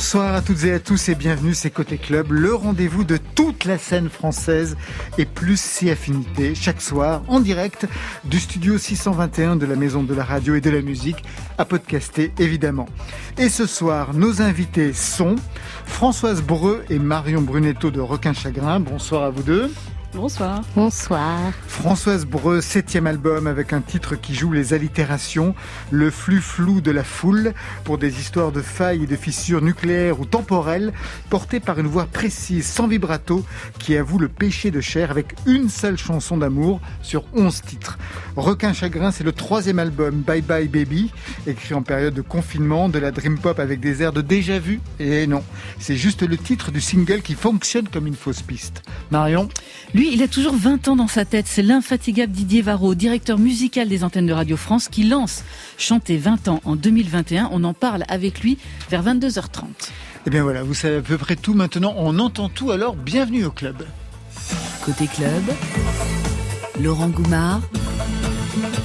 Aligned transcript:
Bonsoir 0.00 0.34
à 0.34 0.40
toutes 0.40 0.64
et 0.64 0.72
à 0.72 0.80
tous 0.80 1.10
et 1.10 1.14
bienvenue, 1.14 1.52
c'est 1.52 1.70
Côté 1.70 1.98
Club, 1.98 2.32
le 2.32 2.54
rendez-vous 2.54 3.04
de 3.04 3.18
toute 3.18 3.66
la 3.66 3.76
scène 3.76 4.08
française 4.08 4.78
et 5.18 5.26
plus 5.26 5.60
si 5.60 5.90
affinité, 5.90 6.54
chaque 6.54 6.80
soir 6.80 7.22
en 7.28 7.38
direct 7.38 7.86
du 8.24 8.40
studio 8.40 8.78
621 8.78 9.56
de 9.56 9.66
la 9.66 9.76
Maison 9.76 10.02
de 10.02 10.14
la 10.14 10.24
Radio 10.24 10.54
et 10.54 10.62
de 10.62 10.70
la 10.70 10.80
Musique, 10.80 11.22
à 11.58 11.66
podcaster 11.66 12.32
évidemment. 12.38 12.86
Et 13.36 13.50
ce 13.50 13.66
soir, 13.66 14.14
nos 14.14 14.40
invités 14.40 14.94
sont 14.94 15.36
Françoise 15.84 16.40
Breu 16.40 16.82
et 16.88 16.98
Marion 16.98 17.42
Brunetto 17.42 17.90
de 17.90 18.00
Requin 18.00 18.32
Chagrin. 18.32 18.80
Bonsoir 18.80 19.24
à 19.24 19.28
vous 19.28 19.42
deux. 19.42 19.70
Bonsoir. 20.12 20.62
Bonsoir. 20.74 21.38
Françoise 21.68 22.26
Breu, 22.26 22.60
septième 22.60 23.06
album 23.06 23.46
avec 23.46 23.72
un 23.72 23.80
titre 23.80 24.16
qui 24.16 24.34
joue 24.34 24.50
les 24.50 24.74
allitérations, 24.74 25.54
le 25.92 26.10
flux 26.10 26.40
flou 26.40 26.80
de 26.80 26.90
la 26.90 27.04
foule 27.04 27.54
pour 27.84 27.96
des 27.96 28.18
histoires 28.18 28.50
de 28.50 28.60
failles 28.60 29.04
et 29.04 29.06
de 29.06 29.14
fissures 29.14 29.62
nucléaires 29.62 30.18
ou 30.18 30.24
temporelles 30.24 30.92
portées 31.30 31.60
par 31.60 31.78
une 31.78 31.86
voix 31.86 32.06
précise, 32.06 32.66
sans 32.66 32.88
vibrato, 32.88 33.44
qui 33.78 33.96
avoue 33.96 34.18
le 34.18 34.26
péché 34.26 34.72
de 34.72 34.80
chair 34.80 35.12
avec 35.12 35.34
une 35.46 35.68
seule 35.68 35.96
chanson 35.96 36.36
d'amour 36.36 36.80
sur 37.02 37.24
onze 37.32 37.62
titres. 37.62 37.96
Requin 38.34 38.72
Chagrin, 38.72 39.12
c'est 39.12 39.24
le 39.24 39.32
troisième 39.32 39.78
album 39.78 40.22
Bye 40.22 40.42
Bye 40.42 40.66
Baby, 40.66 41.12
écrit 41.46 41.74
en 41.74 41.82
période 41.82 42.14
de 42.14 42.22
confinement, 42.22 42.88
de 42.88 42.98
la 42.98 43.12
dream 43.12 43.38
pop 43.38 43.60
avec 43.60 43.78
des 43.78 44.02
airs 44.02 44.12
de 44.12 44.22
déjà 44.22 44.58
vu. 44.58 44.80
Et 44.98 45.28
non, 45.28 45.44
c'est 45.78 45.96
juste 45.96 46.22
le 46.22 46.36
titre 46.36 46.72
du 46.72 46.80
single 46.80 47.22
qui 47.22 47.34
fonctionne 47.34 47.88
comme 47.88 48.08
une 48.08 48.16
fausse 48.16 48.42
piste. 48.42 48.82
Marion? 49.12 49.48
Lui, 50.00 50.14
il 50.14 50.22
a 50.22 50.28
toujours 50.28 50.54
20 50.56 50.88
ans 50.88 50.96
dans 50.96 51.08
sa 51.08 51.26
tête. 51.26 51.44
C'est 51.46 51.62
l'infatigable 51.62 52.32
Didier 52.32 52.62
Varro, 52.62 52.94
directeur 52.94 53.38
musical 53.38 53.86
des 53.86 54.02
antennes 54.02 54.24
de 54.24 54.32
Radio 54.32 54.56
France, 54.56 54.88
qui 54.88 55.04
lance 55.04 55.44
Chanter 55.76 56.16
20 56.16 56.48
ans 56.48 56.60
en 56.64 56.74
2021. 56.74 57.50
On 57.52 57.64
en 57.64 57.74
parle 57.74 58.04
avec 58.08 58.40
lui 58.40 58.56
vers 58.88 59.04
22h30. 59.04 59.64
Eh 60.26 60.30
bien 60.30 60.42
voilà, 60.42 60.62
vous 60.62 60.72
savez 60.72 60.96
à 60.96 61.02
peu 61.02 61.18
près 61.18 61.36
tout 61.36 61.52
maintenant. 61.52 61.92
On 61.98 62.18
entend 62.18 62.48
tout 62.48 62.70
alors. 62.70 62.96
Bienvenue 62.96 63.44
au 63.44 63.50
club. 63.50 63.84
Côté 64.86 65.06
club, 65.06 65.42
Laurent 66.80 67.08
Goumard 67.08 67.60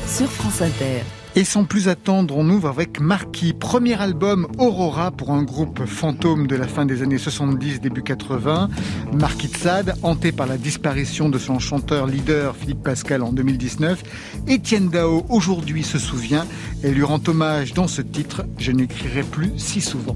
sur 0.06 0.30
France 0.30 0.62
Inter. 0.62 1.02
Et 1.38 1.44
sans 1.44 1.66
plus 1.66 1.90
attendre, 1.90 2.38
on 2.38 2.50
ouvre 2.50 2.70
avec 2.70 3.02
Marquis, 3.02 3.52
premier 3.52 4.00
album 4.00 4.48
Aurora 4.58 5.12
pour 5.12 5.32
un 5.32 5.44
groupe 5.44 5.86
fantôme 5.86 6.48
de 6.48 6.56
la 6.56 6.66
fin 6.66 6.86
des 6.86 7.02
années 7.02 7.18
70, 7.18 7.82
début 7.82 8.04
80. 8.04 8.70
Marquis 9.12 9.50
Tsad, 9.50 9.96
hanté 10.02 10.32
par 10.32 10.48
la 10.48 10.58
disparition 10.58 11.28
de 11.28 11.38
son 11.38 11.60
chanteur 11.60 12.08
leader 12.08 12.56
Philippe 12.56 12.84
Pascal 12.84 13.22
en 13.22 13.34
2019. 13.34 14.02
Étienne 14.48 14.88
Dao 14.88 15.26
aujourd'hui 15.28 15.84
se 15.84 16.00
souvient 16.00 16.46
et 16.84 16.92
lui 16.92 17.04
rend 17.04 17.20
hommage 17.28 17.74
dans 17.74 17.90
ce 17.90 18.02
titre 18.02 18.46
Je 18.58 18.72
n'écrirai 18.72 19.24
plus 19.24 19.52
si 19.58 19.82
souvent. 19.82 20.16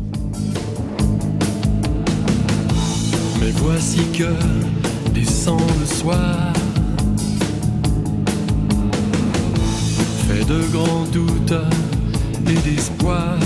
Mais 3.42 3.52
voici 3.56 4.00
que 4.18 5.12
descend 5.14 5.60
le 5.82 5.86
soir 5.86 6.54
fait 10.30 10.46
de 10.46 10.62
grands 10.72 11.08
doutes 11.12 11.54
et 12.48 12.70
d'espoir. 12.70 13.38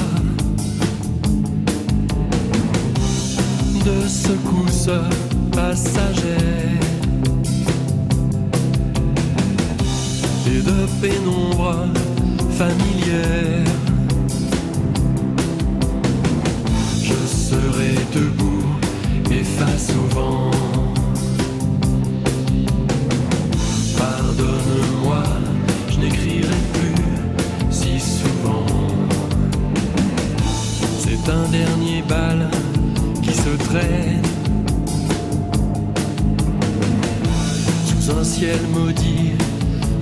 De 3.86 4.08
secousses 4.08 4.90
passagères 5.52 6.88
et 10.48 10.62
de 10.70 10.80
pénombre 11.02 11.88
familière. 12.58 13.66
Je 17.02 17.20
serai 17.48 17.96
debout 18.14 18.68
et 19.32 19.44
face 19.44 19.90
au 19.92 20.16
vent. 20.16 20.52
Pardonne-moi, 23.98 25.24
n'écrirai 26.04 26.62
plus 26.74 27.72
si 27.72 28.00
souvent. 28.00 28.66
C'est 31.00 31.30
un 31.30 31.48
dernier 31.50 32.02
bal 32.08 32.50
qui 33.22 33.34
se 33.34 33.56
traîne 33.68 34.22
sous 37.86 38.12
un 38.12 38.24
ciel 38.24 38.60
maudit 38.74 39.32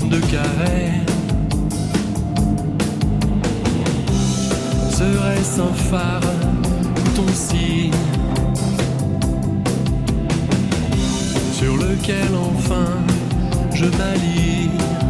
de 0.09 0.19
carême. 0.31 1.05
Serait-ce 4.91 5.61
un 5.61 5.73
phare 5.89 6.33
ton 7.15 7.27
signe 7.33 7.91
sur 11.59 11.75
lequel 11.77 12.29
enfin 12.35 12.89
je 13.73 13.85
m'aligne? 13.85 15.00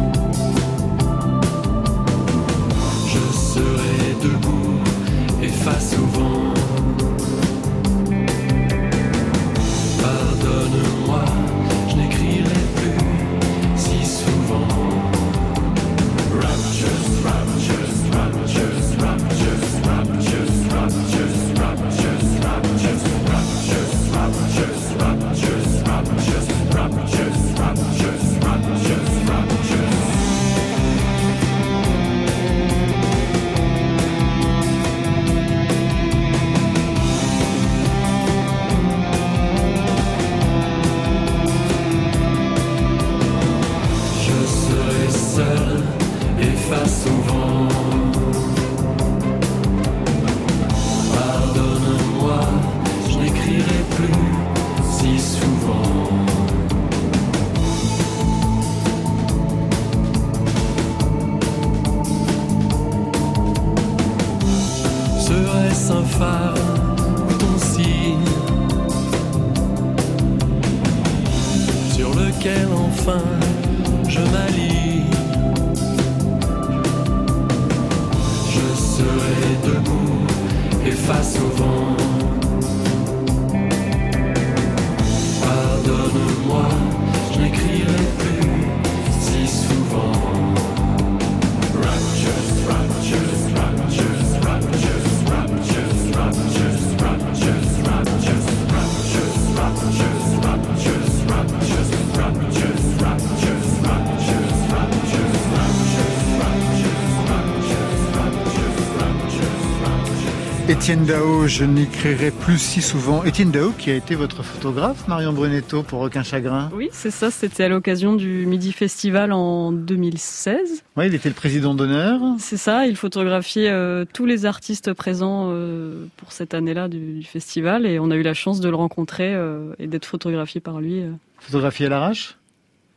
Étienne 110.82 111.04
Dao, 111.04 111.46
je 111.46 111.62
n'écrirai 111.62 112.32
plus 112.32 112.58
si 112.58 112.82
souvent. 112.82 113.22
Étienne 113.22 113.52
Dao 113.52 113.70
qui 113.70 113.88
a 113.92 113.94
été 113.94 114.16
votre 114.16 114.42
photographe, 114.42 115.06
Marion 115.06 115.32
Brunetto, 115.32 115.84
pour 115.84 116.00
Requin 116.00 116.24
Chagrin. 116.24 116.72
Oui, 116.74 116.88
c'est 116.90 117.12
ça. 117.12 117.30
C'était 117.30 117.62
à 117.62 117.68
l'occasion 117.68 118.14
du 118.14 118.46
Midi 118.46 118.72
Festival 118.72 119.30
en 119.30 119.70
2016. 119.70 120.82
Oui, 120.96 121.06
il 121.06 121.14
était 121.14 121.28
le 121.28 121.36
président 121.36 121.74
d'honneur. 121.74 122.20
C'est 122.40 122.56
ça. 122.56 122.88
Il 122.88 122.96
photographiait 122.96 123.70
euh, 123.70 124.04
tous 124.12 124.26
les 124.26 124.44
artistes 124.44 124.92
présents 124.92 125.50
euh, 125.50 126.06
pour 126.16 126.32
cette 126.32 126.52
année-là 126.52 126.88
du, 126.88 127.12
du 127.12 127.26
festival 127.26 127.86
et 127.86 128.00
on 128.00 128.10
a 128.10 128.16
eu 128.16 128.22
la 128.22 128.34
chance 128.34 128.58
de 128.58 128.68
le 128.68 128.74
rencontrer 128.74 129.32
euh, 129.36 129.74
et 129.78 129.86
d'être 129.86 130.06
photographié 130.06 130.60
par 130.60 130.80
lui. 130.80 131.04
Photographié 131.38 131.86
à 131.86 131.90
l'arrache? 131.90 132.38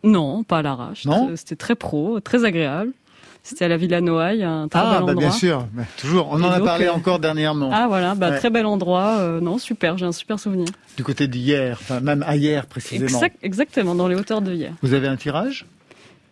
Non, 0.03 0.43
pas 0.43 0.57
à 0.57 0.61
l'arrache. 0.63 1.05
Non? 1.05 1.31
C'était 1.35 1.55
très 1.55 1.75
pro, 1.75 2.19
très 2.19 2.45
agréable. 2.45 2.93
C'était 3.47 3.65
à 3.65 3.67
la 3.67 3.77
Villa 3.77 4.01
Noailles, 4.01 4.41
un 4.43 4.67
très 4.67 4.79
Ah, 4.79 4.83
bel 4.83 4.91
bah, 4.91 4.97
endroit. 5.11 5.13
bien 5.21 5.29
sûr, 5.31 5.67
toujours. 5.97 6.29
On 6.31 6.41
en 6.41 6.49
a 6.49 6.59
parlé 6.59 6.85
euh, 6.87 6.93
encore 6.93 7.19
dernièrement. 7.19 7.69
Ah 7.71 7.85
voilà, 7.87 8.15
bah, 8.15 8.31
Ouais. 8.31 8.37
très 8.39 8.49
bel 8.49 8.65
endroit. 8.65 9.17
euh, 9.19 9.39
non, 9.39 9.59
super, 9.59 9.99
j'ai 9.99 10.05
un 10.07 10.11
super 10.11 10.39
souvenir. 10.39 10.65
Du 10.97 11.03
côté 11.03 11.27
d'hier, 11.27 11.77
enfin 11.79 11.99
même 11.99 12.23
à 12.27 12.35
hier 12.37 12.65
précisément. 12.65 13.05
Exact- 13.05 13.37
exactement, 13.43 13.93
dans 13.93 14.07
les 14.07 14.15
hauteurs 14.15 14.41
de 14.41 14.51
hier. 14.51 14.73
Vous 14.81 14.93
avez 14.95 15.07
un 15.07 15.15
tirage? 15.15 15.67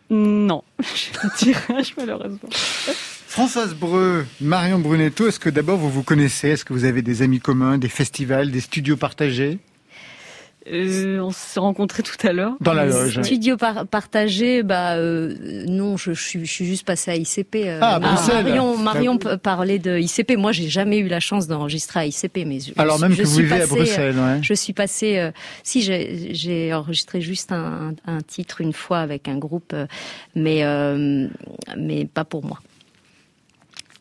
Non, 0.10 0.63
j'ai 0.80 1.12
de 1.30 1.36
tirage 1.38 1.94
malheureusement. 1.98 2.50
Françoise 3.27 3.75
Breu, 3.75 4.25
Marion 4.42 4.80
Brunetto, 4.80 5.27
est-ce 5.27 5.39
que 5.39 5.50
d'abord 5.51 5.77
vous 5.77 5.89
vous 5.92 6.04
connaissez? 6.04 6.50
Est-ce 6.50 6.65
que 6.65 6.74
vous 6.74 6.86
avez 6.86 7.04
des 7.04 7.21
amis 7.21 7.39
communs, 7.39 7.77
des 7.77 7.89
festivals, 7.89 8.50
des 8.50 8.60
studios 8.60 8.98
partagés? 8.98 9.60
Euh, 10.71 11.19
on 11.19 11.31
s'est 11.31 11.60
rencontrés 11.60 12.04
tout 12.04 12.15
à 12.25 12.31
l'heure. 12.31 12.54
Dans 12.62 12.74
la 12.74 12.86
loge. 12.86 13.21
Studio 13.21 13.57
par- 13.57 13.86
partagé, 13.86 14.63
bah 14.63 14.94
euh, 14.95 15.36
non, 15.68 15.98
je, 15.98 16.13
je 16.13 16.21
suis, 16.24 16.45
je 16.45 16.51
suis 16.51 16.65
juste 16.65 16.86
passée 16.86 17.12
à 17.12 17.15
ICP. 17.18 17.56
euh, 17.68 17.80
Ah, 17.81 17.95
à 17.95 18.00
Bruxelles. 18.00 18.45
Marion, 18.45 18.77
Marion 18.77 19.18
parlait 19.18 19.77
de 19.80 20.00
ICP. 20.00 20.38
Moi, 20.38 20.54
j'ai 20.54 20.69
jamais 20.69 21.00
eu 21.00 21.07
la 21.10 21.19
chance 21.19 21.48
d'enregistrer 21.48 22.00
à 22.00 22.06
ICP, 22.06 22.45
mais 22.45 22.62
je, 22.62 22.71
Alors 22.77 22.98
je- 22.98 23.01
même 23.01 23.12
je 23.12 23.24
que 23.24 23.27
vous 23.27 23.33
suis 23.33 23.44
vivez 23.44 23.56
à 23.56 23.60
passée, 23.60 23.74
euh, 23.74 23.75
Bruxelles, 23.77 24.15
ouais. 24.19 24.39
Je 24.42 24.54
suis 24.54 24.74
passée. 24.74 25.18
euh, 25.19 25.31
si 25.63 25.81
j'ai 25.81 26.74
enregistré 26.74 27.19
juste 27.19 27.51
un, 27.51 27.94
un- 28.07 28.13
un 28.18 28.21
titre 28.21 28.62
une 28.62 28.74
fois 28.74 29.00
avec 29.00 29.27
un 29.27 29.38
groupe, 29.38 29.75
mais 30.36 30.63
euh, 30.63 31.27
mais 31.77 32.06
pas 32.06 32.24
pour 32.24 32.45
moi. 32.45 32.60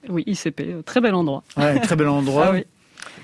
Oui, 0.09 0.23
ICP, 0.27 0.85
très 0.85 1.01
bel 1.01 1.15
endroit. 1.15 1.43
Ouais, 1.57 1.79
très 1.81 1.97
bel 1.97 2.09
endroit. 2.09 2.47
Ah 2.49 2.53
oui. 2.53 2.65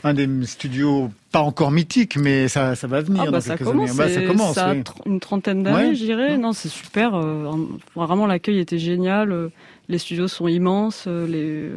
Un 0.04 0.14
des 0.14 0.28
studios 0.46 1.10
pas 1.32 1.40
encore 1.40 1.70
mythiques, 1.70 2.16
mais 2.16 2.48
ça, 2.48 2.74
ça 2.76 2.86
va 2.86 3.00
venir 3.00 3.22
Ah 3.22 3.26
dans 3.26 3.32
bah 3.32 3.40
ça 3.40 3.56
quelques 3.56 3.68
commence, 3.70 3.90
années. 3.90 3.98
Bah, 3.98 4.08
ça 4.14 4.22
commence, 4.22 4.54
ça 4.54 4.70
oui. 4.72 4.82
une 5.06 5.20
trentaine 5.20 5.62
d'années, 5.62 5.88
Ouais. 5.88 5.94
je 5.94 6.04
dirais. 6.04 6.38
Non, 6.38 6.52
c'est 6.52 6.68
super. 6.68 7.14
euh, 7.14 7.50
vraiment, 7.96 8.26
l'accueil 8.26 8.58
était 8.60 8.78
génial. 8.78 9.32
euh, 9.32 9.48
Les 9.88 9.98
studios 9.98 10.28
sont 10.28 10.46
immenses. 10.48 11.04
euh, 11.06 11.26
Les, 11.26 11.70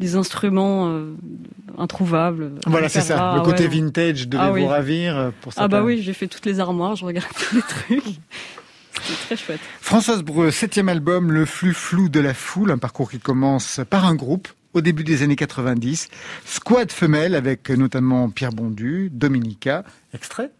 les 0.00 0.14
instruments 0.14 0.88
euh, 0.90 1.12
introuvables. 1.76 2.52
Voilà, 2.66 2.88
c'est 2.88 3.00
ça. 3.00 3.34
Le 3.36 3.42
côté 3.42 3.64
ouais. 3.64 3.68
vintage 3.68 4.28
devait 4.28 4.42
Ah 4.44 4.50
vous 4.52 4.66
ravir 4.66 5.32
pour 5.40 5.52
ça. 5.52 5.62
Ah 5.64 5.68
bah 5.68 5.82
oui, 5.82 6.00
j'ai 6.02 6.12
fait 6.12 6.28
toutes 6.28 6.46
les 6.46 6.60
armoires, 6.60 6.94
je 6.96 7.04
regarde 7.04 7.26
tous 7.36 7.56
les 7.56 7.62
trucs. 7.62 8.04
C'était 9.00 9.14
très 9.26 9.36
chouette. 9.36 9.60
Françoise 9.80 10.22
Breu, 10.22 10.50
septième 10.50 10.88
album, 10.88 11.30
Le 11.32 11.44
flux 11.44 11.72
flou 11.74 12.08
de 12.08 12.20
la 12.20 12.34
foule, 12.34 12.70
un 12.70 12.78
parcours 12.78 13.10
qui 13.10 13.18
commence 13.20 13.80
par 13.90 14.06
un 14.06 14.14
groupe 14.14 14.48
au 14.74 14.80
début 14.80 15.04
des 15.04 15.22
années 15.22 15.36
90, 15.36 16.08
Squad 16.44 16.92
Femelle 16.92 17.34
avec 17.34 17.70
notamment 17.70 18.30
Pierre 18.30 18.52
Bondu, 18.52 19.10
Dominica, 19.12 19.84
extrait. 20.12 20.50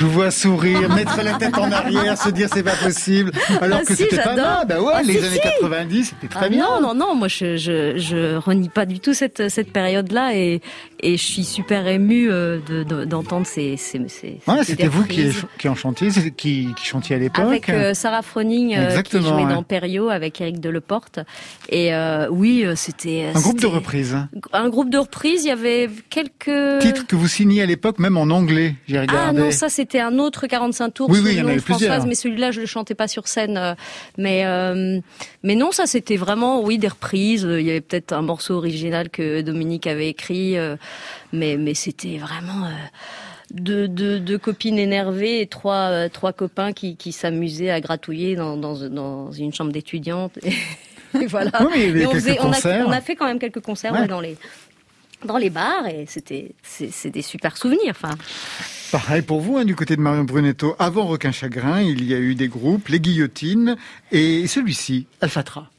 Je 0.00 0.06
vous 0.06 0.12
vois 0.12 0.30
sourire, 0.30 0.88
mettre 0.94 1.22
la 1.22 1.34
tête 1.34 1.58
en 1.58 1.70
arrière, 1.70 2.16
se 2.16 2.30
dire 2.30 2.48
c'est 2.50 2.62
pas 2.62 2.74
possible, 2.74 3.32
alors 3.60 3.80
Ah 3.82 3.84
que 3.84 3.94
si, 3.94 4.04
c'était 4.04 4.16
pas 4.16 4.34
mal. 4.34 4.66
Bah 4.66 4.80
ouais, 4.80 4.92
Ah 4.96 5.02
les 5.02 5.12
si, 5.20 5.26
années 5.26 5.40
si. 5.44 5.60
90, 5.60 6.04
c'était 6.18 6.26
très 6.32 6.46
Ah 6.46 6.48
bien. 6.48 6.64
Non, 6.64 6.80
non, 6.80 6.94
non, 6.94 7.14
moi 7.14 7.28
je, 7.28 7.58
je, 7.58 7.98
je 7.98 8.36
renie 8.36 8.70
pas 8.70 8.86
du 8.86 8.98
tout 9.00 9.12
cette, 9.12 9.50
cette 9.50 9.70
période-là 9.74 10.34
et, 10.34 10.62
et 11.00 11.18
je 11.18 11.22
suis 11.22 11.44
super 11.44 11.86
émue 11.86 12.30
euh, 12.30 12.60
de- 12.66 12.82
de- 12.82 13.04
d'entendre 13.04 13.46
ces, 13.46 13.76
ces, 13.76 14.00
ces 14.08 14.40
Ouais, 14.46 14.64
c'était 14.64 14.86
vous 14.88 15.04
qui, 15.04 15.26
qui 15.58 15.68
en 15.68 15.74
chantiez, 15.74 16.10
c'est- 16.10 16.30
qui, 16.30 16.68
qui 16.78 16.86
chantiez 16.86 17.16
à 17.16 17.18
l'époque. 17.18 17.44
Avec 17.44 17.68
euh, 17.68 17.92
Sarah 17.92 18.22
Froning 18.22 18.74
euh, 18.78 19.02
qui 19.02 19.20
jouait 19.20 19.44
ouais. 19.44 19.52
dans 19.52 19.62
Perio 19.62 20.08
avec 20.08 20.40
Eric 20.40 20.60
Deleporte. 20.60 21.18
Et 21.68 21.92
euh, 21.94 22.26
oui, 22.30 22.64
c'était... 22.74 23.26
un 23.34 23.38
groupe 23.40 23.60
de 23.60 23.66
reprises. 23.66 24.16
Un 24.54 24.70
groupe 24.70 24.88
de 24.88 24.96
reprises, 24.98 25.44
il 25.44 25.48
y 25.48 25.50
avait 25.50 25.90
quelques... 26.08 26.80
Titre 26.80 27.06
que 27.06 27.16
vous 27.16 27.28
signiez 27.28 27.60
à 27.62 27.66
l'époque, 27.66 27.98
même 27.98 28.16
en 28.16 28.22
anglais, 28.30 28.76
j'ai 28.88 28.96
Ah 28.96 29.02
regardé. 29.02 29.40
non, 29.40 29.50
ça 29.50 29.68
c'était 29.90 30.04
un 30.04 30.18
autre 30.20 30.46
45 30.46 30.90
tours 30.94 31.10
Oui, 31.10 31.18
il 31.24 31.32
y 31.32 31.40
en 31.42 31.48
avait 31.48 31.58
Françoise, 31.58 31.78
plusieurs. 31.88 32.06
mais 32.06 32.14
celui-là 32.14 32.50
je 32.52 32.60
le 32.60 32.66
chantais 32.66 32.94
pas 32.94 33.08
sur 33.08 33.26
scène. 33.26 33.56
euh, 33.56 33.74
Mais 34.18 34.44
euh, 34.46 35.00
mais 35.42 35.56
non, 35.56 35.72
ça 35.72 35.86
c'était 35.86 36.16
vraiment 36.16 36.62
oui 36.62 36.78
des 36.78 36.86
reprises. 36.88 37.42
Il 37.50 37.66
y 37.66 37.70
avait 37.70 37.80
peut-être 37.80 38.12
un 38.12 38.22
morceau 38.22 38.54
original 38.54 39.10
que 39.10 39.40
Dominique 39.40 39.86
avait 39.88 40.08
écrit, 40.08 40.56
euh, 40.56 40.76
mais 41.32 41.56
mais 41.56 41.74
c'était 41.74 42.18
vraiment. 42.18 42.66
euh, 42.66 42.70
deux, 43.52 43.88
deux, 43.88 44.20
deux 44.20 44.38
copines 44.38 44.78
énervées 44.78 45.40
et 45.40 45.46
trois, 45.48 46.08
trois 46.08 46.32
copains 46.32 46.72
qui, 46.72 46.94
qui 46.96 47.10
s'amusaient 47.10 47.70
à 47.70 47.80
gratouiller 47.80 48.36
dans, 48.36 48.56
dans, 48.56 48.78
dans 48.88 49.32
une 49.32 49.52
chambre 49.52 49.72
d'étudiante. 49.72 50.38
Et, 51.20 51.26
voilà. 51.26 51.50
Oui, 51.62 51.66
mais 51.72 51.80
il 51.80 51.88
y 51.88 51.90
avait 51.90 52.02
Et 52.02 52.06
on, 52.06 52.10
quelques 52.12 52.22
faisait- 52.22 52.38
on, 52.38 52.42
a, 52.44 52.46
concerts. 52.54 52.84
on 52.86 52.92
a 52.92 53.00
fait 53.00 53.16
quand 53.16 53.26
même 53.26 53.40
quelques 53.40 53.58
concerts 53.60 53.92
ouais, 53.92 54.06
dans 54.06 54.20
les 54.20 54.36
dans 55.24 55.38
les 55.38 55.50
bars 55.50 55.86
et 55.86 56.06
c'était 56.06 56.52
c'est 56.62 57.10
des 57.10 57.22
super 57.22 57.56
souvenirs. 57.56 57.90
Enfin, 57.90 58.16
Pareil 58.90 59.22
pour 59.22 59.40
vous, 59.40 59.56
hein, 59.56 59.64
du 59.64 59.76
côté 59.76 59.94
de 59.94 60.00
Marion 60.00 60.24
Brunetto. 60.24 60.74
Avant 60.80 61.06
Requin 61.06 61.30
Chagrin, 61.30 61.80
il 61.80 62.04
y 62.04 62.12
a 62.12 62.18
eu 62.18 62.34
des 62.34 62.48
groupes, 62.48 62.88
Les 62.88 62.98
Guillotines, 62.98 63.76
et 64.10 64.48
celui-ci, 64.48 65.06
Alphatra. 65.20 65.70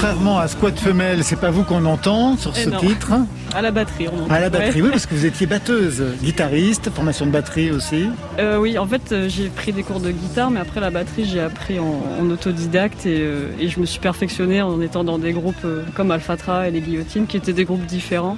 Contrairement 0.00 0.38
à 0.38 0.46
Squad 0.46 0.78
Femelle, 0.78 1.24
c'est 1.24 1.40
pas 1.40 1.50
vous 1.50 1.64
qu'on 1.64 1.84
entend 1.84 2.36
sur 2.36 2.52
Eh 2.56 2.60
ce 2.64 2.70
non. 2.70 2.78
titre. 2.78 3.14
À 3.52 3.60
la 3.62 3.72
batterie, 3.72 4.06
on 4.06 4.22
entend. 4.26 4.32
À 4.32 4.38
la 4.38 4.48
batterie, 4.48 4.80
oui, 4.80 4.90
parce 4.90 5.06
que 5.06 5.14
vous 5.16 5.26
étiez 5.26 5.46
batteuse, 5.48 6.04
guitariste, 6.22 6.88
formation 6.90 7.26
de 7.26 7.32
batterie 7.32 7.72
aussi. 7.72 8.08
Euh, 8.38 8.58
oui, 8.58 8.78
en 8.78 8.86
fait, 8.86 9.10
euh, 9.10 9.28
j'ai 9.28 9.48
pris 9.48 9.72
des 9.72 9.82
cours 9.82 9.98
de 9.98 10.12
guitare, 10.12 10.52
mais 10.52 10.60
après 10.60 10.78
la 10.80 10.90
batterie, 10.90 11.24
j'ai 11.24 11.40
appris 11.40 11.80
en, 11.80 12.00
en 12.20 12.30
autodidacte 12.30 13.06
et, 13.06 13.18
euh, 13.22 13.48
et 13.58 13.68
je 13.68 13.80
me 13.80 13.86
suis 13.86 13.98
perfectionnée 13.98 14.62
en 14.62 14.80
étant 14.80 15.02
dans 15.02 15.18
des 15.18 15.32
groupes 15.32 15.66
comme 15.96 16.12
Alphatra 16.12 16.68
et 16.68 16.70
les 16.70 16.80
Guillotines, 16.80 17.26
qui 17.26 17.36
étaient 17.36 17.52
des 17.52 17.64
groupes 17.64 17.84
différents. 17.84 18.36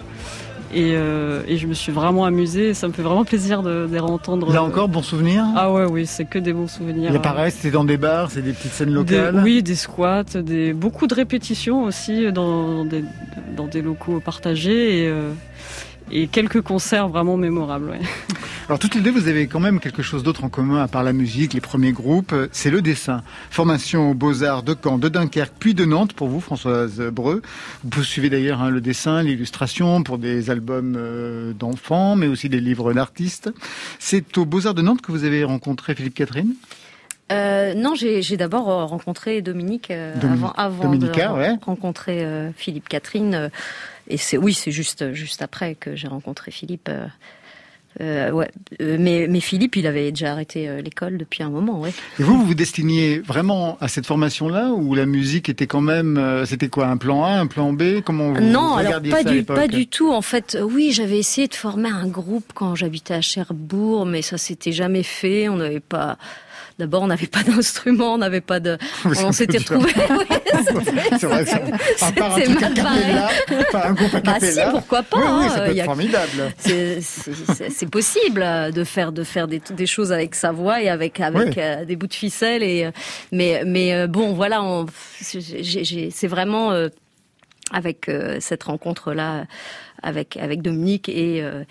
Et, 0.73 0.93
euh, 0.95 1.43
et 1.49 1.57
je 1.57 1.67
me 1.67 1.75
suis 1.75 1.91
vraiment 1.91 2.25
amusée. 2.25 2.69
et 2.69 2.75
Ça 2.75 2.87
me 2.87 2.93
fait 2.93 3.03
vraiment 3.03 3.25
plaisir 3.25 3.63
de, 3.63 3.87
de 3.87 3.93
les 3.93 3.99
réentendre. 3.99 4.53
Là 4.53 4.63
encore, 4.63 4.89
bon 4.89 5.03
souvenir 5.03 5.45
Ah 5.57 5.73
ouais, 5.73 5.85
oui, 5.91 6.07
c'est 6.07 6.25
que 6.27 6.39
des 6.39 6.53
bons 6.53 6.69
souvenirs. 6.69 7.15
Est 7.15 7.19
pareil, 7.19 7.51
c'était 7.51 7.73
dans 7.73 7.85
des 7.85 7.97
bars, 7.97 8.31
c'est 8.31 8.43
des 8.43 8.53
petites 8.53 8.73
scènes 8.73 8.89
Des- 8.89 8.95
locales? 8.95 9.41
oui, 9.43 9.63
des 9.63 9.75
squats, 9.75 10.23
des, 10.25 10.73
beaucoup 10.73 11.07
de 11.09 11.15
répétitions 11.15 11.83
aussi 11.85 12.31
dans 12.33 12.85
des, 12.85 13.05
dans 13.57 13.67
des 13.67 13.83
locaux 13.83 14.21
partagés 14.21 15.03
et, 15.05 15.09
euh, 15.09 15.33
et 16.13 16.29
quelques 16.29 16.61
concerts 16.63 17.09
vraiment 17.09 17.37
mémorables. 17.37 17.91
ouais. 17.91 17.99
Alors 18.71 18.79
toutes 18.79 18.95
les 18.95 19.01
deux, 19.01 19.11
vous 19.11 19.27
avez 19.27 19.49
quand 19.49 19.59
même 19.59 19.81
quelque 19.81 20.01
chose 20.01 20.23
d'autre 20.23 20.45
en 20.45 20.49
commun 20.49 20.81
à 20.81 20.87
part 20.87 21.03
la 21.03 21.13
musique, 21.13 21.55
les 21.55 21.61
premiers 21.61 21.91
groupes, 21.91 22.33
euh, 22.33 22.47
c'est 22.53 22.71
le 22.71 22.83
dessin. 22.83 23.25
Formation 23.51 24.13
aux 24.13 24.15
Beaux-Arts 24.15 24.63
de 24.63 24.77
Caen, 24.81 24.97
de 24.97 25.09
Dunkerque, 25.09 25.55
puis 25.59 25.75
de 25.75 25.85
Nantes 25.85 26.13
pour 26.13 26.29
vous, 26.29 26.39
Françoise 26.39 27.01
Breu. 27.13 27.43
Vous 27.83 27.91
poursuivez 27.91 28.31
d'ailleurs 28.31 28.63
hein, 28.63 28.71
le 28.71 28.81
dessin, 28.81 29.25
l'illustration 29.25 30.05
pour 30.05 30.19
des 30.19 30.51
albums 30.51 30.95
euh, 30.97 31.53
d'enfants, 31.53 32.15
mais 32.15 32.29
aussi 32.29 32.49
des 32.49 32.61
livres 32.61 32.93
d'artistes. 32.93 33.51
C'est 33.99 34.39
aux 34.39 34.45
Beaux-Arts 34.45 34.75
de 34.75 34.83
Nantes 34.83 35.01
que 35.03 35.11
vous 35.11 35.25
avez 35.25 35.43
rencontré 35.43 35.97
Philippe 35.97 36.15
Catherine? 36.15 36.55
Euh, 37.33 37.75
non, 37.75 37.97
j'ai 37.97 38.37
d'abord 38.37 38.67
rencontré 38.89 39.43
Dominique 39.43 39.91
euh, 39.91 40.15
Dominique- 40.21 40.47
avant, 40.57 40.95
de 40.95 41.09
ouais. 41.09 41.59
rencontrer 41.61 42.25
Philippe 42.57 42.89
Catherine. 42.89 43.51
et 44.07 44.17
c'est 44.17 44.37
oui, 44.37 44.55
c'est 44.55 44.71
juste 44.71 45.13
juste 45.13 45.43
après 45.43 45.75
que 45.75 45.97
j'ai 45.97 46.07
rencontré 46.07 46.53
Philippe. 46.53 46.89
Euh, 48.01 48.31
ouais, 48.31 48.51
Euh, 48.81 48.97
mais 48.99 49.27
mais 49.29 49.41
Philippe, 49.41 49.77
il 49.77 49.87
avait 49.87 50.11
déjà 50.11 50.33
arrêté 50.33 50.69
euh, 50.69 50.81
l'école 50.81 51.19
depuis 51.19 51.43
un 51.43 51.51
moment, 51.51 51.81
ouais. 51.81 51.93
Et 52.19 52.23
vous, 52.23 52.39
vous 52.39 52.47
vous 52.47 52.55
destiniez 52.55 53.19
vraiment 53.19 53.77
à 53.81 53.89
cette 53.89 54.07
formation-là 54.07 54.71
ou 54.71 54.95
la 54.95 55.07
musique 55.07 55.49
était 55.49 55.67
quand 55.67 55.81
même, 55.81 56.17
euh, 56.17 56.47
c'était 56.47 56.69
quoi, 56.69 56.87
un 56.87 56.97
plan 56.97 57.25
A, 57.25 57.31
un 57.33 57.47
plan 57.47 57.73
B? 57.73 58.01
Comment 58.05 58.33
vous 58.33 58.41
non, 58.41 58.75
alors 58.75 59.03
pas 59.03 59.23
ça 59.23 59.31
du 59.31 59.43
pas 59.43 59.69
du 59.69 59.87
tout. 59.87 60.13
En 60.13 60.23
fait, 60.23 60.57
oui, 60.63 60.93
j'avais 60.93 61.19
essayé 61.19 61.49
de 61.49 61.55
former 61.55 61.91
un 61.91 62.07
groupe 62.07 62.53
quand 62.55 62.75
j'habitais 62.75 63.15
à 63.15 63.21
Cherbourg, 63.21 64.07
mais 64.07 64.23
ça 64.23 64.39
s'était 64.39 64.73
jamais 64.73 65.03
fait. 65.03 65.49
On 65.49 65.57
n'avait 65.57 65.81
pas 65.81 66.17
d'abord 66.81 67.03
on 67.03 67.07
n'avait 67.07 67.27
pas 67.29 67.43
d'instrument, 67.45 68.15
on 68.15 68.19
n'avait 68.19 68.41
pas 68.41 68.59
de, 68.59 68.77
on 69.05 69.31
s'était 69.33 69.59
retrouvés. 69.59 69.93
C'est 71.19 71.27
vrai. 71.27 71.45
À 71.51 72.07
un 72.07 72.09
c'était 72.09 72.21
mal 72.21 72.75
pas 73.73 73.87
groupe 73.95 74.15
a 74.15 74.21
Bah 74.21 74.37
si, 74.41 74.59
pourquoi 74.71 75.03
pas 75.03 75.17
Oui, 75.19 75.45
oui, 75.45 75.49
ça 75.51 75.61
peut 75.61 75.71
il 75.71 75.77
y 75.77 75.79
être 75.79 75.83
a- 75.83 75.85
formidable. 75.85 76.53
c'est- 76.59 77.01
possible 77.91 78.45
de 78.73 78.85
faire 78.85 79.13
de 79.13 79.23
faire 79.25 79.47
des, 79.49 79.61
des 79.71 79.87
choses 79.87 80.13
avec 80.13 80.35
sa 80.35 80.53
voix 80.53 80.83
et 80.83 80.89
avec 80.89 81.21
avec 81.21 81.49
Oui. 81.49 81.55
euh, 81.59 81.85
des 81.85 81.97
bouts 81.97 82.07
de 82.09 82.15
ficelle 82.15 82.63
et 82.63 82.85
euh, 82.87 82.91
mais 83.33 83.63
mais 83.67 83.95
euh, 83.95 84.07
bon 84.07 84.33
voilà 84.33 84.63
c'est 85.21 86.27
vraiment 86.29 86.73
euh, 86.73 86.89
avec 87.73 88.09
euh, 88.09 88.39
cette 88.41 88.65
rencontre 88.65 89.13
là 89.13 89.45
avec 90.03 90.37
avec 90.37 90.63
Dominique 90.63 91.09
et 91.09 91.43
euh, 91.43 91.65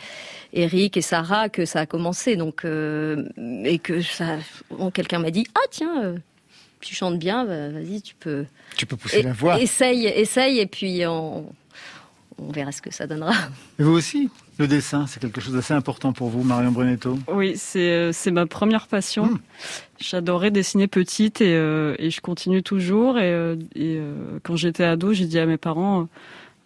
Eric 0.54 0.98
et 0.98 1.02
Sarah 1.02 1.50
que 1.50 1.66
ça 1.66 1.82
a 1.82 1.86
commencé 1.86 2.36
donc 2.36 2.66
euh, 2.66 3.26
et 3.66 3.80
que 3.80 4.02
ça 4.02 4.38
bon, 4.72 4.92
quelqu'un 4.92 5.20
m'a 5.20 5.32
dit 5.32 5.46
ah 5.56 5.68
tiens 5.72 6.04
euh, 6.04 6.18
tu 6.82 6.96
chantes 6.96 7.20
bien 7.20 7.46
va- 7.46 7.70
vas-y 7.70 8.02
tu 8.02 8.16
peux 8.16 8.46
Tu 8.78 8.86
peux 8.86 8.96
pousser 8.96 9.20
Et- 9.20 9.24
la 9.24 9.34
voix. 9.34 9.60
essaye 9.60 10.06
essaye 10.08 10.60
et 10.60 10.66
puis 10.68 11.02
on 11.06 11.46
on 12.42 12.52
verra 12.54 12.72
ce 12.72 12.82
que 12.82 12.94
ça 12.94 13.06
donnera 13.06 13.34
Et 13.80 13.84
vous 13.84 13.92
aussi, 13.92 14.30
le 14.60 14.68
dessin, 14.70 15.08
c'est 15.08 15.20
quelque 15.20 15.42
chose 15.42 15.54
d'assez 15.56 15.74
important 15.74 16.14
pour 16.14 16.30
vous, 16.30 16.42
Marion 16.42 16.72
Brunetto. 16.72 17.20
Oui, 17.28 17.56
c'est 17.58 18.14
c'est 18.14 18.32
ma 18.32 18.46
première 18.46 18.88
passion. 18.88 19.26
Mm. 19.26 19.40
J'adorais 20.00 20.50
dessiner 20.50 20.88
petite 20.88 21.42
et, 21.42 21.54
euh, 21.54 21.96
et 22.00 22.10
je 22.12 22.22
continue 22.22 22.64
toujours. 22.64 23.20
Et, 23.20 23.28
et, 23.76 23.98
euh, 23.98 24.40
quand 24.44 24.56
j'étais 24.56 24.86
ado, 24.86 25.12
j'ai 25.12 25.26
dit 25.26 25.38
à 25.38 25.46
mes 25.46 25.58
parents, 25.58 26.04
euh, 26.04 26.06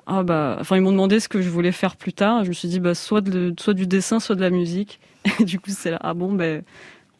ah 0.05 0.23
bah, 0.23 0.57
enfin 0.59 0.75
ils 0.75 0.81
m'ont 0.81 0.91
demandé 0.91 1.19
ce 1.19 1.29
que 1.29 1.41
je 1.41 1.49
voulais 1.49 1.71
faire 1.71 1.95
plus 1.95 2.13
tard. 2.13 2.43
Je 2.43 2.49
me 2.49 2.53
suis 2.53 2.67
dit 2.67 2.79
bah 2.79 2.95
soit 2.95 3.21
de, 3.21 3.53
soit 3.59 3.73
du 3.73 3.87
dessin, 3.87 4.19
soit 4.19 4.35
de 4.35 4.41
la 4.41 4.49
musique. 4.49 4.99
Et 5.39 5.45
du 5.45 5.59
coup 5.59 5.71
c'est 5.71 5.91
là, 5.91 5.99
ah 6.01 6.13
bon 6.13 6.33
ben 6.33 6.63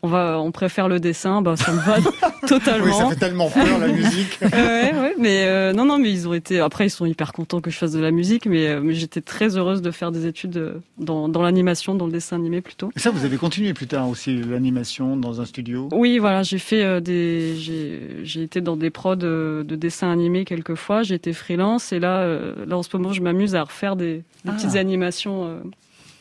on 0.03 0.10
va, 0.10 0.38
on 0.39 0.51
préfère 0.51 0.89
le 0.89 1.00
dessin, 1.00 1.41
bah 1.41 1.55
ça 1.55 1.72
me 1.72 1.79
va 1.79 1.95
totalement. 2.48 2.86
Oui, 2.86 2.91
ça 2.93 3.10
fait 3.10 3.15
tellement 3.15 3.50
peur, 3.50 3.79
la 3.79 3.88
musique. 3.88 4.38
ouais, 4.41 4.50
ouais, 4.51 5.15
mais 5.17 5.45
euh, 5.45 5.72
non, 5.72 5.86
non, 5.86 5.98
mais 5.98 6.12
ils 6.12 6.27
ont 6.27 6.33
été. 6.33 6.60
Après, 6.60 6.86
ils 6.88 6.89
sont 6.89 7.05
hyper 7.05 7.31
contents 7.31 7.62
que 7.62 7.72
je 7.72 7.77
fasse 7.77 7.93
de 7.93 8.01
la 8.01 8.12
musique, 8.12 8.45
mais, 8.45 8.67
euh, 8.67 8.81
mais 8.83 8.93
j'étais 8.93 9.22
très 9.22 9.57
heureuse 9.57 9.81
de 9.81 9.91
faire 9.91 10.12
des 10.12 10.27
études 10.27 10.57
euh, 10.57 10.74
dans, 10.98 11.29
dans 11.29 11.41
l'animation, 11.41 11.95
dans 11.95 12.05
le 12.05 12.12
dessin 12.12 12.36
animé 12.36 12.60
plutôt. 12.60 12.91
Et 12.98 13.00
ça, 13.00 13.12
vous 13.12 13.24
avez 13.24 13.38
continué 13.38 13.74
plus 13.74 13.88
tard 13.88 14.10
aussi, 14.10 14.36
l'animation 14.36 15.15
dans 15.15 15.39
un 15.39 15.45
studio? 15.45 15.88
Oui, 15.93 16.17
voilà, 16.17 16.43
j'ai 16.43 16.60
fait 16.60 16.83
euh, 16.83 17.00
des, 17.00 17.55
j'ai, 17.55 18.43
été 18.43 18.60
dans 18.60 18.75
des 18.75 18.89
prods 18.89 19.15
de 19.15 19.63
dessins 19.63 20.12
animés 20.12 20.43
quelques 20.43 20.75
fois. 20.75 21.03
J'ai 21.03 21.15
été 21.15 21.31
freelance 21.31 21.93
et 21.93 22.00
là, 22.00 22.27
là 22.67 22.77
en 22.77 22.83
ce 22.83 22.89
moment, 22.95 23.13
je 23.13 23.22
m'amuse 23.22 23.55
à 23.55 23.63
refaire 23.63 23.95
des, 23.95 24.15
des 24.17 24.24
Ah. 24.50 24.51
petites 24.51 24.75
animations 24.75 25.62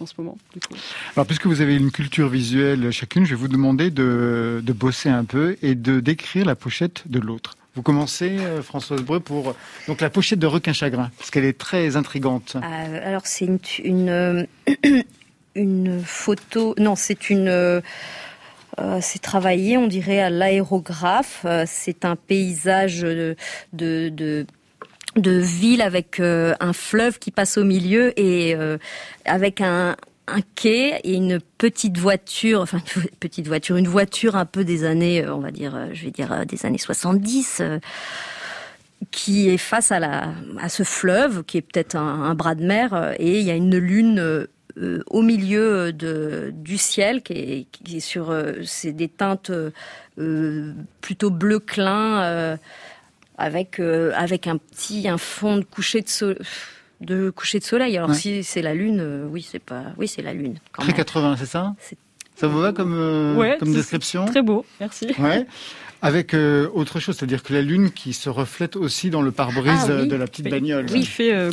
en 0.03 0.07
ce 0.07 0.15
moment. 0.19 0.37
Du 0.53 0.61
coup. 0.61 0.75
Alors, 1.17 1.27
puisque 1.27 1.47
vous 1.47 1.61
avez 1.61 1.77
une 1.77 1.91
culture 1.91 2.29
visuelle 2.29 2.91
chacune, 2.91 3.25
je 3.25 3.31
vais 3.31 3.37
vous 3.41 3.49
demander 3.49 3.91
de, 3.91 4.61
de 4.63 4.73
bosser 4.73 5.09
un 5.09 5.25
peu 5.25 5.57
et 5.63 5.75
de 5.75 6.01
décrire 6.01 6.45
la 6.45 6.55
pochette 6.57 7.05
de 7.07 7.19
l'autre. 7.21 7.57
Vous 7.75 7.83
commencez, 7.83 8.37
euh, 8.39 8.61
Françoise 8.63 9.01
Breu, 9.01 9.21
pour 9.21 9.55
donc 9.89 10.03
la 10.03 10.11
pochette 10.11 10.39
de 10.39 10.47
Requin 10.47 10.75
Chagrin, 10.75 11.11
parce 11.17 11.31
qu'elle 11.31 11.47
est 11.47 11.57
très 11.59 11.97
intrigante. 11.97 12.57
Euh, 12.57 13.09
alors 13.09 13.23
c'est 13.25 13.47
une 13.47 13.59
une, 13.83 14.09
euh, 14.11 14.45
une 15.55 16.03
photo. 16.05 16.75
Non, 16.79 16.97
c'est 16.97 17.31
une. 17.31 17.49
euh, 17.49 17.81
c'est 19.01 19.21
travaillé, 19.21 19.77
on 19.79 19.87
dirait 19.87 20.21
à 20.21 20.31
l'aérographe. 20.31 21.43
Euh, 21.47 21.65
c'est 21.67 22.05
un 22.05 22.17
paysage 22.17 23.01
de 23.01 23.37
de, 23.73 24.09
de 24.11 24.47
de 25.17 25.33
ville 25.33 25.83
avec 25.83 26.21
euh, 26.21 26.55
un 26.61 26.73
fleuve 26.73 27.19
qui 27.19 27.31
passe 27.31 27.59
au 27.59 27.65
milieu 27.65 28.19
et 28.19 28.55
euh, 28.55 28.79
avec 29.25 29.61
un 29.61 29.97
quai 30.55 31.01
et 31.05 31.15
une 31.15 31.41
petite 31.59 31.99
voiture, 31.99 32.61
enfin 32.61 32.81
une 32.97 33.09
petite 33.21 33.47
voiture, 33.47 33.77
une 33.77 33.89
voiture 33.89 34.37
un 34.37 34.47
peu 34.47 34.65
des 34.65 34.85
années, 34.85 35.25
euh, 35.25 35.35
on 35.35 35.41
va 35.41 35.51
dire, 35.51 35.89
je 35.93 36.05
vais 36.05 36.11
dire 36.11 36.47
des 36.47 36.65
années 36.65 36.79
70, 36.79 37.59
euh, 37.61 37.79
qui 39.11 39.49
est 39.49 39.59
face 39.59 39.93
à, 39.93 39.99
la, 39.99 40.33
ce 40.69 40.85
fleuve, 40.85 41.43
qui 41.45 41.59
est 41.59 41.63
peut-être 41.63 41.97
un, 41.97 42.35
bras 42.35 42.55
de 42.55 42.65
mer, 42.65 43.15
et 43.19 43.41
il 43.41 43.45
y 43.45 43.51
a 43.51 43.55
une 43.55 43.77
lune 43.77 44.47
au 45.09 45.23
milieu 45.23 45.93
du 45.93 46.79
ciel, 46.79 47.23
qui 47.23 47.67
est, 47.85 48.01
sur 48.01 48.33
c'est 48.65 48.93
des 48.93 49.09
teintes 49.09 49.51
plutôt 51.01 51.31
bleu 51.31 51.59
clin, 51.59 52.57
avec 53.39 53.81
euh, 53.81 54.13
avec 54.15 54.47
un 54.47 54.57
petit 54.59 55.09
un 55.09 55.19
fond 55.19 55.57
de 55.59 55.65
coucher 55.65 56.01
de 56.03 56.09
soleil. 56.09 56.39
De 57.01 57.31
coucher 57.31 57.59
de 57.59 57.65
soleil. 57.65 57.97
Alors 57.97 58.11
Ouais. 58.11 58.15
si 58.17 58.45
c'est 58.45 58.63
la 58.63 58.75
lune, 58.75 59.01
euh, 59.01 59.27
oui 59.29 59.45
c'est 59.49 59.59
pas, 59.59 59.85
oui 59.99 60.07
c'est 60.07 60.23
la 60.23 60.33
lune. 60.33 60.59
Quand 60.73 60.83
Très 60.83 60.93
même. 60.93 60.97
80, 60.99 61.37
c'est 61.39 61.47
ça 61.47 61.75
Ça 62.37 62.47
vous 62.47 62.61
va 62.61 62.73
comme, 62.73 62.95
euh, 62.95 63.35
Ouais, 63.35 63.57
comme 63.59 63.69
c'est- 63.71 63.75
description 63.79 64.25
Très 64.27 64.43
beau, 64.43 64.65
merci. 64.81 65.09
Ouais. 65.19 65.47
Avec 66.05 66.35
euh, 66.35 66.69
autre 66.75 66.99
chose, 66.99 67.17
c'est-à-dire 67.17 67.45
que 67.45 67.53
la 67.53 67.63
lune 67.63 67.93
qui 67.93 68.13
se 68.13 68.29
reflète 68.29 68.75
aussi 68.75 69.09
dans 69.09 69.23
le 69.23 69.31
pare-brise 69.31 69.87
Ah 69.89 69.99
oui. 70.01 70.09
de 70.09 70.17
la 70.17 70.27
petite 70.27 70.49
bagnole. 70.49 70.87
Oui, 70.91 70.99
il 71.01 71.07
fait 71.07 71.33
euh, 71.33 71.53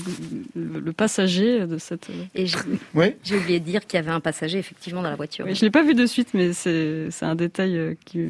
le, 0.55 0.91
passager 0.91 1.67
de 1.67 1.77
cette. 1.77 2.07
Et 2.33 2.47
j'ai 2.47 3.35
oublié 3.37 3.59
de 3.59 3.65
dire 3.65 3.85
qu'il 3.85 3.97
y 3.97 4.01
avait 4.01 4.09
un 4.09 4.19
passager 4.19 4.57
effectivement 4.57 5.03
dans 5.03 5.09
la 5.11 5.15
voiture. 5.15 5.45
Oui, 5.45 5.53
je 5.53 5.61
l'ai 5.61 5.69
pas 5.69 5.83
vu 5.83 5.93
de 5.93 6.05
suite, 6.07 6.29
mais 6.33 6.53
c'est 6.53 7.09
c'est 7.11 7.25
un 7.25 7.35
détail 7.35 7.95
qui 8.05 8.29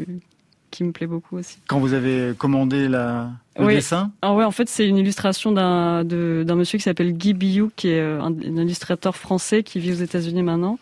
qui 0.71 0.83
me 0.83 0.91
plaît 0.91 1.07
beaucoup 1.07 1.37
aussi. 1.37 1.57
Quand 1.67 1.79
vous 1.79 1.93
avez 1.93 2.33
commandé 2.37 2.87
la, 2.87 3.29
le 3.57 3.65
Oui. 3.65 3.75
dessin, 3.75 4.11
Ah 4.21 4.33
ouais, 4.33 4.43
en 4.45 4.51
fait, 4.51 4.69
c'est 4.69 4.87
une 4.87 4.97
illustration 4.97 5.51
d'un 5.51 6.03
monsieur 6.55 6.77
qui 6.77 6.83
s'appelle 6.83 7.13
Guy 7.13 7.33
Biou, 7.33 7.71
qui 7.75 7.89
est 7.89 7.99
euh, 7.99 8.21
un, 8.21 8.27
un 8.27 8.61
illustrateur 8.63 9.15
français 9.15 9.63
qui 9.63 9.79
vit 9.79 9.91
aux 9.91 9.95
États-Unis 9.95 10.43
maintenant. 10.43 10.79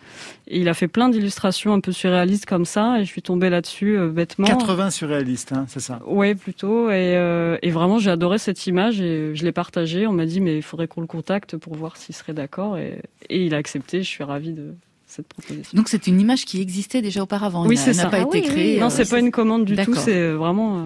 Et 0.48 0.60
il 0.60 0.70
a 0.70 0.74
fait 0.74 0.88
plein 0.88 1.10
d'illustrations 1.10 1.74
un 1.74 1.80
peu 1.80 1.92
surréalistes 1.92 2.46
comme 2.46 2.66
ça, 2.66 3.00
et 3.00 3.06
je 3.06 3.10
suis 3.10 3.22
tombée 3.22 3.50
là-dessus 3.50 3.98
euh, 3.98 4.10
bêtement. 4.10 4.46
80 4.48 4.90
surréalistes, 4.92 5.52
hein, 5.54 5.66
c'est 5.68 5.80
ça. 5.80 6.00
Ouais, 6.06 6.36
plutôt. 6.36 6.90
Et, 6.90 7.16
euh, 7.18 7.58
et 7.62 7.72
vraiment, 7.72 8.00
j'ai 8.00 8.12
adoré 8.12 8.38
cette 8.38 8.66
image 8.68 9.02
et 9.02 9.36
je 9.36 9.44
l'ai 9.44 9.52
partagée. 9.52 10.08
On 10.08 10.14
m'a 10.14 10.26
dit, 10.26 10.42
mais 10.42 10.56
il 10.58 10.64
faudrait 10.64 10.88
qu'on 10.88 11.02
le 11.02 11.08
contacte 11.08 11.58
pour 11.58 11.76
voir 11.76 11.98
s'il 11.98 12.16
serait 12.16 12.34
d'accord. 12.34 12.78
Et, 12.78 13.02
et 13.30 13.46
il 13.46 13.54
a 13.54 13.58
accepté. 13.58 14.04
Je 14.04 14.08
suis 14.08 14.24
ravie 14.24 14.54
de 14.54 14.74
cette 15.18 15.28
proposition. 15.28 15.76
Donc 15.78 15.90
c'est 15.90 16.08
une 16.08 16.22
image 16.22 16.46
qui 16.46 16.62
existait 16.62 17.02
déjà 17.02 17.22
auparavant. 17.24 17.66
Oui, 17.68 17.76
c'est 17.76 17.90
elle 17.92 17.98
n'a 17.98 18.04
ça. 18.04 18.10
pas 18.10 18.18
Ah 18.22 18.38
été 18.38 18.50
oui, 18.54 18.80
non, 18.80 18.86
euh, 18.86 18.90
c'est 18.90 19.10
pas 19.10 19.20
une 19.20 19.32
commande 19.32 19.66
du 19.66 19.76
tout. 19.76 19.94
C'est 19.96 20.32
vraiment. 20.32 20.78
euh, 20.80 20.84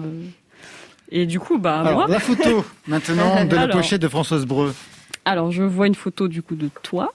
Et 1.10 1.26
du 1.26 1.38
coup, 1.38 1.58
bah, 1.58 1.80
Alors, 1.80 1.94
moi. 2.00 2.06
la 2.08 2.18
photo, 2.18 2.64
maintenant, 2.88 3.44
de 3.44 3.54
la 3.54 3.62
Alors. 3.62 3.76
pochette 3.76 4.02
de 4.02 4.08
Françoise 4.08 4.44
Breu. 4.46 4.74
Alors, 5.24 5.52
je 5.52 5.62
vois 5.62 5.86
une 5.86 5.94
photo 5.94 6.26
du 6.26 6.42
coup 6.42 6.56
de 6.56 6.68
toi 6.82 7.12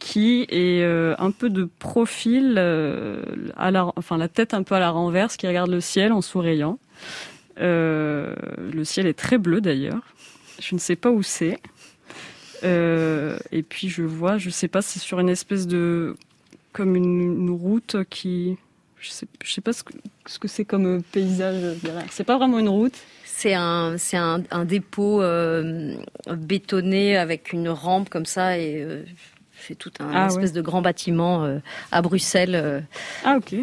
qui 0.00 0.42
est 0.48 0.82
euh, 0.82 1.14
un 1.18 1.30
peu 1.30 1.50
de 1.50 1.68
profil, 1.78 2.54
euh, 2.56 3.22
à 3.56 3.70
la, 3.70 3.92
enfin 3.96 4.16
la 4.16 4.28
tête 4.28 4.54
un 4.54 4.62
peu 4.62 4.74
à 4.74 4.80
la 4.80 4.90
renverse, 4.90 5.36
qui 5.36 5.46
regarde 5.46 5.70
le 5.70 5.80
ciel 5.80 6.12
en 6.12 6.22
souriant. 6.22 6.78
Euh, 7.60 8.34
le 8.72 8.84
ciel 8.84 9.06
est 9.06 9.14
très 9.18 9.36
bleu 9.38 9.60
d'ailleurs. 9.60 10.00
Je 10.60 10.74
ne 10.74 10.80
sais 10.80 10.96
pas 10.96 11.10
où 11.10 11.22
c'est. 11.22 11.58
Euh, 12.64 13.38
et 13.52 13.62
puis 13.62 13.88
je 13.88 14.02
vois, 14.02 14.38
je 14.38 14.50
sais 14.50 14.68
pas, 14.68 14.82
c'est 14.82 14.98
sur 14.98 15.20
une 15.20 15.28
espèce 15.28 15.66
de 15.66 16.16
comme 16.72 16.96
une, 16.96 17.20
une 17.40 17.50
route 17.50 17.96
qui, 18.10 18.56
je 19.00 19.10
sais, 19.10 19.26
je 19.44 19.52
sais 19.52 19.60
pas 19.60 19.72
ce 19.72 19.82
que 19.82 19.92
ce 20.26 20.38
que 20.38 20.48
c'est 20.48 20.64
comme 20.64 20.86
euh, 20.86 21.00
paysage 21.12 21.80
derrière. 21.82 22.04
C'est 22.10 22.24
pas 22.24 22.36
vraiment 22.36 22.58
une 22.58 22.68
route. 22.68 22.94
C'est 23.24 23.54
un, 23.54 23.96
c'est 23.98 24.16
un, 24.16 24.42
un 24.50 24.64
dépôt 24.64 25.22
euh, 25.22 25.94
bétonné 26.28 27.16
avec 27.16 27.52
une 27.52 27.68
rampe 27.68 28.08
comme 28.10 28.26
ça 28.26 28.58
et 28.58 28.82
euh, 28.82 29.04
c'est 29.66 29.76
tout 29.76 29.92
un 30.00 30.10
Ah 30.12 30.26
espèce 30.26 30.52
de 30.52 30.60
grand 30.60 30.82
bâtiment 30.82 31.44
euh, 31.44 31.58
à 31.92 32.02
Bruxelles 32.02 32.84
Ah 33.24 33.36
ok. 33.38 33.54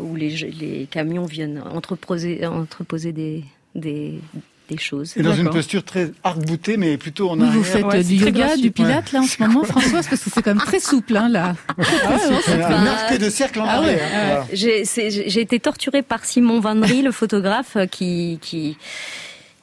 où 0.00 0.14
les, 0.14 0.30
les 0.30 0.86
camions 0.86 1.24
viennent 1.24 1.60
entreposer, 1.60 2.46
entreposer 2.46 3.12
des, 3.12 3.44
des, 3.74 4.20
des 4.68 4.78
choses. 4.78 5.14
Et 5.16 5.22
dans 5.22 5.34
une 5.34 5.50
posture 5.50 5.84
très 5.84 6.10
arc-boutée, 6.22 6.76
mais 6.76 6.96
plutôt 6.96 7.28
en 7.30 7.38
arrière. 7.40 7.54
vous 7.54 7.64
faites 7.64 7.84
Ouais, 7.84 8.02
du 8.02 8.14
yoga, 8.14 8.56
du 8.56 8.70
pilate 8.70 9.12
là 9.12 9.20
en 9.20 9.24
ce 9.26 9.42
moment, 9.42 9.62
Françoise, 9.64 10.06
parce 10.08 10.22
que 10.24 10.30
c'est 10.30 10.42
quand 10.42 10.54
même 10.54 10.64
très 10.64 10.80
souple 10.80 11.16
hein, 11.16 11.28
là. 11.28 11.54
un 11.78 12.58
pas- 12.58 12.90
arc 12.90 13.18
de 13.18 13.28
cercle 13.30 13.60
en 13.60 13.66
Ah 13.68 13.80
ouais, 13.82 14.00
arrière. 14.00 14.46
ouais. 14.50 14.56
Voilà. 14.56 14.82
J'ai 14.88 15.40
été 15.40 15.60
torturée 15.60 16.02
par 16.02 16.24
Simon 16.24 16.60
Vannery, 16.60 17.02
le 17.02 17.12
photographe, 17.12 17.76
euh, 17.76 17.86
qui 17.86 18.38
qui 18.40 18.76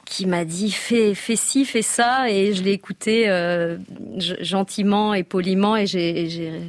qui 0.04 0.26
m'a 0.26 0.44
dit 0.44 0.70
fais 0.70 1.14
fais 1.14 1.36
ci, 1.36 1.64
fais 1.64 1.80
ça, 1.80 2.28
et 2.30 2.52
je 2.52 2.62
l'ai 2.62 2.72
écouté 2.72 3.24
euh, 3.30 3.78
gentiment 4.18 5.14
et 5.14 5.22
poliment, 5.22 5.74
et 5.76 5.86
j'ai 5.86 6.60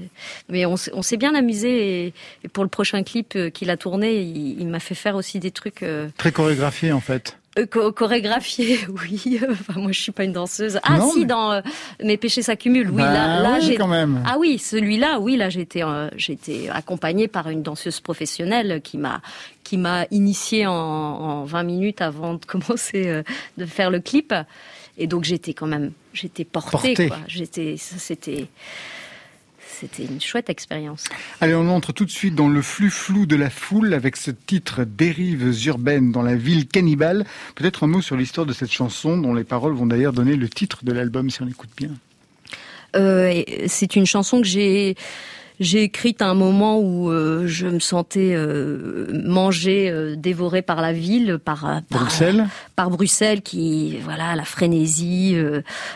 mais 0.50 0.66
on, 0.66 0.78
s'est- 0.78 0.92
on 0.94 1.02
s'est 1.02 1.18
bien 1.18 1.36
amusé. 1.36 2.06
Et, 2.06 2.14
et 2.44 2.48
pour 2.48 2.64
le 2.64 2.70
prochain 2.70 3.04
clip 3.04 3.34
euh, 3.36 3.50
qu'il 3.50 3.70
a 3.70 3.76
tourné, 3.78 4.22
il, 4.22 4.60
il 4.62 4.68
m'a 4.68 4.80
fait 4.80 4.96
faire 4.96 5.16
aussi 5.16 5.40
des 5.40 5.52
trucs. 5.52 5.84
euh, 5.84 6.08
Très 6.18 6.32
chorégraphié, 6.32 6.92
en 6.94 7.02
fait. 7.02 7.38
Euh, 7.60 7.66
cho- 7.72 7.92
chorégraphié, 7.92 8.80
oui. 8.90 9.40
Enfin, 9.50 9.80
moi, 9.80 9.92
je 9.92 10.00
suis 10.02 10.12
pas 10.12 10.24
une 10.24 10.34
danseuse. 10.34 10.80
Ah, 10.84 10.98
Non, 10.98 11.12
si, 11.12 11.20
mais- 11.22 11.26
dans 11.26 11.52
euh, 11.52 11.62
Mes 12.04 12.18
péchés 12.18 12.42
s'accumulent. 12.42 12.90
Oui, 12.90 13.02
Bah 13.02 13.14
là, 13.14 13.42
là, 13.42 13.56
oui, 13.60 13.66
j'ai 13.66 13.76
quand 13.76 13.88
même. 13.88 14.24
ah 14.26 14.38
oui, 14.40 14.58
celui-là, 14.58 15.20
oui, 15.20 15.36
là, 15.38 15.50
été, 15.50 15.84
euh, 15.84 16.10
été 16.30 16.70
accompagnée 16.70 17.28
par 17.28 17.50
une 17.50 17.62
danseuse 17.62 18.00
professionnelle 18.00 18.82
qui 18.84 18.98
m'a, 18.98 19.22
qui 19.64 19.78
m'a 19.78 20.06
initiée 20.12 20.66
en, 20.68 20.74
en 20.74 21.44
20 21.46 21.64
minutes 21.64 22.02
avant 22.02 22.34
de 22.36 22.46
commencer 22.46 23.08
euh, 23.08 23.24
de 23.58 23.66
faire 23.66 23.90
le 23.92 24.00
clip. 24.00 24.34
Et 24.98 25.08
donc, 25.08 25.24
j'étais 25.24 25.54
quand 25.54 25.66
même, 25.68 25.92
j'étais 26.14 26.44
portée, 26.46 26.72
Portée. 26.72 27.08
quoi. 27.08 27.18
J'étais, 27.28 27.76
c'était, 27.78 28.48
c'était 29.84 30.12
une 30.12 30.22
chouette 30.22 30.50
expérience. 30.50 31.06
Allez, 31.42 31.56
on 31.56 31.68
entre 31.70 31.92
tout 31.92 32.06
de 32.06 32.10
suite 32.10 32.36
dans 32.36 32.48
le 32.48 32.62
flux 32.62 32.90
flou 32.90 33.26
de 33.26 33.36
la 33.36 33.50
foule 33.50 33.94
avec 33.94 34.16
ce 34.16 34.32
titre 34.32 34.86
Dérives 34.86 35.54
urbaines 35.66 36.12
dans 36.12 36.22
la 36.22 36.36
ville 36.36 36.68
cannibale. 36.68 37.26
Peut-être 37.56 37.84
un 37.84 37.88
mot 37.88 38.02
sur 38.02 38.16
l'histoire 38.16 38.46
de 38.46 38.54
cette 38.54 38.72
chanson 38.72 39.18
dont 39.18 39.34
les 39.34 39.44
paroles 39.44 39.74
vont 39.74 39.86
d'ailleurs 39.86 40.14
donner 40.14 40.36
le 40.38 40.48
titre 40.48 40.86
de 40.86 40.94
l'album 40.94 41.30
si 41.30 41.42
on 41.42 41.48
écoute 41.48 41.72
bien. 41.76 41.90
Euh, 42.96 43.44
c'est 43.68 43.96
une 43.96 44.06
chanson 44.06 44.42
que 44.42 44.48
j'ai 44.48 44.96
j'ai 45.64 45.84
écrite 45.84 46.22
à 46.22 46.28
un 46.28 46.34
moment 46.34 46.80
où 46.80 47.10
euh, 47.10 47.48
je 47.48 47.68
me 47.68 47.80
sentais 47.80 48.34
euh, 48.34 49.08
mangée, 49.26 49.90
euh, 49.90 50.16
dévorée 50.16 50.62
par 50.62 50.82
la 50.82 50.94
ville, 50.94 51.40
par, 51.44 51.62
par 51.90 52.02
Bruxelles 52.02 52.48
par 52.76 52.90
Bruxelles 52.90 53.42
qui 53.42 53.98
voilà 54.00 54.36
la 54.36 54.46
frénésie, 54.46 55.36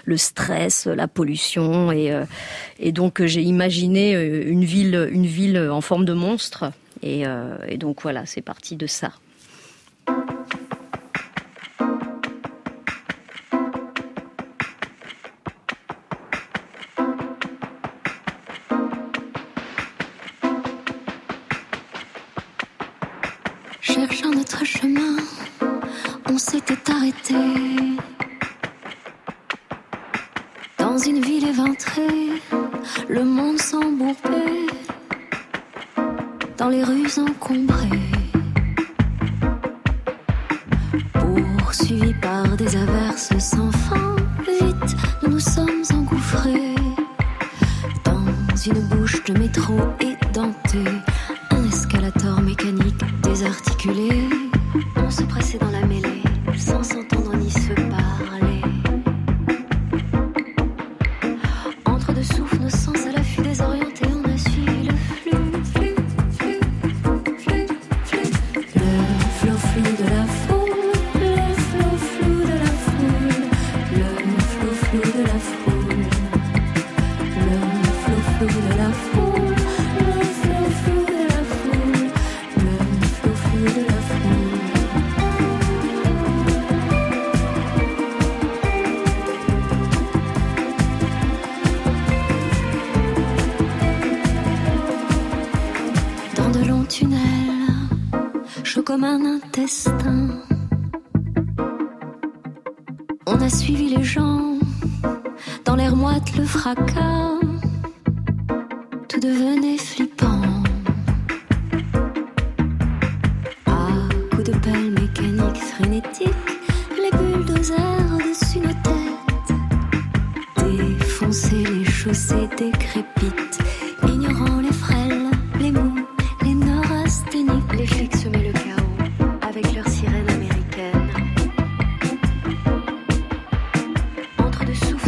le 0.05 0.17
stress, 0.17 0.85
la 0.85 1.07
pollution 1.07 1.91
et 1.91 2.13
et 2.79 2.91
donc 2.91 3.23
j'ai 3.25 3.41
imaginé 3.41 4.13
une 4.13 4.63
ville 4.63 5.09
une 5.11 5.25
ville 5.25 5.57
en 5.71 5.81
forme 5.81 6.05
de 6.05 6.13
monstre 6.13 6.71
et, 7.01 7.23
et 7.67 7.77
donc 7.77 8.01
voilà 8.03 8.25
c'est 8.25 8.41
parti 8.41 8.75
de 8.75 8.85
ça. 8.87 9.11
Dans 30.77 30.97
une 30.97 31.21
ville 31.21 31.47
éventrée, 31.47 32.41
le 33.07 33.23
monde 33.23 33.59
s'embourbait. 33.59 34.65
Dans 36.57 36.69
les 36.69 36.83
rues 36.83 37.11
encombrées, 37.17 38.01
poursuivis 41.59 42.15
par 42.15 42.57
des 42.57 42.75
averses 42.75 43.37
sans 43.37 43.71
fin. 43.71 44.15
Vite, 44.39 44.95
nous 45.21 45.33
nous 45.33 45.39
sommes 45.39 45.83
engouffrés. 45.93 46.73
Dans 48.03 48.55
une 48.65 48.81
bouche 48.89 49.23
de 49.25 49.37
métro 49.37 49.75
édentée, 49.99 50.91
un 51.51 51.63
escalator 51.67 52.41
mécanique 52.41 53.03
désarticulé. 53.21 54.27
On 54.95 55.11
se 55.11 55.23
pressait 55.23 55.59
dans 55.59 55.69
la 55.71 55.85
mêlée, 55.85 56.16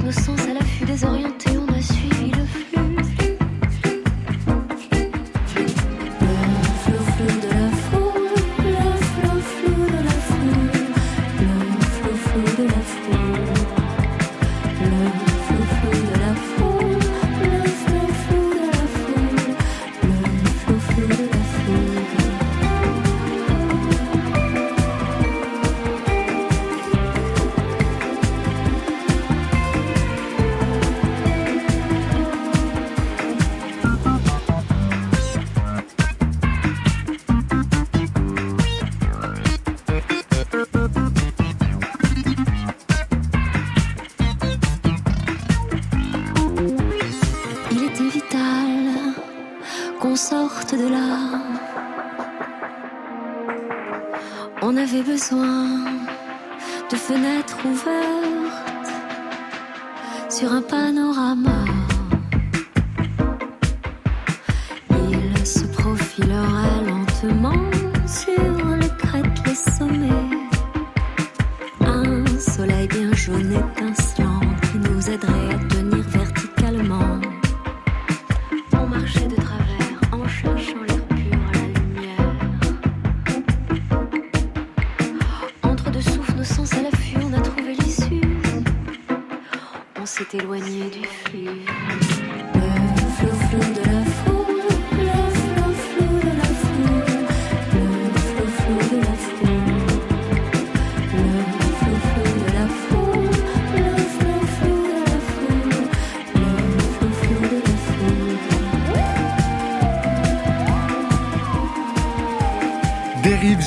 deux 0.10 0.39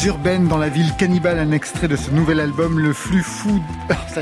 urbaines 0.06 0.48
dans 0.48 0.58
la 0.58 0.68
ville 0.68 0.92
cannibale, 0.98 1.38
un 1.38 1.52
extrait 1.52 1.88
de 1.88 1.96
ce 1.96 2.10
nouvel 2.10 2.40
album, 2.40 2.78
Le 2.78 2.92
flux 2.92 3.22
fou, 3.22 3.62
Ah, 3.90 4.20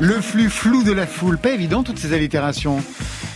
le 0.00 0.20
flux 0.20 0.48
flou 0.50 0.82
de 0.82 0.92
la 0.92 1.06
foule. 1.06 1.38
Pas 1.38 1.50
évident 1.50 1.82
toutes 1.82 1.98
ces 1.98 2.12
allitérations. 2.12 2.78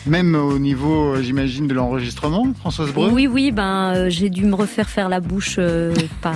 Même 0.06 0.34
au 0.34 0.58
niveau, 0.58 1.14
euh, 1.14 1.22
j'imagine, 1.22 1.66
de 1.66 1.74
l'enregistrement, 1.74 2.46
Françoise 2.60 2.92
Breu. 2.92 3.10
Oui, 3.12 3.26
oui, 3.26 3.50
ben 3.50 3.92
euh, 3.94 4.10
j'ai 4.10 4.30
dû 4.30 4.44
me 4.44 4.54
refaire 4.54 4.88
faire 4.88 5.08
la 5.08 5.20
bouche 5.20 5.56
euh, 5.58 5.94
par 6.22 6.34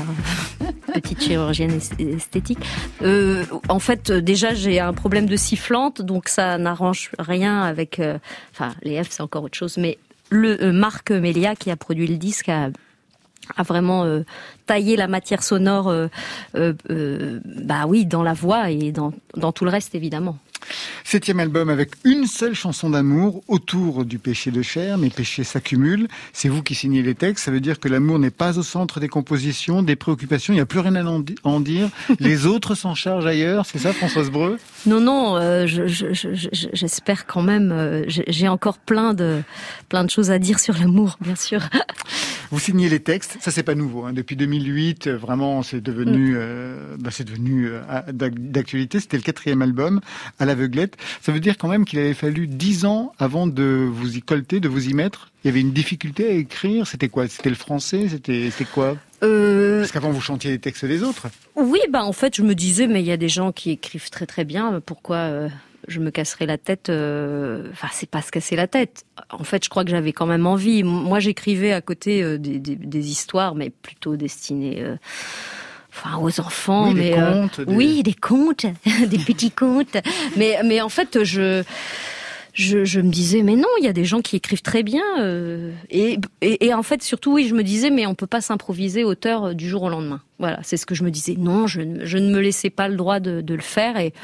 petite 0.95 1.23
chirurgienne 1.23 1.79
es- 1.99 2.03
esthétique. 2.17 2.59
En 3.69 3.79
fait, 3.79 4.11
déjà 4.13 4.55
j'ai 4.55 4.81
un 4.81 4.93
problème 4.93 5.27
de 5.27 5.37
sifflante, 5.37 6.03
donc 6.03 6.29
ça 6.29 6.59
n'arrange 6.59 7.11
rien 7.19 7.63
avec. 7.63 8.01
Enfin, 8.53 8.75
les 8.83 9.03
F 9.03 9.09
c'est 9.11 9.23
encore 9.23 9.45
autre 9.45 9.57
chose, 9.59 9.77
mais 9.79 9.99
le 10.31 10.73
Marc 10.73 11.11
Melia 11.11 11.55
qui 11.57 11.71
a 11.71 11.77
produit 11.77 12.07
le 12.07 12.17
disque 12.17 12.49
a 12.49 12.69
a 13.57 13.63
vraiment 13.63 14.05
euh, 14.05 14.23
taillé 14.67 14.97
la 14.97 15.09
matière 15.09 15.43
sonore, 15.43 15.89
euh, 15.89 16.09
euh, 16.55 17.41
bah 17.45 17.87
oui, 17.87 18.07
dans 18.07 18.23
la 18.23 18.33
voix 18.33 18.71
et 18.71 18.93
dans 18.93 19.13
tout 19.53 19.65
le 19.65 19.71
reste 19.71 19.95
évidemment. 19.95 20.39
Septième 21.05 21.41
album 21.41 21.69
avec 21.71 21.91
une 22.05 22.27
seule 22.27 22.55
chanson 22.55 22.91
d'amour 22.91 23.43
autour 23.49 24.05
du 24.05 24.19
péché 24.19 24.51
de 24.51 24.63
chair, 24.63 24.99
mais 24.99 25.11
péché 25.11 25.45
s'accumule. 25.45 26.09
C'est 26.33 26.49
vous 26.49 26.63
qui 26.63 26.75
signez 26.75 27.03
les 27.03 27.15
textes. 27.15 27.45
Ça 27.45 27.51
veut 27.51 27.61
dire 27.61 27.81
que 27.81 27.89
l'amour 27.89 28.19
n'est 28.19 28.31
pas 28.31 28.59
au 28.59 28.63
centre 28.63 29.01
des 29.01 29.09
compositions, 29.09 29.83
des 29.83 29.97
préoccupations. 29.97 30.53
Il 30.53 30.57
n'y 30.57 30.61
a 30.63 30.67
plus 30.67 30.81
rien 30.81 30.95
à 30.97 31.05
en 31.05 31.21
di- 31.21 31.35
en 31.45 31.61
dire. 31.61 31.89
Les 32.21 32.47
autres 32.47 32.75
s'en 32.75 32.95
chargent 32.95 33.27
ailleurs. 33.27 33.67
C'est 33.67 33.79
ça, 33.79 33.93
Françoise 33.93 34.31
Breu? 34.31 34.59
Non, 34.87 35.01
non, 35.01 35.37
euh, 35.37 35.67
je- 35.67 35.87
je- 35.87 36.13
je- 36.13 36.29
je- 36.35 36.69
j'espère 36.73 37.27
quand 37.27 37.43
même. 37.43 37.73
euh, 37.73 38.05
j'ai 38.07 38.49
encore 38.49 38.79
plein 38.79 39.15
de 39.15 39.43
plein 39.89 40.05
de 40.05 40.11
choses 40.11 40.31
à 40.31 40.39
dire 40.39 40.59
sur 40.61 40.75
l'amour, 40.79 41.17
bien 41.21 41.37
sûr. 41.37 41.61
Vous 42.51 42.59
signez 42.59 42.89
les 42.89 43.01
textes. 43.01 43.37
Ça, 43.41 43.51
c'est 43.51 43.63
pas 43.63 43.75
nouveau. 43.77 44.05
hein. 44.07 44.13
Depuis 44.13 44.35
2008, 44.37 45.07
euh, 45.07 45.17
vraiment, 45.17 45.63
c'est 45.63 45.81
devenu, 45.81 46.35
euh, 46.37 46.97
bah, 46.99 47.11
c'est 47.13 47.25
devenu 47.25 47.69
d'actualité. 48.39 49.01
C'était 49.01 49.17
le 49.17 49.23
quatrième 49.23 49.63
album 49.63 50.01
à 50.39 50.45
l'aveuglette. 50.51 50.97
Ça 51.23 51.33
veut 51.33 51.41
dire 51.41 51.57
quand 51.59 51.69
même 51.69 51.85
qu'il 51.85 51.99
avait 51.99 52.15
fallu 52.15 52.47
dix 52.47 52.85
ans 52.85 53.13
avant 53.19 53.47
de 53.47 53.89
vous 53.91 54.17
y 54.17 54.23
colter, 54.23 54.61
de 54.61 54.69
vous 54.69 54.89
y 54.89 54.93
mettre. 54.95 55.31
Il 55.43 55.49
y 55.49 55.51
avait 55.51 55.61
une 55.61 55.73
difficulté 55.73 56.29
à 56.29 56.33
écrire. 56.33 56.87
C'était 56.87 57.09
quoi? 57.09 57.27
C'était 57.29 57.49
le 57.49 57.57
français? 57.57 58.07
C'était 58.09 58.51
quoi? 58.73 58.97
Euh, 59.23 59.81
Parce 59.81 59.93
qu'avant, 59.93 60.11
vous 60.11 60.21
chantiez 60.21 60.51
les 60.51 60.59
textes 60.59 60.85
des 60.85 61.03
autres. 61.03 61.29
Oui, 61.57 61.81
bah 61.91 62.05
en 62.05 62.13
fait, 62.13 62.35
je 62.37 62.43
me 62.43 62.55
disais, 62.55 62.87
mais 62.87 63.01
il 63.01 63.07
y 63.07 63.13
a 63.13 63.17
des 63.17 63.29
gens 63.29 63.53
qui 63.53 63.71
écrivent 63.71 64.11
très 64.11 64.27
très 64.27 64.45
bien. 64.45 64.81
Pourquoi 64.85 65.17
euh, 65.17 65.49
je 65.89 66.01
me 66.01 66.11
casserais 66.11 66.47
la 66.47 66.57
tête 66.59 66.89
euh, 66.91 67.69
Enfin, 67.73 67.89
c'est 67.93 68.09
pas 68.09 68.23
se 68.23 68.31
casser 68.31 68.57
la 68.57 68.67
tête. 68.67 69.05
En 69.31 69.45
fait, 69.45 69.63
je 69.65 69.69
crois 69.71 69.85
que 69.85 69.91
j'avais 69.91 70.13
quand 70.13 70.27
même 70.27 70.47
envie. 70.47 70.83
Moi, 70.83 71.21
j'écrivais 71.21 71.73
à 71.73 71.81
côté 71.83 72.39
des, 72.39 72.59
des- 72.59 72.77
des 72.77 73.11
histoires, 73.11 73.55
mais 73.55 73.71
plutôt 73.71 74.17
destinées. 74.17 74.85
Enfin, 76.03 76.17
aux 76.19 76.41
enfants, 76.41 76.89
Oui, 76.89 76.95
des 76.95 77.01
mais 77.11 77.19
euh, 77.19 77.33
contes, 77.43 77.61
des- 77.61 77.75
oui, 77.75 78.03
des 78.03 78.15
contes, 78.15 78.67
des 79.07 79.19
petits 79.19 79.51
contes. 79.51 79.97
Mais, 80.37 80.59
mais 80.65 80.81
en 80.81 80.89
fait, 80.89 81.25
je, 81.25 81.63
je, 82.55 82.85
je 82.85 83.01
me 83.01 83.11
disais, 83.11 83.43
mais 83.43 83.55
non, 83.57 83.69
il 83.81 83.85
y 83.85 83.89
a 83.89 83.93
des 83.93 84.05
gens 84.07 84.21
qui 84.23 84.37
écrivent 84.37 84.63
très 84.63 84.83
bien. 84.83 85.03
euh, 85.19 85.73
et, 85.91 86.19
et, 86.41 86.67
et 86.67 86.75
en 86.75 86.83
fait, 86.83 87.03
surtout, 87.03 87.35
oui, 87.35 87.47
je 87.49 87.55
me 87.55 87.63
disais, 87.63 87.91
mais 87.91 88.07
on 88.07 88.15
peut 88.15 88.27
pas 88.27 88.41
s'improviser 88.41 89.05
auteur 89.05 89.45
euh, 89.47 89.53
du 89.55 89.69
jour 89.69 89.83
au 89.83 89.89
lendemain. 89.91 90.23
Voilà, 90.39 90.59
c'est 90.63 90.77
ce 90.79 90.87
que 90.87 90.95
je 90.95 91.05
me 91.05 91.11
disais. 91.11 91.35
Non, 91.39 91.67
je, 91.67 91.83
ne- 91.83 92.05
je 92.07 92.17
ne 92.19 92.31
me 92.35 92.41
laissais 92.41 92.71
pas 92.71 92.89
le 92.89 92.97
droit 92.97 93.21
de, 93.21 93.41
de 93.43 93.55
le 93.55 93.61
faire. 93.63 93.99
Et, 93.99 94.15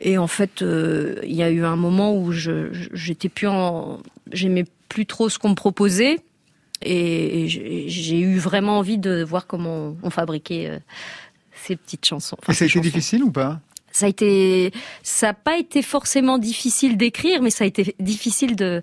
et 0.00 0.16
en 0.16 0.28
fait, 0.28 0.62
euh, 0.62 1.16
il 1.24 1.34
y 1.34 1.42
a 1.42 1.50
eu 1.50 1.64
un 1.64 1.76
moment 1.76 2.14
où 2.16 2.30
je, 2.30 2.72
je- 2.72 2.88
j'étais 2.92 3.28
plus 3.28 3.48
en, 3.48 3.98
j'aimais 4.32 4.64
plus 4.88 5.06
trop 5.06 5.28
ce 5.28 5.38
qu'on 5.40 5.50
me 5.50 5.54
proposait. 5.56 6.20
Et, 6.82 7.44
et 7.44 7.88
j'ai 7.88 8.18
eu 8.20 8.38
vraiment 8.38 8.78
envie 8.78 8.98
de 8.98 9.22
voir 9.24 9.46
comment 9.46 9.96
on 10.02 10.10
fabriquait 10.10 10.68
euh, 10.68 10.78
ces 11.54 11.76
petites 11.76 12.04
chansons. 12.06 12.36
Enfin, 12.40 12.52
Et 12.52 12.56
ça 12.56 12.64
a 12.64 12.66
été 12.66 12.74
chansons. 12.74 12.82
difficile 12.82 13.24
ou 13.24 13.32
pas? 13.32 13.60
Ça 13.90 14.06
a 14.06 14.08
été, 14.08 14.72
ça 15.02 15.28
n'a 15.28 15.34
pas 15.34 15.58
été 15.58 15.82
forcément 15.82 16.38
difficile 16.38 16.96
d'écrire, 16.96 17.42
mais 17.42 17.50
ça 17.50 17.64
a 17.64 17.66
été 17.66 17.96
difficile 17.98 18.54
de, 18.54 18.80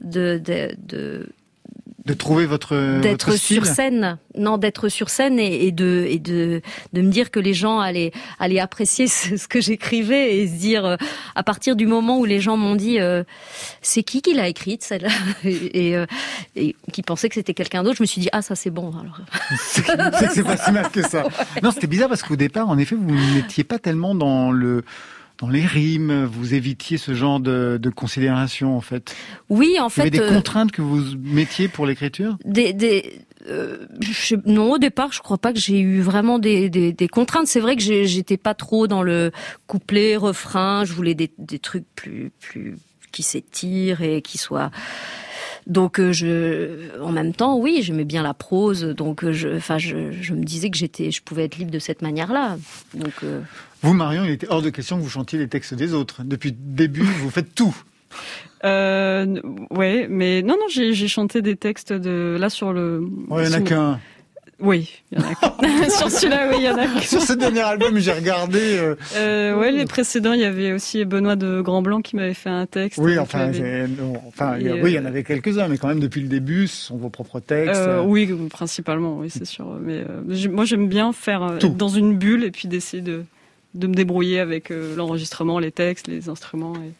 de, 0.00 0.38
de, 0.44 0.76
de- 0.78 1.28
De 2.04 2.14
trouver 2.14 2.46
votre, 2.46 3.00
d'être 3.00 3.32
sur 3.38 3.64
scène. 3.64 4.18
Non, 4.36 4.58
d'être 4.58 4.88
sur 4.88 5.08
scène 5.08 5.38
et, 5.38 5.66
et 5.66 5.72
de, 5.72 6.06
et 6.08 6.18
de, 6.18 6.60
de 6.92 7.02
me 7.02 7.10
dire 7.10 7.30
que 7.30 7.38
les 7.38 7.54
gens 7.54 7.78
allaient, 7.78 8.12
allaient 8.40 8.58
apprécier 8.58 9.06
ce, 9.08 9.36
ce 9.36 9.46
que 9.46 9.60
j'écrivais 9.60 10.38
et 10.38 10.48
se 10.48 10.54
dire, 10.54 10.84
euh, 10.84 10.96
à 11.34 11.42
partir 11.42 11.76
du 11.76 11.86
moment 11.86 12.18
où 12.18 12.24
les 12.24 12.40
gens 12.40 12.56
m'ont 12.56 12.74
dit, 12.74 12.98
euh, 12.98 13.22
c'est 13.82 14.02
qui 14.02 14.20
qui 14.20 14.34
l'a 14.34 14.48
écrite 14.48 14.82
celle-là 14.82 15.10
et, 15.44 15.88
et, 15.90 15.96
euh, 15.96 16.06
et 16.56 16.74
qui 16.92 17.02
pensait 17.02 17.28
que 17.28 17.36
c'était 17.36 17.54
quelqu'un 17.54 17.82
d'autre, 17.82 17.98
je 17.98 18.02
me 18.02 18.06
suis 18.06 18.20
dit, 18.20 18.28
ah 18.32 18.42
ça 18.42 18.54
c'est 18.54 18.70
bon. 18.70 18.92
Alors, 19.00 19.20
c'est 19.60 20.42
pas 20.42 20.56
si 20.56 20.72
mal 20.72 20.90
que 20.90 21.02
ça. 21.02 21.24
Non, 21.62 21.70
c'était 21.70 21.86
bizarre 21.86 22.08
parce 22.08 22.22
qu'au 22.22 22.36
départ, 22.36 22.68
en 22.68 22.78
effet, 22.78 22.96
vous 22.96 23.14
n'étiez 23.34 23.64
pas 23.64 23.78
tellement 23.78 24.14
dans 24.14 24.50
le 24.50 24.84
dans 25.42 25.48
les 25.50 25.66
rimes, 25.66 26.24
vous 26.24 26.54
évitiez 26.54 26.96
ce 26.96 27.12
genre 27.14 27.40
de, 27.40 27.76
de 27.82 27.90
considération 27.90 28.76
en 28.76 28.80
fait. 28.80 29.14
oui, 29.50 29.76
en 29.80 29.88
Il 29.88 29.98
y 29.98 30.00
avait 30.00 30.10
fait. 30.10 30.10
des 30.10 30.20
euh, 30.20 30.28
contraintes 30.34 30.70
que 30.72 30.80
vous 30.82 31.02
mettiez 31.20 31.68
pour 31.68 31.84
l'écriture? 31.84 32.38
des, 32.44 32.72
des 32.72 33.18
euh, 33.48 33.86
je- 34.00 34.36
non 34.46 34.70
au 34.74 34.78
départ 34.78 35.12
je 35.12 35.20
crois 35.20 35.38
pas 35.38 35.52
que 35.52 35.58
j'ai 35.58 35.80
eu 35.80 36.00
vraiment 36.00 36.38
des, 36.38 36.70
des, 36.70 36.92
des 36.92 37.08
contraintes 37.08 37.48
c'est 37.48 37.58
vrai 37.58 37.74
que 37.74 37.82
j'étais 37.82 38.36
pas 38.36 38.54
trop 38.54 38.86
dans 38.86 39.02
le 39.02 39.32
couplet 39.66 40.14
refrain 40.16 40.84
je 40.84 40.92
voulais 40.92 41.14
des, 41.16 41.32
des 41.38 41.58
trucs 41.58 41.86
plus 41.96 42.30
plus 42.38 42.76
qui 43.10 43.24
s'étirent 43.24 44.00
et 44.00 44.22
qui 44.22 44.38
soient 44.38 44.70
donc 45.66 46.00
euh, 46.00 46.12
je 46.12 46.98
en 47.00 47.12
même 47.12 47.32
temps 47.32 47.56
oui 47.56 47.80
j'aimais 47.82 48.04
bien 48.04 48.22
la 48.22 48.34
prose 48.34 48.82
donc 48.82 49.24
euh, 49.24 49.32
je 49.32 49.48
enfin 49.56 49.78
je, 49.78 50.10
je 50.10 50.34
me 50.34 50.42
disais 50.44 50.70
que 50.70 50.76
j'étais 50.76 51.10
je 51.10 51.22
pouvais 51.22 51.44
être 51.44 51.56
libre 51.56 51.70
de 51.70 51.78
cette 51.78 52.02
manière 52.02 52.32
là 52.32 52.56
donc 52.94 53.12
euh, 53.22 53.40
Vous, 53.82 53.94
Marion, 53.94 54.24
il 54.24 54.30
était 54.30 54.48
hors 54.48 54.62
de 54.62 54.70
question 54.70 54.96
que 54.96 55.02
vous 55.02 55.08
chantiez 55.08 55.38
les 55.38 55.48
textes 55.48 55.74
des 55.74 55.92
autres. 55.92 56.22
Depuis 56.24 56.50
le 56.50 56.56
début, 56.58 57.02
vous 57.02 57.30
faites 57.30 57.54
tout. 57.54 57.74
Euh, 58.64 59.40
ouais, 59.70 60.06
mais 60.08 60.42
non, 60.42 60.54
non, 60.54 60.66
j'ai 60.68 61.08
chanté 61.08 61.42
des 61.42 61.56
textes 61.56 61.92
de 61.92 62.36
là 62.38 62.48
sur 62.48 62.72
le. 62.72 63.04
Oh, 63.28 63.40
il 63.40 63.46
y 63.46 63.48
en 63.48 63.52
a 63.52 63.60
qu'un. 63.60 64.00
Oui, 64.62 65.02
il 65.10 65.18
y 65.18 65.20
en 65.20 65.24
a 65.26 65.90
sur 65.90 66.08
celui-là, 66.10 66.48
oui, 66.50 66.56
il 66.60 66.64
y 66.64 66.68
en 66.68 66.78
a. 66.78 67.00
Sur 67.00 67.20
ce 67.20 67.32
dernier 67.32 67.60
album, 67.60 67.98
j'ai 67.98 68.12
regardé. 68.12 68.60
euh, 68.78 68.94
Euh, 69.16 69.58
ouais, 69.58 69.72
les 69.72 69.84
précédents, 69.86 70.32
il 70.34 70.40
y 70.40 70.44
avait 70.44 70.72
aussi 70.72 71.04
Benoît 71.04 71.34
de 71.36 71.60
Grand 71.60 71.82
Blanc 71.82 72.00
qui 72.00 72.14
m'avait 72.16 72.32
fait 72.34 72.48
un 72.50 72.66
texte. 72.66 72.98
Oui, 73.02 73.18
enfin, 73.18 73.48
non, 73.48 74.14
Et, 74.58 74.72
oui, 74.80 74.92
il 74.92 74.94
y 74.94 74.98
en 74.98 75.04
euh, 75.04 75.08
avait 75.08 75.24
quelques-uns, 75.24 75.66
mais 75.68 75.78
quand 75.78 75.88
même 75.88 76.00
depuis 76.00 76.20
le 76.20 76.28
début, 76.28 76.68
ce 76.68 76.86
sont 76.86 76.96
vos 76.96 77.08
propres 77.10 77.40
textes. 77.40 77.80
Euh, 77.80 78.02
oui, 78.02 78.32
principalement, 78.50 79.18
oui, 79.18 79.30
c'est 79.30 79.44
sûr. 79.44 79.66
Mais 79.82 80.04
moi, 80.48 80.64
j'aime 80.64 80.88
bien 80.88 81.12
faire 81.12 81.56
Tout. 81.58 81.66
être 81.66 81.76
dans 81.76 81.88
une 81.88 82.16
bulle 82.16 82.44
et 82.44 82.50
puis 82.52 82.68
d'essayer 82.68 83.02
de, 83.02 83.24
de 83.74 83.86
me 83.88 83.94
débrouiller 83.94 84.38
avec 84.38 84.72
l'enregistrement, 84.96 85.58
les 85.58 85.72
textes, 85.72 86.06
les 86.06 86.28
instruments. 86.28 86.74
Et, 86.76 86.92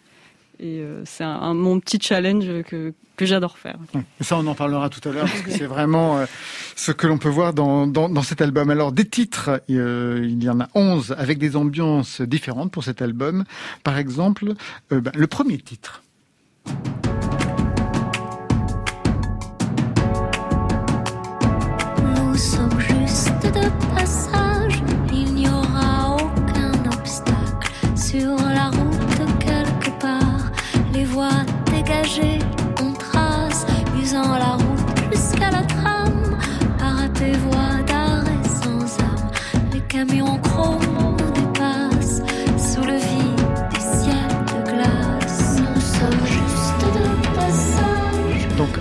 et, 0.62 0.80
euh, 0.80 1.02
c'est 1.04 1.24
mon 1.24 1.80
petit 1.80 1.98
challenge 2.00 2.62
que, 2.62 2.94
j'adore 3.20 3.56
faire. 3.56 3.76
Ouais. 3.94 4.02
Ça, 4.20 4.36
on 4.36 4.46
en 4.48 4.54
parlera 4.54 4.88
tout 4.88 5.06
à 5.08 5.12
l'heure 5.12 5.26
parce 5.26 5.42
que 5.42 5.50
c'est 5.52 5.66
vraiment 5.66 6.18
euh, 6.18 6.26
ce 6.74 6.90
que 6.90 7.06
l'on 7.06 7.18
peut 7.18 7.28
voir 7.28 7.52
dans, 7.52 8.22
cet 8.22 8.40
album. 8.40 8.70
Alors, 8.70 8.90
des 8.90 9.04
titres, 9.04 9.62
euh, 9.70 10.20
il 10.24 10.42
y 10.42 10.48
en 10.48 10.60
a 10.60 10.68
11 10.74 11.14
avec 11.16 11.38
des 11.38 11.54
ambiances 11.54 12.20
différentes 12.20 12.72
pour 12.72 12.82
cet 12.82 13.00
album. 13.00 13.44
Par 13.84 13.98
exemple, 13.98 14.54
ben, 14.90 15.02
le 15.14 15.26
premier 15.28 15.58
titre. 15.58 16.02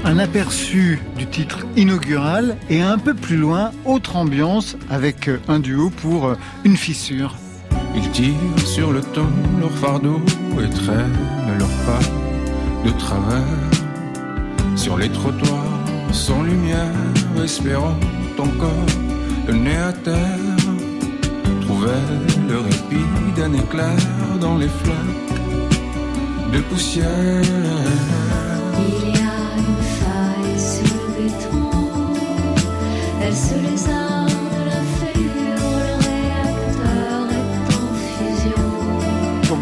Un 0.03 0.17
aperçu 0.19 0.99
du 1.17 1.27
titre 1.27 1.65
inaugural 1.75 2.57
et 2.69 2.81
un 2.81 2.97
peu 2.97 3.13
plus 3.13 3.37
loin, 3.37 3.71
autre 3.85 4.15
ambiance 4.15 4.77
avec 4.89 5.27
euh, 5.27 5.39
un 5.47 5.59
duo 5.59 5.89
pour 5.89 6.27
euh, 6.27 6.35
une 6.63 6.77
fissure. 6.77 7.35
Ils 7.95 8.09
tirent 8.11 8.35
sur 8.65 8.91
le 8.91 9.01
temps 9.01 9.29
leur 9.59 9.71
fardeau 9.71 10.21
et 10.53 10.69
traînent 10.69 11.17
leurs 11.57 11.67
pas 11.85 11.99
de 12.85 12.91
travers 12.97 13.41
sur 14.75 14.97
les 14.97 15.09
trottoirs 15.09 15.81
sans 16.11 16.43
lumière, 16.43 16.91
espérant 17.43 17.95
encore 18.37 18.85
le 19.47 19.53
nez 19.53 19.77
à 19.77 19.93
terre. 19.93 20.39
Trouver 21.61 21.91
le 22.49 22.59
répit 22.59 23.35
d'un 23.35 23.53
éclair 23.53 23.97
dans 24.39 24.57
les 24.57 24.67
flaques 24.67 26.53
de 26.53 26.59
poussière. 26.61 28.30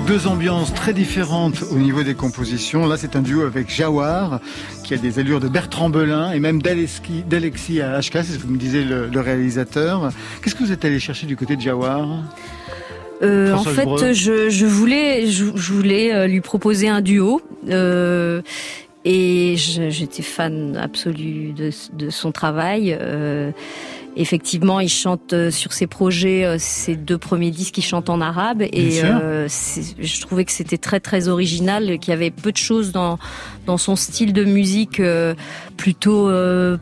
Deux 0.10 0.26
ambiances 0.26 0.74
très 0.74 0.92
différentes 0.92 1.64
au 1.72 1.76
niveau 1.76 2.02
des 2.02 2.16
compositions. 2.16 2.88
Là, 2.88 2.98
c'est 2.98 3.16
un 3.16 3.22
duo 3.22 3.44
avec 3.44 3.70
Jawar, 3.70 4.40
qui 4.84 4.96
a 4.96 4.98
des 4.98 5.20
allures 5.20 5.40
de 5.40 5.48
Bertrand 5.48 5.92
Belin 5.92 6.32
et 6.32 6.40
même 6.40 6.64
d'Alexis 6.64 7.80
à 7.80 8.00
HK, 8.00 8.14
c'est 8.14 8.24
ce 8.24 8.40
que 8.40 8.48
me 8.48 8.58
disait 8.58 8.84
le, 8.84 9.06
le 9.06 9.20
réalisateur. 9.20 10.10
Qu'est-ce 10.42 10.56
que 10.56 10.64
vous 10.64 10.72
êtes 10.72 10.84
allé 10.84 11.00
chercher 11.00 11.28
du 11.28 11.38
côté 11.38 11.56
de 11.56 11.62
Jawar? 11.62 12.08
Euh, 13.22 13.54
en 13.54 13.64
fait, 13.64 14.14
je, 14.16 14.50
je 14.50 14.66
voulais, 14.66 15.28
je, 15.28 15.46
je 15.56 15.74
voulais 15.74 16.12
euh, 16.12 16.26
lui 16.26 16.42
proposer 16.42 16.88
un 16.90 17.02
duo. 17.02 17.40
euh, 17.70 18.42
et 19.06 19.56
j'étais 19.58 20.24
fan 20.24 20.76
absolue 20.76 21.54
de, 21.54 21.70
de 21.94 22.10
son 22.10 22.32
travail. 22.32 22.98
Euh, 23.00 23.52
effectivement, 24.16 24.80
il 24.80 24.90
chante 24.90 25.34
euh, 25.34 25.52
sur 25.52 25.74
ses 25.74 25.88
projets, 25.88 26.44
euh, 26.46 26.58
ses 26.60 26.96
deux 26.96 27.18
premiers 27.18 27.52
disques, 27.52 27.78
il 27.78 27.84
chante 27.84 28.10
en 28.10 28.22
arabe. 28.22 28.62
Et 28.62 29.02
euh, 29.04 29.48
je 29.48 30.22
trouvais 30.22 30.46
que 30.46 30.52
c'était 30.52 30.78
très 30.78 31.00
très 31.00 31.28
original, 31.28 32.00
qu'il 32.00 32.12
y 32.12 32.14
avait 32.14 32.32
peu 32.32 32.52
de 32.52 32.58
choses 32.58 32.92
dans, 32.92 33.18
dans 33.66 33.78
son 33.78 33.96
style 33.96 34.34
de 34.34 34.44
musique 34.44 35.00
euh, 35.00 35.34
plutôt, 35.78 36.28
euh, 36.30 36.78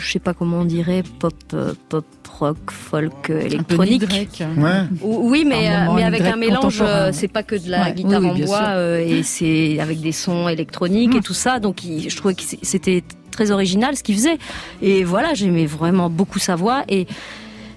je 0.00 0.12
sais 0.12 0.18
pas 0.20 0.34
comment 0.34 0.58
on 0.60 0.64
dirait, 0.64 1.02
pop, 1.18 1.34
euh, 1.52 1.74
pop 1.88 2.06
rock, 2.38 2.56
folk, 2.70 3.30
euh, 3.30 3.36
Un 3.36 3.62
peu 3.62 3.74
électronique. 3.76 4.00
Drake. 4.08 4.42
Ouais. 4.56 4.82
Ou- 5.02 5.30
Oui, 5.30 5.44
mais, 5.46 5.68
Un 5.68 5.82
euh, 5.82 5.84
moment 5.84 5.94
mais 5.96 6.02
avec 6.02 6.20
un 6.22 6.34
mélange, 6.36 6.78
euh, 6.80 7.10
c'est 7.12 7.28
pas 7.28 7.44
que 7.44 7.54
de 7.54 7.70
la 7.70 7.84
Ouais, 7.84 7.92
guitare 7.94 8.20
oui, 8.20 8.30
oui, 8.34 8.42
en 8.42 8.46
bois, 8.46 8.58
sûr. 8.58 8.66
euh, 8.70 8.98
et 8.98 9.22
c'est 9.22 9.78
avec 9.78 10.00
des 10.00 10.10
sons 10.10 10.48
électroniques 10.48 11.14
et 11.14 11.18
Mm. 11.18 11.22
tout 11.22 11.34
ça. 11.34 11.60
Donc, 11.60 11.78
je 11.84 12.16
trouvais 12.16 12.34
que 12.34 12.42
c'était 12.62 13.04
très 13.34 13.50
original 13.50 13.96
ce 13.96 14.02
qu'il 14.02 14.14
faisait. 14.14 14.38
Et 14.80 15.04
voilà, 15.04 15.34
j'aimais 15.34 15.66
vraiment 15.66 16.08
beaucoup 16.08 16.38
sa 16.38 16.56
voix 16.56 16.84
et 16.88 17.06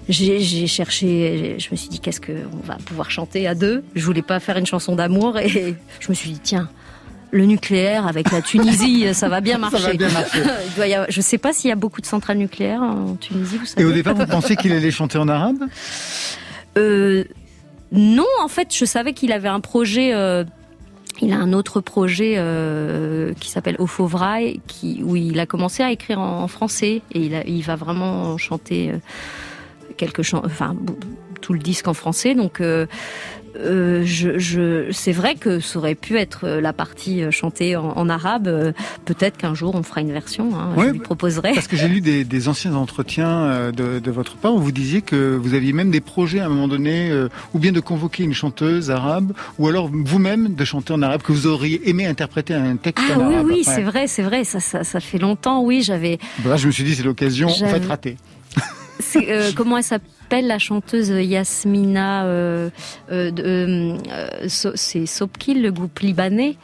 j'ai 0.08 0.66
cherché, 0.66 1.56
je 1.58 1.68
me 1.70 1.76
suis 1.76 1.88
dit 1.90 2.00
qu'est-ce 2.00 2.20
que 2.20 2.32
on 2.52 2.66
va 2.66 2.76
pouvoir 2.76 3.10
chanter 3.10 3.46
à 3.46 3.54
deux? 3.54 3.84
Je 3.94 4.04
voulais 4.04 4.22
pas 4.22 4.40
faire 4.40 4.56
une 4.56 4.66
chanson 4.66 4.96
d'amour 4.96 5.38
et 5.38 5.76
je 6.00 6.08
me 6.08 6.14
suis 6.14 6.30
dit 6.30 6.40
tiens. 6.42 6.68
Le 7.30 7.44
nucléaire 7.44 8.06
avec 8.06 8.32
la 8.32 8.40
Tunisie, 8.40 9.12
ça 9.12 9.28
va 9.28 9.42
bien 9.42 9.58
marcher. 9.58 9.76
Ça 9.82 9.88
va 9.88 9.92
bien 9.92 10.08
je 11.10 11.20
sais 11.20 11.36
pas 11.36 11.52
s'il 11.52 11.68
y 11.68 11.72
a 11.72 11.76
beaucoup 11.76 12.00
de 12.00 12.06
centrales 12.06 12.38
nucléaires 12.38 12.80
en 12.80 13.16
Tunisie, 13.16 13.58
vous 13.58 13.66
savez. 13.66 13.82
Et 13.82 13.84
au 13.84 13.92
départ, 13.92 14.14
vous 14.14 14.24
pensiez 14.24 14.56
qu'il 14.56 14.72
allait 14.72 14.90
chanter 14.90 15.18
en 15.18 15.28
arabe? 15.28 15.58
Euh, 16.78 17.24
non, 17.92 18.24
en 18.42 18.48
fait, 18.48 18.74
je 18.74 18.86
savais 18.86 19.12
qu'il 19.12 19.32
avait 19.32 19.48
un 19.48 19.60
projet. 19.60 20.14
euh, 20.14 20.44
il 21.20 21.32
a 21.32 21.36
un 21.38 21.52
autre 21.52 21.80
projet 21.80 22.34
euh, 22.36 23.32
qui 23.40 23.50
s'appelle 23.50 23.76
Au 23.78 23.86
Fauvrail, 23.86 24.60
qui 24.66 25.02
où 25.02 25.16
il 25.16 25.38
a 25.40 25.46
commencé 25.46 25.82
à 25.82 25.90
écrire 25.90 26.20
en, 26.20 26.46
français 26.48 27.02
et 27.12 27.20
il, 27.20 27.34
a- 27.34 27.46
il 27.46 27.62
va 27.62 27.76
vraiment 27.76 28.36
chanter 28.38 28.90
euh, 28.90 28.98
quelques 29.96 30.22
chants, 30.22 30.42
enfin 30.44 30.76
tout 31.40 31.52
le 31.52 31.58
disque 31.60 31.86
en 31.88 31.94
français. 31.94 32.34
Donc, 32.34 32.60
euh, 32.60 32.86
euh, 33.58 34.02
je, 34.04 34.38
je, 34.38 34.90
c'est 34.92 35.12
vrai 35.12 35.34
que 35.34 35.60
ça 35.60 35.78
aurait 35.78 35.94
pu 35.94 36.16
être 36.16 36.44
euh, 36.44 36.60
la 36.60 36.72
partie 36.72 37.22
euh, 37.22 37.30
chantée 37.30 37.76
en, 37.76 37.90
en 37.96 38.08
arabe. 38.08 38.72
Peut-être 39.04 39.36
qu'un 39.36 39.54
jour 39.54 39.74
on 39.74 39.82
fera 39.82 40.00
une 40.00 40.12
version. 40.12 40.50
Hein, 40.54 40.70
je 40.76 40.90
lui 40.90 40.98
proposerai. 40.98 41.52
Parce 41.54 41.68
que 41.68 41.76
j'ai 41.76 41.88
lu 41.88 42.00
des, 42.00 42.24
des 42.24 42.48
anciens 42.48 42.74
entretiens 42.74 43.70
de, 43.72 43.98
de 43.98 44.10
votre 44.10 44.36
part 44.36 44.54
où 44.54 44.58
vous 44.58 44.72
disiez 44.72 45.02
que 45.02 45.36
vous 45.36 45.54
aviez 45.54 45.72
même 45.72 45.90
des 45.90 46.00
projets 46.00 46.40
à 46.40 46.46
un 46.46 46.48
moment 46.48 46.68
donné, 46.68 47.10
euh, 47.10 47.28
ou 47.54 47.58
bien 47.58 47.72
de 47.72 47.80
convoquer 47.80 48.22
une 48.24 48.34
chanteuse 48.34 48.90
arabe, 48.90 49.32
ou 49.58 49.68
alors 49.68 49.90
vous-même 49.92 50.54
de 50.54 50.64
chanter 50.64 50.92
en 50.92 51.02
arabe, 51.02 51.22
que 51.22 51.32
vous 51.32 51.46
auriez 51.46 51.88
aimé 51.88 52.06
interpréter 52.06 52.54
un 52.54 52.76
texte 52.76 53.04
Ah 53.12 53.18
en 53.18 53.28
oui, 53.28 53.34
arabe. 53.34 53.46
oui, 53.48 53.62
c'est 53.64 53.82
vrai, 53.82 54.06
c'est 54.06 54.22
vrai. 54.22 54.44
Ça, 54.44 54.60
ça, 54.60 54.84
ça 54.84 55.00
fait 55.00 55.18
longtemps. 55.18 55.62
Oui, 55.62 55.82
j'avais. 55.82 56.18
Voilà, 56.40 56.56
je 56.56 56.66
me 56.66 56.72
suis 56.72 56.84
dit, 56.84 56.94
c'est 56.94 57.02
l'occasion, 57.02 57.48
en 57.48 57.52
fait. 57.52 57.82
C'est, 58.02 58.16
euh, 59.16 59.50
comment 59.54 59.76
elle 59.76 59.84
s'appelle 59.84 60.46
la 60.46 60.58
chanteuse 60.58 61.08
Yasmina 61.08 62.24
euh, 62.24 62.68
euh, 63.10 63.30
euh, 63.38 63.96
C'est 64.48 65.06
Sopkil, 65.06 65.62
le 65.62 65.70
groupe 65.72 65.98
libanais. 66.00 66.56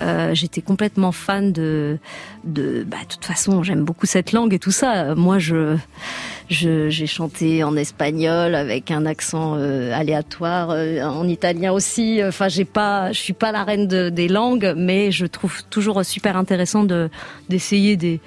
Euh, 0.00 0.34
J'étais 0.34 0.60
complètement 0.60 1.12
fan 1.12 1.52
de. 1.52 1.98
de 2.44 2.84
bah, 2.86 2.98
toute 3.08 3.24
façon, 3.24 3.62
j'aime 3.62 3.84
beaucoup 3.84 4.06
cette 4.06 4.32
langue 4.32 4.54
et 4.54 4.58
tout 4.58 4.70
ça. 4.70 5.14
Moi, 5.14 5.38
je 5.38 5.76
j'ai 6.50 7.06
chanté 7.06 7.62
en 7.64 7.76
espagnol 7.76 8.54
avec 8.54 8.90
un 8.90 9.04
accent 9.04 9.54
euh, 9.56 9.92
aléatoire, 9.92 10.70
euh, 10.70 11.02
en 11.02 11.28
italien 11.28 11.72
aussi. 11.72 12.20
Enfin, 12.24 12.48
j'ai 12.48 12.64
pas, 12.64 13.12
je 13.12 13.18
suis 13.18 13.34
pas 13.34 13.52
la 13.52 13.64
reine 13.64 13.86
de- 13.86 14.08
des 14.08 14.28
langues, 14.28 14.72
mais 14.76 15.10
je 15.12 15.26
trouve 15.26 15.62
toujours 15.68 16.02
super 16.04 16.36
intéressant 16.36 16.84
de 16.84 17.10
d'essayer 17.48 17.96
des 17.96 18.20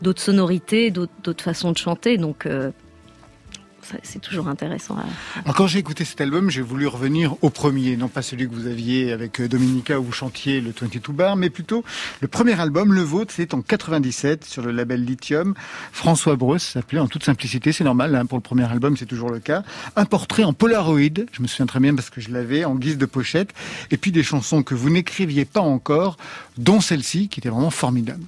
d'autres 0.00 0.22
sonorités, 0.22 0.90
d'autres 0.90 1.42
façons 1.42 1.72
de 1.72 1.76
chanter. 1.78 2.16
Donc 2.16 2.46
euh, 2.46 2.70
c'est 4.02 4.20
toujours 4.20 4.48
intéressant. 4.48 4.96
à- 4.96 5.04
Alors, 5.44 5.54
quand 5.56 5.66
j'ai 5.66 5.78
écouté 5.78 6.04
cet 6.04 6.20
album, 6.20 6.50
j'ai 6.50 6.62
voulu 6.62 6.86
revenir 6.86 7.34
au 7.42 7.50
premier, 7.50 7.96
non 7.96 8.08
pas 8.08 8.22
celui 8.22 8.48
que 8.48 8.54
vous 8.54 8.66
aviez 8.66 9.12
avec 9.12 9.40
euh, 9.40 9.48
Dominica 9.48 9.98
où 10.00 10.04
vous 10.04 10.12
chantiez 10.12 10.60
le 10.60 10.72
22 10.78 11.12
Bar, 11.12 11.36
mais 11.36 11.50
plutôt 11.50 11.84
le 12.20 12.28
premier 12.28 12.58
album, 12.60 12.92
le 12.92 13.02
vôtre, 13.02 13.32
c'est 13.36 13.54
en 13.54 13.62
97 13.62 14.44
sur 14.44 14.62
le 14.62 14.70
label 14.72 15.04
Lithium. 15.04 15.54
François 15.92 16.36
ça 16.58 16.58
s'appelait 16.58 16.98
en 17.00 17.08
toute 17.08 17.24
simplicité, 17.24 17.72
c'est 17.72 17.84
normal, 17.84 18.14
hein, 18.14 18.26
pour 18.26 18.38
le 18.38 18.42
premier 18.42 18.64
album, 18.70 18.96
c'est 18.96 19.06
toujours 19.06 19.30
le 19.30 19.38
cas. 19.40 19.62
Un 19.96 20.04
portrait 20.04 20.44
en 20.44 20.52
Polaroid, 20.52 20.98
je 21.32 21.42
me 21.42 21.46
souviens 21.46 21.66
très 21.66 21.80
bien 21.80 21.94
parce 21.94 22.10
que 22.10 22.20
je 22.20 22.30
l'avais 22.30 22.64
en 22.64 22.74
guise 22.74 22.98
de 22.98 23.06
pochette, 23.06 23.50
et 23.90 23.96
puis 23.96 24.12
des 24.12 24.22
chansons 24.22 24.62
que 24.62 24.74
vous 24.74 24.90
n'écriviez 24.90 25.44
pas 25.44 25.60
encore, 25.60 26.16
dont 26.56 26.80
celle-ci 26.80 27.28
qui 27.28 27.40
était 27.40 27.48
vraiment 27.48 27.70
formidable. 27.70 28.24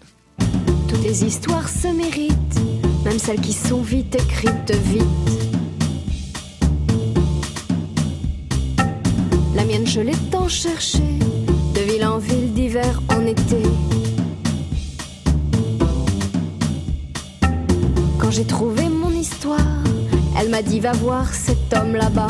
Toutes 0.89 1.03
les 1.03 1.25
histoires 1.25 1.69
se 1.69 1.89
méritent, 1.89 2.61
même 3.05 3.19
celles 3.19 3.41
qui 3.41 3.53
sont 3.53 3.83
vite 3.83 4.15
écrites 4.17 4.73
vite. 4.85 5.40
La 9.55 9.65
mienne, 9.65 9.87
je 9.87 10.01
l'ai 10.01 10.15
tant 10.31 10.49
cherchée, 10.49 11.19
de 11.75 11.81
ville 11.81 12.05
en 12.05 12.19
ville, 12.19 12.53
d'hiver 12.53 13.01
en 13.09 13.27
été. 13.27 13.63
Quand 18.19 18.31
j'ai 18.31 18.45
trouvé 18.45 18.89
mon 18.89 19.11
histoire, 19.11 19.59
elle 20.39 20.51
m'a 20.51 20.63
dit 20.63 20.81
va 20.81 20.93
voir 20.93 21.33
cet 21.35 21.73
homme 21.75 21.95
là-bas. 21.95 22.29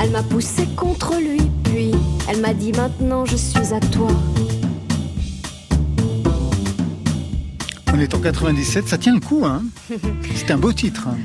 Elle 0.00 0.10
m'a 0.10 0.22
poussé 0.22 0.66
contre 0.76 1.14
lui, 1.20 1.40
puis 1.64 1.92
elle 2.28 2.40
m'a 2.40 2.52
dit 2.52 2.72
maintenant 2.72 3.24
je 3.24 3.36
suis 3.36 3.72
à 3.72 3.80
toi. 3.80 4.08
On 7.94 7.98
est 7.98 8.12
en 8.14 8.18
97, 8.20 8.88
ça 8.88 8.98
tient 8.98 9.14
le 9.14 9.20
coup, 9.20 9.42
hein 9.46 9.62
C'est 10.34 10.50
un 10.50 10.58
beau 10.58 10.72
titre. 10.72 11.08
hein. 11.08 11.16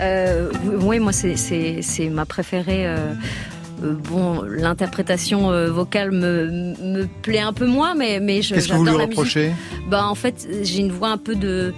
Euh, 0.00 0.50
oui, 0.80 0.98
moi 0.98 1.12
c'est 1.12 2.08
ma 2.10 2.24
préférée. 2.26 2.86
euh, 2.86 3.12
euh, 3.82 3.94
bon, 3.94 4.42
l'interprétation 4.42 5.50
vocale 5.70 6.10
me, 6.10 6.74
me 6.82 7.06
plaît 7.22 7.40
un 7.40 7.52
peu 7.52 7.66
moins, 7.66 7.94
mais 7.94 8.20
mais 8.20 8.42
je- 8.42 8.54
Qu'est-ce 8.54 8.68
que 8.68 8.74
vous 8.74 8.84
lui 8.84 8.90
reprochez 9.06 9.52
Bah 9.88 10.06
en 10.06 10.14
fait, 10.14 10.46
j'ai 10.62 10.80
une 10.80 10.92
voix 10.92 11.08
un 11.10 11.18
peu 11.18 11.34
de 11.34 11.72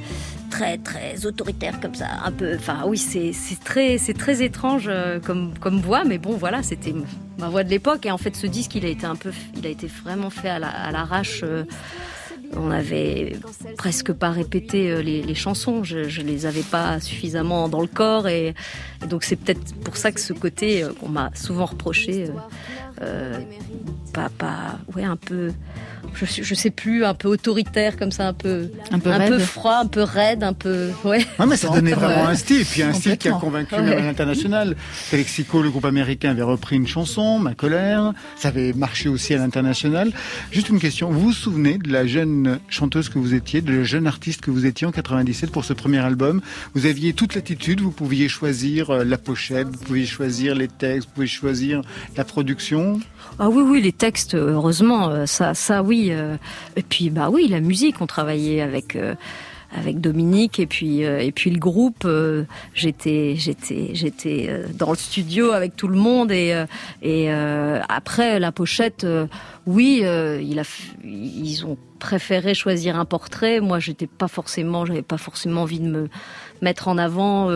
très 0.51 0.79
très 0.79 1.25
autoritaire 1.27 1.81
comme 1.81 1.95
ça, 1.95 2.07
un 2.25 2.33
peu. 2.33 2.55
Enfin 2.57 2.79
oui, 2.87 2.99
c'est 2.99 3.33
très 3.65 3.99
c'est 3.99 4.15
très 4.15 4.43
étrange 4.43 4.91
comme 5.25 5.53
comme 5.61 5.81
voix, 5.81 6.03
mais 6.05 6.19
bon 6.19 6.37
voilà, 6.37 6.63
c'était 6.63 6.95
ma 7.39 7.49
voix 7.49 7.63
de 7.65 7.71
l'époque. 7.71 8.05
Et 8.07 8.11
en 8.11 8.19
fait, 8.19 8.35
ce 8.37 8.47
disque, 8.49 8.75
il 8.75 8.85
a 8.85 8.89
été 8.89 9.07
un 9.07 9.17
peu, 9.17 9.31
il 9.57 9.65
a 9.67 9.71
été 9.71 9.87
vraiment 10.05 10.31
fait 10.31 10.49
à 10.51 10.59
la- 10.59 10.69
à 10.69 10.91
l'arrache. 10.91 11.45
On 12.57 12.71
avait 12.71 13.37
presque 13.77 14.13
pas 14.13 14.31
répété 14.31 14.91
euh, 14.91 15.03
les, 15.03 15.35
chansons, 15.35 15.85
je, 15.85 16.09
je 16.09 16.23
les 16.23 16.47
avais 16.47 16.63
pas 16.63 17.01
suffisamment 17.01 17.69
dans 17.69 17.81
le 17.81 17.87
corps 17.87 18.29
et, 18.29 18.55
et 19.03 19.07
donc 19.07 19.25
c'est 19.25 19.37
peut-être 19.37 19.75
pour 19.77 19.97
ça 19.97 20.13
que 20.13 20.21
ce 20.21 20.33
côté 20.33 20.83
euh, 20.83 20.93
qu'on 20.93 21.09
m'a 21.09 21.31
souvent 21.35 21.67
reproché, 21.67 22.25
euh, 22.25 22.33
euh, 23.03 23.39
pas, 24.13 24.29
pas, 24.37 24.79
ouais, 24.95 25.05
un 25.05 25.17
peu, 25.17 25.51
je, 26.15 26.25
sais- 26.27 26.43
je 26.43 26.55
sais 26.55 26.71
plus, 26.71 27.05
un 27.05 27.15
peu 27.15 27.29
autoritaire 27.29 27.97
comme 27.97 28.11
ça, 28.13 28.29
un 28.29 28.33
peu, 28.35 28.69
Un 28.91 28.99
peu 28.99 29.11
un 29.11 29.17
raide. 29.19 29.31
peu 29.31 29.39
froid, 29.39 29.77
un 29.83 29.87
peu 29.87 30.03
raide, 30.03 30.43
un 30.45 30.53
peu, 30.53 30.91
ouais. 31.05 31.25
Mais 31.49 31.57
ça 31.57 31.69
donnait 31.71 31.93
vraiment 31.95 32.27
un 32.29 32.35
style, 32.35 32.65
puis 32.67 32.83
un 32.83 32.93
style 32.93 33.17
qui 33.17 33.29
a 33.29 33.33
convaincu 33.33 33.75
Ouais. 33.75 33.83
même 33.83 33.99
à 33.99 34.03
l'international. 34.03 34.77
Calexico, 35.11 35.63
le 35.63 35.71
groupe 35.71 35.87
américain, 35.87 36.31
avait 36.31 36.43
repris 36.43 36.77
une 36.77 36.87
chanson, 36.87 37.39
Ma 37.39 37.55
colère. 37.55 38.13
Ça 38.37 38.49
avait 38.49 38.73
marché 38.75 39.09
aussi 39.09 39.33
à 39.35 39.39
l'international. 39.39 40.13
Juste 40.51 40.69
une 40.69 40.79
question. 40.79 41.11
Vous 41.11 41.21
vous 41.21 41.33
souvenez 41.33 41.79
de 41.79 41.91
la 41.91 42.07
jeune 42.07 42.59
chanteuse 42.69 43.09
que 43.09 43.19
vous 43.19 43.33
étiez, 43.35 43.63
de 43.63 43.73
la 43.79 43.85
jeune 43.85 44.07
artiste 44.07 44.43
que 44.43 44.51
vous 44.51 44.67
étiez 44.67 44.87
en 44.87 44.93
97 44.93 45.51
pour 45.51 45.65
ce 45.65 45.73
premier 45.73 45.99
album? 46.01 46.43
Vous 46.75 46.85
aviez 46.87 47.15
toute 47.15 47.35
l'attitude, 47.35 47.81
vous 47.81 47.91
pouviez 47.93 48.29
choisir 48.29 48.91
euh, 48.91 49.05
la 49.05 49.17
pochette, 49.17 49.69
vous 49.69 49.85
pouviez 49.85 50.07
choisir 50.07 50.55
les 50.55 50.69
textes, 50.69 51.09
vous 51.09 51.15
pouviez 51.15 51.29
choisir 51.29 51.81
la 52.17 52.25
production. 52.25 52.92
Ah 53.39 53.49
oui, 53.49 53.63
oui, 53.67 53.81
les 53.81 53.93
textes, 53.93 54.35
heureusement, 54.35 55.09
euh, 55.09 55.27
ça, 55.27 55.55
ça, 55.55 55.83
oui. 55.83 56.09
euh, 56.11 56.37
Et 56.77 56.83
puis, 56.83 57.11
bah 57.11 57.29
oui, 57.31 57.49
la 57.49 57.61
musique, 57.61 58.01
on 58.01 58.07
travaillait 58.07 58.61
avec. 58.61 58.97
euh, 58.97 59.15
avec 59.75 60.03
Dominique 60.03 60.61
et 60.61 60.67
puis 60.67 61.03
euh, 61.03 61.19
et 61.21 61.33
puis 61.33 61.51
le 61.51 61.59
groupe 61.59 62.05
euh, 62.05 62.45
j'étais 62.75 63.37
j'étais 63.39 63.93
j'étais 63.95 64.49
euh, 64.51 64.67
dans 64.75 64.91
le 64.91 64.99
studio 64.99 65.53
avec 65.53 65.77
tout 65.77 65.89
le 65.89 65.97
monde 65.97 66.31
et 66.31 66.53
euh, 66.53 66.67
euh, 67.03 67.81
après 67.89 68.39
la 68.39 68.53
pochette 68.53 69.05
euh, 69.05 69.27
oui 69.67 70.01
euh, 70.05 70.43
ils 70.43 71.65
ont 71.65 71.79
préférait 72.03 72.55
choisir 72.55 72.99
un 72.99 73.05
portrait. 73.05 73.61
Moi, 73.61 73.79
j'étais 73.79 74.09
pas 74.09 74.27
forcément, 74.27 74.85
j'avais 74.85 75.03
pas 75.03 75.19
forcément 75.19 75.63
envie 75.63 75.79
de 75.79 75.87
me 75.87 76.09
mettre 76.61 76.89
en 76.89 76.99
avant. 76.99 77.49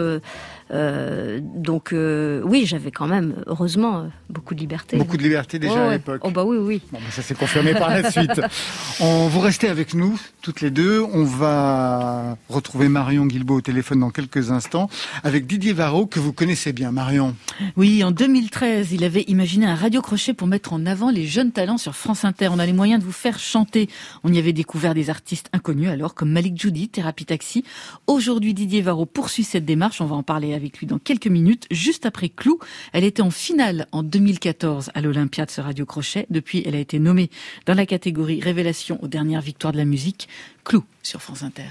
Euh, 0.72 1.38
donc 1.42 1.92
euh, 1.92 2.42
oui, 2.44 2.66
j'avais 2.66 2.90
quand 2.90 3.07
même, 3.07 3.37
heureusement, 3.46 3.98
euh, 3.98 4.07
beaucoup 4.29 4.55
de 4.55 4.61
liberté. 4.61 4.96
Beaucoup 4.96 5.16
de 5.16 5.22
liberté 5.22 5.59
déjà 5.59 5.74
Ouais, 5.74 5.81
à 5.81 5.87
ouais. 5.87 5.92
l'époque. 5.94 6.20
Oh 6.24 6.31
bah 6.31 6.44
oui, 6.44 6.57
oui. 6.57 6.83
Bon, 6.90 6.98
bah, 6.98 7.05
ça 7.11 7.22
s'est 7.22 7.35
confirmé 7.35 7.72
par 7.74 7.90
la 7.90 8.11
suite. 8.11 8.40
On, 9.00 9.29
vous 9.29 9.40
restez 9.40 9.68
avec 9.68 9.94
nous, 9.94 10.18
toutes 10.42 10.61
les 10.61 10.70
deux. 10.70 11.02
On 11.12 11.24
va 11.24 12.37
retrouver 12.48 12.88
Marion 12.88 13.26
Guilbault 13.26 13.57
au 13.57 13.61
téléphone 13.61 14.00
dans 14.00 14.11
quelques 14.11 14.50
instants 14.50 14.90
avec 15.22 15.46
Didier 15.46 15.72
Varro, 15.72 16.07
que 16.07 16.18
vous 16.18 16.33
connaissez 16.33 16.72
bien. 16.72 16.90
Marion. 16.90 17.37
Oui, 17.76 18.02
en 18.02 18.11
2013, 18.11 18.92
il 18.92 19.05
avait 19.05 19.24
imaginé 19.29 19.66
un 19.66 19.74
radio-crochet 19.74 20.35
pour 20.35 20.48
mettre 20.48 20.72
en 20.72 20.85
avant 20.87 21.11
les 21.11 21.26
jeunes 21.26 21.52
talents 21.52 21.79
sur 21.79 21.94
France 21.94 22.24
Inter. 22.24 22.48
On 22.50 22.59
a 22.59 22.66
les 22.66 22.72
moyens 22.72 23.00
de 23.00 23.07
vous 23.07 23.12
faire 23.12 23.38
chanter. 23.38 23.88
On 24.24 24.33
y 24.33 24.38
avait 24.38 24.52
découvert 24.52 24.94
des 24.94 25.11
artistes 25.11 25.48
inconnus 25.52 25.90
alors, 25.90 26.14
comme 26.14 26.31
Malik 26.31 26.61
Judy, 26.61 26.88
Thérapie 26.88 27.24
Taxi. 27.24 27.64
Aujourd'hui, 28.07 28.55
Didier 28.55 28.83
Varro 28.83 29.07
poursuit 29.07 29.44
cette 29.44 29.64
démarche. 29.64 30.00
On 30.00 30.07
va 30.07 30.16
en 30.16 30.22
parler 30.22 30.56
avec 30.57 30.79
lui 30.79 30.87
dans 30.87 30.99
quelques 30.99 31.27
minutes, 31.29 31.66
juste 31.71 32.07
après 32.07 32.29
Clou. 32.29 32.59
Elle 32.92 33.05
était 33.05 33.23
en 33.23 33.31
finale 33.31 33.87
en 33.92 34.03
2014 34.03 34.90
à 34.95 35.01
l'Olympia 35.01 35.47
de 35.47 35.51
ce 35.51 35.61
radio-crochet. 35.61 36.27
Depuis, 36.31 36.62
elle 36.66 36.75
a 36.75 36.81
été 36.81 36.99
nommée 36.99 37.31
dans 37.66 37.75
la 37.75 37.87
catégorie 37.87 38.40
Révélation 38.40 39.03
aux 39.03 39.09
dernières 39.09 39.40
victoires 39.40 39.73
de 39.73 39.79
la 39.79 39.85
musique. 39.85 40.29
Clou 40.64 40.85
sur 41.03 41.23
France 41.23 41.42
Inter. 41.42 41.71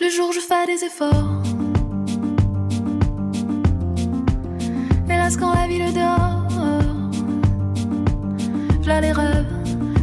Le 0.00 0.08
jour 0.08 0.32
je 0.32 0.40
fais 0.40 0.66
des 0.66 0.84
efforts. 0.84 1.42
Hélas, 5.08 5.36
quand 5.36 5.54
la 5.54 5.66
ville 5.66 5.92
dort. 5.92 6.42
V'là 8.82 9.00
les 9.00 9.12
rêves, 9.12 9.46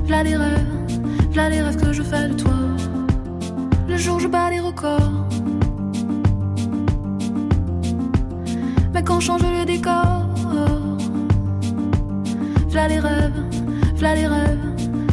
v'là 0.06 0.24
les 0.24 0.38
rêves, 0.38 0.68
v'là 1.32 1.50
les 1.50 1.62
rêves 1.62 1.76
que 1.76 1.92
je 1.92 2.02
fais 2.02 2.30
de 2.30 2.34
toi. 2.34 2.54
Le 3.90 3.98
jour 3.98 4.20
je 4.22 4.28
bats 4.28 4.50
les 4.50 4.62
records. 4.62 5.28
Mais 8.94 9.04
quand 9.04 9.20
change 9.20 9.42
le 9.44 9.66
décor. 9.66 10.26
V'là 12.70 12.88
les 12.88 13.00
rêves, 13.00 13.44
v'là 13.96 14.16
les 14.16 14.28
rêves, 14.28 14.60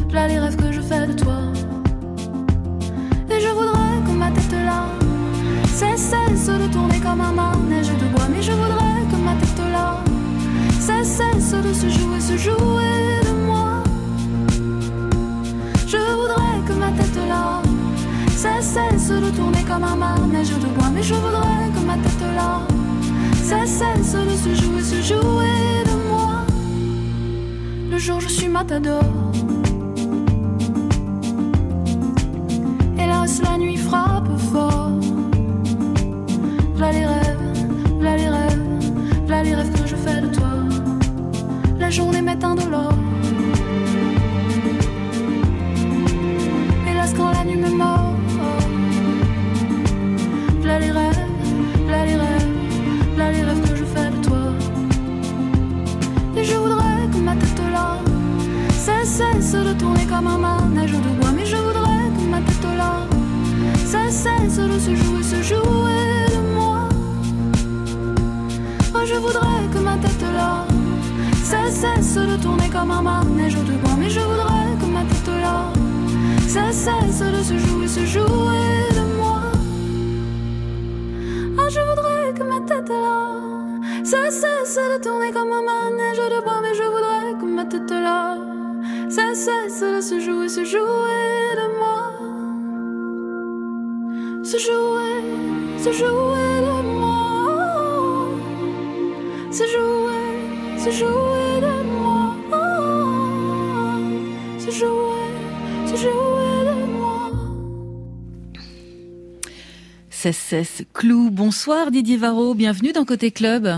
v'là 0.09 0.29
les 0.29 0.39
rêves 0.39 0.57
que 0.57 0.71
je 0.73 0.81
fais 0.81 1.07
de 1.07 1.15
toi. 1.15 1.39
Et 3.31 3.41
je 3.41 3.49
voudrais 3.49 3.99
que 4.07 4.11
ma 4.11 4.31
tête 4.31 4.53
là 4.53 4.85
cesse 5.67 6.47
de 6.47 6.67
tourner 6.73 7.01
comme 7.01 7.21
un 7.21 7.33
manège 7.33 7.89
de 7.89 8.07
bois. 8.15 8.29
Mais 8.31 8.43
je 8.43 8.53
voudrais 8.53 9.03
que 9.11 9.17
ma 9.17 9.35
tête 9.41 9.63
là 9.73 9.99
cesse 10.79 11.53
de 11.53 11.73
se 11.73 11.89
jouer, 11.89 12.21
se 12.21 12.37
jouer 12.37 13.21
de 13.27 13.47
moi. 13.47 13.83
Je 15.87 15.97
voudrais 16.19 16.61
que 16.67 16.73
ma 16.75 16.91
tête 16.93 17.19
là 17.27 17.63
cesse 18.37 19.09
de 19.09 19.31
tourner 19.31 19.65
comme 19.65 19.85
un 19.85 19.97
manège 19.97 20.51
de 20.51 20.67
bois. 20.67 20.91
Mais 20.95 21.03
je 21.03 21.15
voudrais 21.15 21.71
que 21.75 21.81
ma 21.87 21.95
tête 21.95 22.27
là 22.37 22.61
cesse 23.47 24.13
de 24.13 24.37
se 24.37 24.55
jouer, 24.55 24.83
se 24.83 25.03
jouer 25.03 25.85
de 25.85 26.09
moi. 26.09 26.45
Le 27.91 27.99
jour 27.99 28.21
je 28.21 28.29
suis 28.29 28.49
matador. 28.49 29.05
Hélas, 32.99 33.41
la 33.43 33.57
nuit 33.59 33.77
frappe 33.77 34.29
fort. 34.53 34.91
V'là 36.75 36.93
les 36.93 37.07
rêves, 37.07 37.69
v'là 38.01 38.17
les 38.17 38.29
rêves, 38.29 38.67
v'là 39.27 39.43
les 39.43 39.55
rêves 39.55 39.73
que 39.81 39.87
je 39.87 39.97
fais 39.97 40.21
de 40.21 40.29
toi. 40.35 40.55
La 41.79 41.91
journée 41.91 42.23
m'est 42.23 42.43
indolore. 42.43 42.76
Cesse 59.47 59.65
de 59.65 59.73
tourner 59.75 60.07
comme 60.07 60.27
un 60.27 60.39
manège 60.39 60.93
de 60.93 61.11
bois. 61.21 61.31
Mais 61.33 61.47
je 61.47 61.57
voudrais 61.57 62.07
que 62.17 62.25
ma 62.31 62.41
tête 62.41 62.69
là 62.77 63.07
cesse 63.85 64.59
de 64.59 64.79
se 64.79 64.95
jouer, 64.95 65.23
se 65.23 65.43
jouer 65.43 66.27
de 66.35 66.41
moi. 66.55 66.89
Oh, 68.95 69.05
je 69.05 69.15
voudrais 69.15 69.65
que 69.73 69.79
ma 69.79 69.97
tête 69.99 70.27
là 70.35 70.65
cesse 71.45 72.15
de 72.15 72.37
tourner 72.43 72.69
comme 72.69 72.91
un 72.91 73.03
manège 73.03 73.55
de 73.55 73.75
bois. 73.83 73.97
Mais 73.99 74.11
je 74.11 74.21
voudrais 74.21 74.73
que 74.81 74.87
ma 74.87 75.05
tête 75.11 75.33
là 75.45 75.73
cesse 76.49 77.21
de 77.21 77.43
se 77.43 77.57
jouer, 77.59 77.87
se 77.87 78.05
jouer 78.05 78.75
de 78.99 79.05
moi. 79.17 79.43
Oh, 81.59 81.69
je 81.71 81.81
voudrais 81.89 82.33
que 82.37 82.43
ma 82.43 82.61
tête 82.67 82.89
là 82.89 83.19
cesse 84.03 84.77
de 84.93 85.03
tourner 85.05 85.31
comme 85.31 85.53
un 85.61 85.65
manège 85.73 86.23
de 86.35 86.43
bois. 86.45 86.61
Mais 86.63 86.75
je 86.75 86.87
voudrais 86.95 87.33
que 87.41 87.47
ma 87.55 87.65
tête 87.65 87.91
là 87.91 88.46
cesse 89.35 89.81
de 89.81 90.01
se 90.01 90.21
jouer, 90.21 90.49
se 90.49 90.65
jouer 90.65 91.57
de 91.61 91.67
moi. 91.79 92.13
Se 94.45 94.59
jouer, 94.59 95.17
se 95.79 95.93
jouer 95.93 96.61
de 96.69 96.77
moi. 96.99 98.31
Se 99.51 99.65
jouer, 99.75 100.29
se 100.79 100.91
jouer 100.91 101.61
de 101.67 101.75
moi. 101.99 102.37
Se 104.59 104.71
jouer, 104.71 105.29
se 105.87 105.97
jouer 105.97 106.59
de 106.71 106.77
moi. 106.99 107.31
CSS 110.11 110.85
Clou. 110.93 111.31
Bonsoir 111.31 111.91
Didier 111.91 112.17
Varro, 112.17 112.55
bienvenue 112.55 112.93
dans 112.93 113.05
Côté 113.05 113.31
Club. 113.31 113.69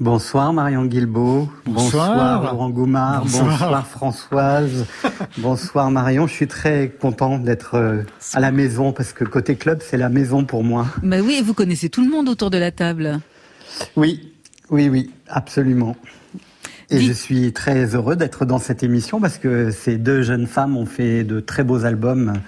Bonsoir 0.00 0.52
Marion 0.52 0.84
Guilbault. 0.84 1.48
Bonsoir. 1.66 2.42
Laurent 2.52 2.70
Goumard. 2.70 3.22
Bonsoir. 3.22 3.46
Bonsoir, 3.48 3.86
Françoise. 3.86 4.86
Bonsoir 5.38 5.90
Marion. 5.90 6.28
Je 6.28 6.32
suis 6.32 6.46
très 6.46 6.88
content 7.00 7.38
d'être 7.38 7.74
euh, 7.74 8.02
à 8.32 8.38
la 8.38 8.52
maison 8.52 8.92
parce 8.92 9.12
que 9.12 9.24
côté 9.24 9.56
club, 9.56 9.80
c'est 9.82 9.96
la 9.96 10.08
maison 10.08 10.44
pour 10.44 10.62
moi. 10.62 10.86
Bah 11.02 11.16
oui, 11.20 11.34
et 11.40 11.42
vous 11.42 11.52
connaissez 11.52 11.88
tout 11.88 12.00
le 12.04 12.10
monde 12.10 12.28
autour 12.28 12.50
de 12.50 12.58
la 12.58 12.70
table. 12.70 13.18
Oui, 13.96 14.32
oui, 14.70 14.88
oui, 14.88 15.10
absolument. 15.26 15.96
Et 16.90 16.98
Dis- 16.98 17.08
je 17.08 17.12
suis 17.12 17.52
très 17.52 17.96
heureux 17.96 18.14
d'être 18.14 18.44
dans 18.44 18.58
cette 18.60 18.84
émission 18.84 19.20
parce 19.20 19.36
que 19.38 19.72
ces 19.72 19.96
deux 19.98 20.22
jeunes 20.22 20.46
femmes 20.46 20.76
ont 20.76 20.86
fait 20.86 21.24
de 21.24 21.40
très 21.40 21.64
beaux 21.64 21.84
albums 21.84 22.34
euh, 22.36 22.38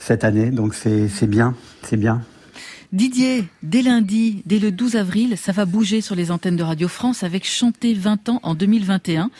cette 0.00 0.24
année. 0.24 0.50
Donc 0.50 0.74
c'est 0.74 1.06
c'est 1.08 1.28
bien, 1.28 1.54
c'est 1.84 1.96
bien. 1.96 2.20
Didier, 2.92 3.44
dès 3.62 3.82
lundi, 3.82 4.42
dès 4.46 4.58
le 4.58 4.72
12 4.72 4.96
avril, 4.96 5.36
ça 5.38 5.52
va 5.52 5.64
bouger 5.64 6.00
sur 6.00 6.16
les 6.16 6.32
antennes 6.32 6.56
de 6.56 6.64
Radio 6.64 6.88
France 6.88 7.22
avec 7.22 7.46
Chanter 7.46 7.94
20 7.94 8.28
ans 8.30 8.40
en 8.42 8.56
2021. 8.56 9.30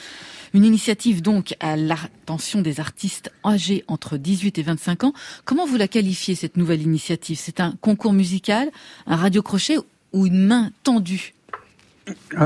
Une 0.54 0.64
initiative 0.64 1.20
donc 1.20 1.56
à 1.58 1.76
l'attention 1.76 2.62
des 2.62 2.78
artistes 2.78 3.32
âgés 3.44 3.82
entre 3.88 4.18
18 4.18 4.58
et 4.58 4.62
25 4.62 5.02
ans. 5.02 5.12
Comment 5.44 5.66
vous 5.66 5.76
la 5.76 5.88
qualifiez 5.88 6.36
cette 6.36 6.56
nouvelle 6.56 6.82
initiative? 6.82 7.40
C'est 7.40 7.58
un 7.58 7.74
concours 7.80 8.12
musical, 8.12 8.70
un 9.08 9.16
radio-crochet 9.16 9.78
ou 10.12 10.26
une 10.26 10.46
main 10.46 10.70
tendue? 10.84 11.34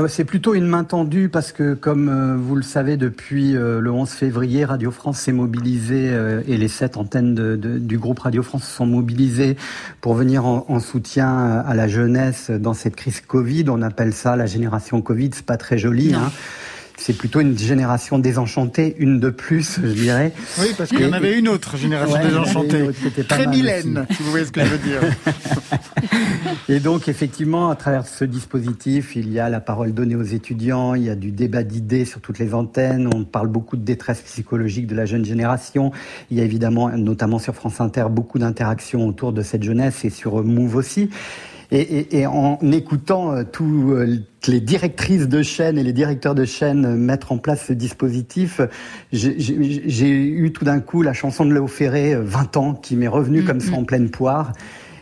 C'est 0.09 0.25
plutôt 0.25 0.53
une 0.53 0.67
main 0.67 0.83
tendue 0.83 1.29
parce 1.29 1.51
que, 1.51 1.73
comme 1.73 2.09
euh, 2.09 2.35
vous 2.37 2.55
le 2.55 2.61
savez, 2.61 2.97
depuis 2.97 3.55
euh, 3.55 3.79
le 3.79 3.91
11 3.91 4.09
février, 4.09 4.63
Radio 4.65 4.91
France 4.91 5.19
s'est 5.19 5.31
mobilisée 5.31 6.09
euh, 6.11 6.41
et 6.47 6.57
les 6.57 6.67
sept 6.67 6.97
antennes 6.97 7.33
de- 7.33 7.55
de- 7.55 7.79
du 7.79 7.97
groupe 7.97 8.19
Radio 8.19 8.43
France 8.43 8.67
sont 8.67 8.85
mobilisées 8.85 9.55
pour 10.01 10.13
venir 10.13 10.45
en, 10.45 10.65
en 10.67 10.79
soutien 10.79 11.35
à 11.65 11.73
la 11.73 11.87
jeunesse 11.87 12.51
dans 12.51 12.73
cette 12.73 12.95
crise 12.95 13.21
Covid. 13.21 13.65
On 13.69 13.81
appelle 13.81 14.13
ça 14.13 14.35
la 14.35 14.45
génération 14.45 15.01
Covid. 15.01 15.31
C'est 15.33 15.45
pas 15.45 15.57
très 15.57 15.77
joli. 15.77 16.13
Hein. 16.13 16.31
C'est 16.97 17.17
plutôt 17.17 17.41
une 17.41 17.57
génération 17.57 18.19
désenchantée, 18.19 18.95
une 18.99 19.19
de 19.19 19.29
plus, 19.29 19.79
je 19.81 19.91
dirais. 19.91 20.31
Oui, 20.59 20.67
parce 20.77 20.89
qu'il 20.89 21.01
y 21.01 21.05
en 21.05 21.13
avait 21.13 21.37
une 21.37 21.47
autre 21.47 21.77
génération 21.77 22.15
Ouais, 22.15 22.25
désenchantée. 22.25 22.81
autre 22.83 23.27
Très 23.27 23.47
Mylène, 23.47 24.05
si 24.11 24.23
vous 24.23 24.31
voyez 24.31 24.45
ce 24.45 24.51
que 24.51 24.61
je 24.63 24.71
veux 24.71 24.77
dire. 24.77 25.01
Et 26.69 26.79
donc, 26.79 27.07
effectivement, 27.07 27.69
à 27.69 27.75
travers 27.75 28.07
ce 28.07 28.25
dispositif, 28.25 29.15
il 29.15 29.31
y 29.31 29.39
a 29.39 29.49
la 29.49 29.59
parole 29.59 29.93
donnée 29.93 30.15
aux 30.15 30.23
étudiants, 30.23 30.95
il 30.95 31.03
y 31.03 31.09
a 31.09 31.15
du 31.15 31.31
débat 31.31 31.63
d'idées 31.63 32.05
sur 32.05 32.21
toutes 32.21 32.39
les 32.39 32.53
antennes, 32.53 33.09
on 33.13 33.23
parle 33.23 33.47
beaucoup 33.47 33.77
de 33.77 33.83
détresse 33.83 34.21
psychologique 34.21 34.87
de 34.87 34.95
la 34.95 35.05
jeune 35.05 35.25
génération. 35.25 35.91
Il 36.31 36.37
y 36.37 36.41
a 36.41 36.43
évidemment, 36.43 36.89
notamment 36.89 37.39
sur 37.39 37.55
France 37.55 37.81
Inter, 37.81 38.05
beaucoup 38.09 38.39
d'interactions 38.39 39.07
autour 39.07 39.33
de 39.33 39.41
cette 39.41 39.63
jeunesse 39.63 40.05
et 40.05 40.09
sur 40.09 40.43
Move 40.43 40.75
aussi. 40.75 41.09
Et, 41.71 41.79
et- 41.81 42.19
et 42.19 42.25
en 42.27 42.59
écoutant 42.71 43.31
euh, 43.33 43.43
tous 43.49 43.91
euh, 43.91 44.17
les 44.47 44.59
directrices 44.59 45.27
de 45.27 45.41
chaîne 45.41 45.77
et 45.77 45.83
les 45.83 45.93
directeurs 45.93 46.35
de 46.35 46.45
chaîne 46.45 46.85
euh, 46.85 46.95
mettre 46.95 47.31
en 47.31 47.37
place 47.37 47.65
ce 47.67 47.73
dispositif, 47.73 48.61
j'ai- 49.11 50.15
eu 50.15 50.51
tout 50.51 50.65
d'un 50.65 50.79
coup 50.79 51.01
la 51.01 51.13
chanson 51.13 51.45
de 51.45 51.53
Léo 51.53 51.67
Ferré, 51.67 52.13
euh, 52.13 52.21
20 52.23 52.57
ans, 52.57 52.73
qui 52.73 52.95
m'est 52.95 53.07
revenue 53.07 53.43
comme 53.43 53.59
ça 53.59 53.73
en 53.73 53.83
pleine 53.83 54.09
poire. 54.09 54.51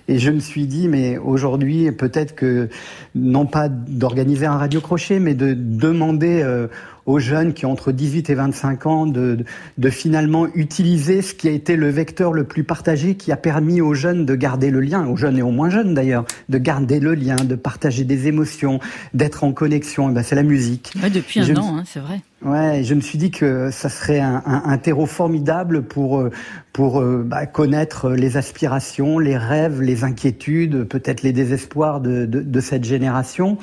Et 0.09 0.19
je 0.19 0.31
me 0.31 0.39
suis 0.39 0.67
dit, 0.67 0.89
mais 0.89 1.17
aujourd'hui, 1.17 1.89
peut-être 1.93 2.35
que, 2.35 2.67
non 3.15 3.45
pas 3.45 3.69
d'organiser 3.69 4.45
un 4.45 4.57
radio 4.57 4.81
crochet, 4.81 5.19
mais 5.19 5.33
de 5.33 5.53
demander 5.53 6.41
euh, 6.43 6.67
aux 7.05 7.19
jeunes 7.19 7.53
qui 7.53 7.65
ont 7.65 7.71
entre 7.71 7.91
18 7.91 8.29
et 8.29 8.35
25 8.35 8.85
ans 8.85 9.05
de, 9.05 9.35
de, 9.35 9.45
de 9.77 9.89
finalement 9.89 10.47
utiliser 10.55 11.21
ce 11.21 11.33
qui 11.33 11.47
a 11.47 11.51
été 11.51 11.75
le 11.75 11.89
vecteur 11.89 12.31
le 12.33 12.43
plus 12.45 12.63
partagé, 12.63 13.15
qui 13.15 13.31
a 13.31 13.37
permis 13.37 13.81
aux 13.81 13.93
jeunes 13.93 14.25
de 14.25 14.35
garder 14.35 14.69
le 14.71 14.79
lien, 14.79 15.07
aux 15.07 15.17
jeunes 15.17 15.37
et 15.37 15.41
aux 15.41 15.51
moins 15.51 15.69
jeunes 15.69 15.93
d'ailleurs, 15.93 16.25
de 16.49 16.57
garder 16.57 16.99
le 16.99 17.13
lien, 17.13 17.35
de 17.35 17.55
partager 17.55 18.03
des 18.03 18.27
émotions, 18.27 18.79
d'être 19.13 19.43
en 19.43 19.51
connexion. 19.51 20.09
Eh 20.09 20.13
ben, 20.13 20.23
c'est 20.23 20.35
la 20.35 20.43
musique. 20.43 20.93
Ouais, 21.01 21.09
depuis 21.09 21.39
un 21.41 21.43
Je 21.43 21.53
me 21.53 21.59
an, 21.59 21.77
hein, 21.77 21.83
c'est 21.85 21.99
vrai. 21.99 22.21
Ouais, 22.45 22.83
je 22.83 22.93
me 22.93 22.99
suis 22.99 23.17
dit 23.17 23.31
que 23.31 23.69
ça 23.71 23.87
serait 23.87 24.19
un, 24.19 24.43
un- 24.45 24.63
un 24.65 24.77
terreau 24.77 25.05
formidable 25.05 25.81
pour 25.83 26.19
euh, 26.19 26.29
pour 26.73 26.99
euh, 26.99 27.23
bah, 27.25 27.45
connaître 27.45 28.09
les 28.11 28.35
aspirations, 28.35 29.17
les 29.19 29.37
rêves, 29.37 29.81
les 29.81 30.03
inquiétudes, 30.03 30.83
peut-être 30.85 31.21
les 31.21 31.31
désespoirs 31.31 32.01
de, 32.01 32.25
de, 32.25 32.41
de 32.41 32.59
cette 32.59 32.83
génération. 32.83 33.57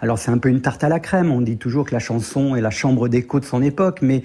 Alors 0.00 0.18
c'est 0.18 0.30
un 0.30 0.38
peu 0.38 0.48
une 0.48 0.60
tarte 0.60 0.84
à 0.84 0.88
la 0.88 1.00
crème. 1.00 1.30
On 1.30 1.40
dit 1.40 1.56
toujours 1.56 1.86
que 1.86 1.92
la 1.92 1.98
chanson 2.00 2.56
est 2.56 2.60
la 2.60 2.70
chambre 2.70 3.08
d'écho 3.08 3.40
de 3.40 3.44
son 3.44 3.62
époque, 3.62 4.00
mais 4.02 4.22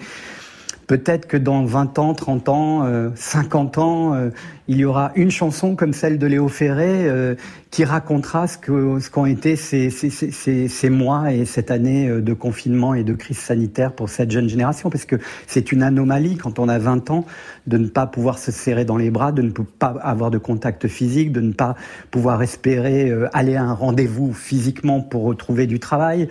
peut-être 0.87 1.27
que 1.27 1.37
dans 1.37 1.63
20 1.63 1.99
ans, 1.99 2.13
30 2.13 2.49
ans, 2.49 2.83
euh, 2.85 3.09
50 3.15 3.77
ans, 3.77 4.13
euh, 4.15 4.29
il 4.69 4.77
y 4.77 4.85
aura 4.85 5.11
une 5.15 5.31
chanson 5.31 5.75
comme 5.75 5.93
celle 5.93 6.19
de 6.19 6.27
Léo 6.27 6.47
Ferré 6.47 7.09
euh, 7.09 7.33
qui 7.71 7.83
racontera 7.83 8.45
ce 8.45 9.09
qu'ont 9.09 9.25
été 9.25 9.55
ces, 9.55 10.89
mois 10.91 11.33
et 11.33 11.45
cette 11.45 11.71
année 11.71 12.07
euh, 12.07 12.21
de 12.21 12.33
confinement 12.33 12.93
et 12.93 13.03
de 13.03 13.13
crise 13.13 13.39
sanitaire 13.39 13.93
pour 13.93 14.09
cette 14.09 14.29
jeune 14.29 14.47
génération, 14.47 14.91
parce 14.91 15.05
que 15.05 15.15
c'est 15.47 15.71
une 15.71 15.81
anomalie 15.81 16.37
quand 16.37 16.59
on 16.59 16.69
a 16.69 16.77
20 16.77 17.09
ans 17.09 17.25
de 17.65 17.79
ne 17.79 17.87
pas 17.87 18.05
pouvoir 18.05 18.37
se 18.37 18.51
serrer 18.51 18.85
dans 18.85 18.97
les 18.97 19.09
bras, 19.09 19.31
de 19.31 19.41
ne 19.41 19.49
pas 19.49 19.95
avoir 20.03 20.29
de 20.29 20.37
contact 20.37 20.87
physique, 20.87 21.31
de 21.31 21.41
ne 21.41 21.53
pas 21.53 21.75
pouvoir 22.11 22.43
espérer 22.43 23.09
euh, 23.09 23.27
aller 23.33 23.55
à 23.55 23.63
un 23.63 23.73
rendez-vous 23.73 24.33
physiquement 24.33 25.01
pour 25.01 25.23
retrouver 25.23 25.65
du 25.65 25.79
travail, 25.79 26.27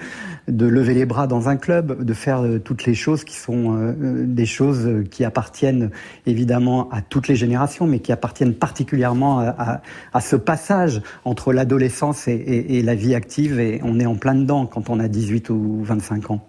de 0.47 0.67
lever 0.67 0.95
les 0.95 1.07
bras 1.07 1.27
dans 1.27 1.49
un 1.49 1.57
club, 1.57 2.05
de 2.05 2.15
faire 2.15 2.45
toutes 2.65 2.87
les 2.87 2.95
choses 2.95 3.25
qui 3.25 3.35
sont 3.35 3.95
des 3.99 4.47
choses 4.47 4.89
qui 5.11 5.25
appartiennent 5.25 5.91
évidemment 6.27 6.89
à 6.91 7.03
toutes 7.03 7.27
les 7.27 7.37
générations, 7.37 7.87
mais 7.87 7.99
qui 7.99 8.13
appartiennent 8.13 8.28
particulièrement 8.55 9.39
à, 9.41 9.49
à- 9.49 9.83
à 10.13 10.21
ce 10.21 10.37
passage 10.37 11.01
entre 11.25 11.53
l'adolescence 11.53 12.29
et, 12.29 12.33
et- 12.33 12.79
et 12.79 12.83
la 12.83 12.95
vie 12.95 13.15
active. 13.15 13.59
Et 13.61 13.81
on 13.83 13.99
est 14.01 14.07
en 14.07 14.17
plein 14.17 14.35
dedans 14.35 14.67
quand 14.67 14.91
on 14.91 15.01
a 15.01 15.09
18 15.09 15.51
ou 15.51 15.81
25 15.85 16.31
ans. 16.31 16.47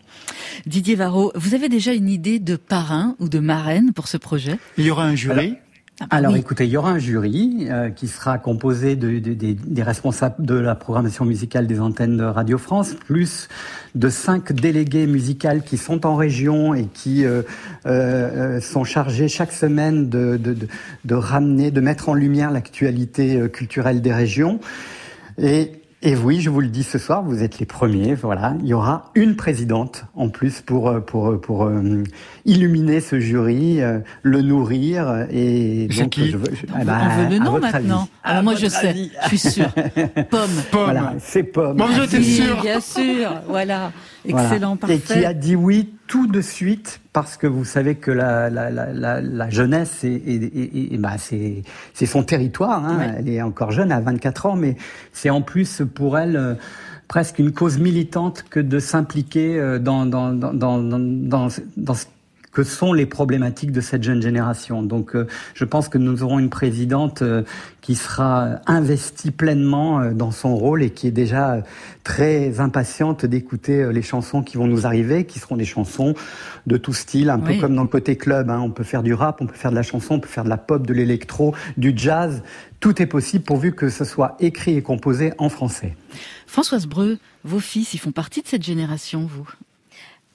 Didier 0.65 0.95
Varro, 0.95 1.31
vous 1.35 1.53
avez 1.55 1.69
déjà 1.69 1.93
une 1.93 2.09
idée 2.09 2.39
de 2.39 2.55
parrain 2.55 3.15
ou 3.19 3.29
de 3.29 3.39
marraine 3.39 3.93
pour 3.93 4.07
ce 4.07 4.17
projet? 4.17 4.57
Il 4.77 4.85
y 4.85 4.91
aura 4.91 5.05
un 5.05 5.15
jury. 5.15 5.55
Ah 6.01 6.05
Alors 6.11 6.37
écoutez, 6.37 6.65
il 6.65 6.69
y 6.71 6.77
aura 6.77 6.91
un 6.91 6.97
jury 6.97 7.67
euh, 7.69 7.89
qui 7.89 8.07
sera 8.07 8.37
composé 8.37 8.95
de, 8.95 9.19
de- 9.19 9.33
des- 9.33 9.83
responsables 9.83 10.45
de 10.45 10.55
la 10.55 10.73
programmation 10.75 11.25
musicale 11.25 11.67
des 11.67 11.81
antennes 11.81 12.15
de 12.15 12.23
Radio 12.23 12.57
France, 12.57 12.93
plus 13.05 13.49
de 13.95 14.07
cinq 14.09 14.53
délégués 14.53 15.07
musicales 15.07 15.61
qui 15.61 15.75
sont 15.77 16.05
en 16.05 16.15
région 16.15 16.73
et 16.73 16.85
qui 16.85 17.25
euh, 17.25 17.41
euh, 17.85 18.61
sont 18.61 18.85
chargés 18.85 19.27
chaque 19.27 19.51
semaine 19.51 20.07
de, 20.09 20.39
ramener, 21.11 21.69
de 21.69 21.81
mettre 21.81 22.07
en 22.07 22.13
lumière 22.13 22.51
l'actualité 22.51 23.49
culturelle 23.51 24.01
des 24.01 24.13
régions. 24.13 24.61
Et 26.01 26.15
oui, 26.15 26.39
je 26.39 26.49
vous 26.49 26.61
le 26.61 26.67
dis 26.67 26.83
ce 26.83 26.97
soir, 26.97 27.23
vous 27.23 27.43
êtes 27.43 27.59
les 27.59 27.65
premiers. 27.65 28.13
Voilà, 28.15 28.55
il 28.61 28.67
y 28.67 28.73
aura 28.73 29.11
une 29.15 29.35
présidente 29.35 30.05
en 30.15 30.29
plus 30.29 30.61
pour 30.61 30.87
euh, 30.89 30.99
pour 31.01 31.39
pour 31.41 31.65
euh, 31.65 32.03
illuminer 32.45 33.01
ce 33.01 33.19
jury, 33.19 33.81
euh, 33.81 33.99
le 34.23 34.41
nourrir 34.41 35.25
et 35.29 35.87
C'est 35.91 36.03
donc 36.03 36.11
qui 36.11 36.29
je 36.31 36.37
veux- 36.37 36.45
je- 36.53 36.65
On 36.73 36.75
eh 36.77 36.79
veut, 36.79 36.85
ben, 36.85 36.99
on 37.03 37.17
veut 37.23 37.29
le 37.29 37.37
nom 37.43 37.59
maintenant. 37.59 37.73
avis. 37.73 38.09
Alors 38.23 38.37
À 38.39 38.41
moi 38.41 38.55
je 38.55 38.67
sais, 38.67 38.87
avis. 38.87 39.11
je 39.23 39.27
suis 39.27 39.37
sûre. 39.39 39.71
Pomme. 40.29 40.49
Pomme. 40.71 40.83
Voilà, 40.85 41.13
c'est 41.19 41.43
Pomme. 41.43 41.81
Êtes 41.81 42.13
Oui, 42.13 42.23
sûr 42.23 42.61
bien 42.61 42.79
sûr. 42.79 43.31
Voilà. 43.49 43.91
Voilà. 44.25 44.43
Excellent, 44.47 44.77
parfait. 44.77 44.95
Et 44.95 44.99
qui 44.99 45.25
a 45.25 45.33
dit 45.33 45.55
oui 45.55 45.93
tout 46.09 46.25
de 46.27 46.41
suite 46.41 46.99
parce 47.13 47.37
que 47.37 47.45
vous 47.47 47.63
savez 47.63 47.93
que 47.95 48.09
la, 48.11 48.49
la, 48.49 48.69
la, 48.71 48.91
la, 48.91 49.21
la 49.21 49.49
jeunesse, 49.49 50.03
est, 50.03 50.09
est- 50.13 50.43
est- 50.43 50.93
est- 50.93 50.97
bah, 50.97 51.17
c'est 51.19 51.61
c'est 51.93 52.07
son 52.07 52.23
territoire. 52.23 52.83
Hein. 52.83 52.97
Ouais. 52.97 53.15
Elle 53.19 53.29
est 53.29 53.41
encore 53.43 53.71
jeune, 53.71 53.91
à 53.91 54.01
24 54.01 54.47
ans, 54.47 54.55
mais 54.55 54.75
c'est 55.13 55.29
en 55.29 55.41
plus 55.43 55.83
pour 55.93 56.17
elle 56.17 56.35
euh, 56.35 56.55
presque 57.07 57.37
une 57.37 57.51
cause 57.51 57.77
militante 57.77 58.43
que 58.49 58.59
de 58.59 58.79
s'impliquer 58.79 59.59
euh, 59.59 59.77
dans, 59.77 60.07
dans, 60.07 60.33
dans, 60.33 60.51
dans, 60.53 60.79
dans, 60.79 60.99
dans, 60.99 61.47
dans 61.77 61.93
ce 61.93 62.05
que 62.59 62.65
sont 62.65 62.91
les 62.91 63.05
problématiques 63.05 63.71
de 63.71 63.79
cette 63.79 64.03
jeune 64.03 64.21
génération. 64.21 64.83
Donc 64.83 65.15
euh, 65.15 65.27
je 65.53 65.63
pense 65.63 65.87
que 65.87 65.97
nous 65.97 66.23
aurons 66.23 66.39
une 66.39 66.49
présidente 66.49 67.21
euh, 67.21 67.43
qui 67.79 67.95
sera 67.95 68.59
investie 68.67 69.31
pleinement 69.31 70.01
euh, 70.01 70.11
dans 70.11 70.31
son 70.31 70.57
rôle 70.57 70.83
et 70.83 70.89
qui 70.89 71.07
est 71.07 71.11
déjà 71.11 71.63
très 72.03 72.59
impatiente 72.59 73.25
d'écouter 73.25 73.93
les 73.93 74.01
chansons 74.01 74.43
qui 74.43 74.57
vont 74.57 74.67
nous 74.67 74.85
arriver, 74.85 75.25
qui 75.25 75.39
seront 75.39 75.55
des 75.55 75.63
chansons 75.63 76.15
de 76.67 76.75
tout 76.75 76.91
style, 76.91 77.29
un 77.29 77.39
Oui. 77.39 77.55
peu 77.55 77.61
comme 77.61 77.75
dans 77.75 77.83
le 77.83 77.87
côté 77.87 78.17
club. 78.17 78.49
Hein. 78.49 78.59
On 78.61 78.71
peut 78.71 78.83
faire 78.83 79.03
du 79.03 79.13
rap, 79.13 79.39
on 79.39 79.45
peut 79.45 79.55
faire 79.55 79.71
de 79.71 79.77
la 79.77 79.83
chanson, 79.83 80.15
on 80.15 80.19
peut 80.19 80.27
faire 80.27 80.43
de 80.43 80.49
la 80.49 80.57
pop, 80.57 80.85
de 80.85 80.93
l'électro, 80.93 81.55
du 81.77 81.93
jazz. 81.95 82.43
Tout 82.81 83.01
est 83.01 83.05
possible 83.05 83.45
pourvu 83.45 83.71
que 83.71 83.87
ce 83.87 84.03
soit 84.03 84.35
écrit 84.41 84.75
et 84.75 84.81
composé 84.81 85.31
en 85.37 85.47
français. 85.47 85.95
Françoise 86.45 86.87
Breu, 86.87 87.19
vos 87.45 87.59
fils, 87.61 87.93
ils 87.93 87.99
font 87.99 88.11
partie 88.11 88.41
de 88.41 88.47
cette 88.47 88.63
génération, 88.63 89.25
vous? 89.25 89.47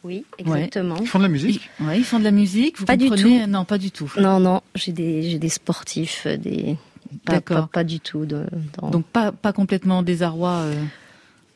Oui, 0.04 0.24
exactement. 0.38 0.96
Ils 1.00 1.06
font 1.08 1.18
de 1.18 1.24
la 1.24 1.28
ils, 1.28 1.32
musique 1.32 1.70
ouais, 1.80 1.98
ils 1.98 2.04
font 2.04 2.18
de 2.18 2.24
la 2.24 2.30
musique, 2.30 2.78
vous 2.78 2.84
Pas 2.84 2.96
du 2.96 3.08
comprenez 3.08 3.46
Non, 3.46 3.64
pas 3.64 3.78
du 3.78 3.90
tout. 3.90 4.12
Non, 4.18 4.38
non, 4.38 4.60
j'ai 4.74 4.92
des, 4.92 5.22
j'ai 5.30 5.38
des 5.38 5.48
sportifs, 5.48 6.24
euh, 6.26 6.36
des. 6.36 6.76
Pas, 7.24 7.34
D'accord. 7.34 7.56
pas, 7.68 7.80
pas 7.80 7.84
du 7.84 8.00
tout. 8.00 8.26
De, 8.26 8.44
dans- 8.80 8.90
Donc 8.90 9.06
pas, 9.06 9.32
pas 9.32 9.52
complètement 9.52 9.98
en 9.98 10.02
désarroi 10.02 10.50
euh, 10.50 10.82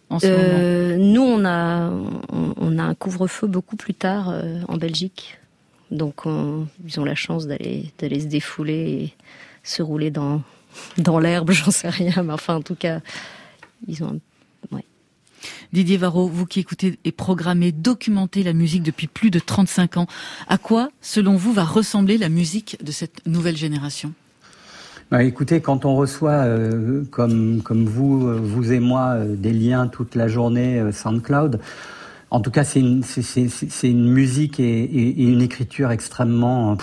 en 0.08 0.18
ce 0.18 0.26
moment. 0.26 0.40
Euh, 0.42 0.96
nous, 0.96 1.20
on 1.22 1.44
a, 1.44 1.90
on, 1.90 2.54
on 2.56 2.78
a 2.78 2.82
un 2.84 2.94
couvre-feu 2.94 3.46
beaucoup 3.48 3.76
plus 3.76 3.94
tard 3.94 4.30
euh, 4.30 4.60
en 4.68 4.76
Belgique. 4.76 5.38
Donc, 5.90 6.26
on- 6.26 6.66
ils 6.86 6.98
ont 7.00 7.04
la 7.04 7.14
chance 7.16 7.46
d'aller, 7.46 7.92
d'aller 7.98 8.20
se 8.20 8.26
défouler 8.26 8.74
et 8.74 9.14
se 9.62 9.82
rouler 9.82 10.10
dans, 10.10 10.42
dans 10.96 11.18
l'herbe, 11.18 11.50
j'en 11.52 11.70
sais 11.70 11.88
rien. 11.90 12.22
Mais 12.22 12.32
enfin, 12.32 12.56
en 12.56 12.62
tout 12.62 12.76
cas, 12.76 13.00
ils 13.88 14.02
ont 14.04 14.08
un 14.72 14.78
Didier 15.72 15.98
Varro, 15.98 16.28
vous 16.28 16.46
qui 16.46 16.60
écoutez 16.60 16.98
et 17.04 17.12
programmez, 17.12 17.72
documentez 17.72 18.42
la 18.42 18.52
musique 18.52 18.82
depuis 18.82 19.06
plus 19.06 19.30
de 19.30 19.38
35 19.38 19.98
ans, 19.98 20.06
à 20.48 20.56
quoi, 20.56 20.90
selon 21.00 21.36
vous, 21.36 21.52
va 21.52 21.64
ressembler 21.64 22.16
la 22.16 22.28
musique 22.28 22.78
de 22.82 22.90
cette 22.90 23.26
nouvelle 23.26 23.56
génération? 23.56 24.12
Bah, 25.10 25.22
écoutez, 25.22 25.60
quand 25.60 25.84
on 25.84 25.96
reçoit, 25.96 26.44
euh, 26.44 27.02
comme, 27.10 27.62
vous, 27.66 28.28
euh, 28.28 28.38
vous 28.42 28.72
et 28.72 28.80
moi, 28.80 29.14
euh, 29.14 29.36
des 29.36 29.52
liens 29.52 29.88
toute 29.88 30.14
la 30.14 30.28
journée 30.28 30.82
SoundCloud, 30.92 31.60
en 32.30 32.40
tout 32.40 32.50
cas, 32.50 32.64
c'est 32.64 32.80
une, 32.80 34.12
musique 34.12 34.60
et, 34.60 35.22
une 35.22 35.40
écriture 35.40 35.90
extrêmement 35.90 36.76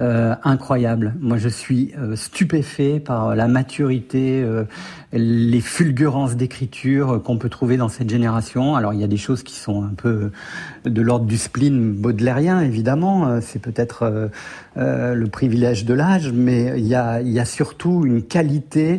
euh, 0.00 0.34
incroyable. 0.42 1.14
Moi, 1.20 1.38
je 1.38 1.48
suis 1.48 1.92
euh, 1.98 2.16
stupéfait 2.16 2.98
par 2.98 3.36
la 3.36 3.46
maturité, 3.46 4.42
euh, 4.42 4.64
les 5.12 5.60
fulgurances 5.60 6.34
d'écriture 6.34 7.12
euh, 7.12 7.18
qu'on 7.20 7.38
peut 7.38 7.48
trouver 7.48 7.76
dans 7.76 7.88
cette 7.88 8.10
génération. 8.10 8.74
Alors, 8.74 8.92
il 8.92 9.00
y 9.00 9.04
a 9.04 9.08
des 9.08 9.16
choses 9.16 9.44
qui 9.44 9.54
sont 9.54 9.84
un 9.84 9.94
peu 9.96 10.32
de 10.84 11.00
l'ordre 11.00 11.26
du 11.26 11.38
spleen 11.38 11.92
baudelairien, 11.92 12.60
évidemment. 12.60 13.28
Euh, 13.28 13.38
C'est 13.40 13.60
peut-être 13.60 14.02
euh, 14.02 14.28
euh, 14.76 15.14
le 15.14 15.26
privilège 15.28 15.84
de 15.84 15.94
l'âge, 15.94 16.32
mais 16.32 16.72
il 16.76 16.86
y 16.86 16.94
a, 16.96 17.44
surtout 17.44 18.04
une 18.04 18.22
qualité 18.22 18.84
euh, 18.94 18.98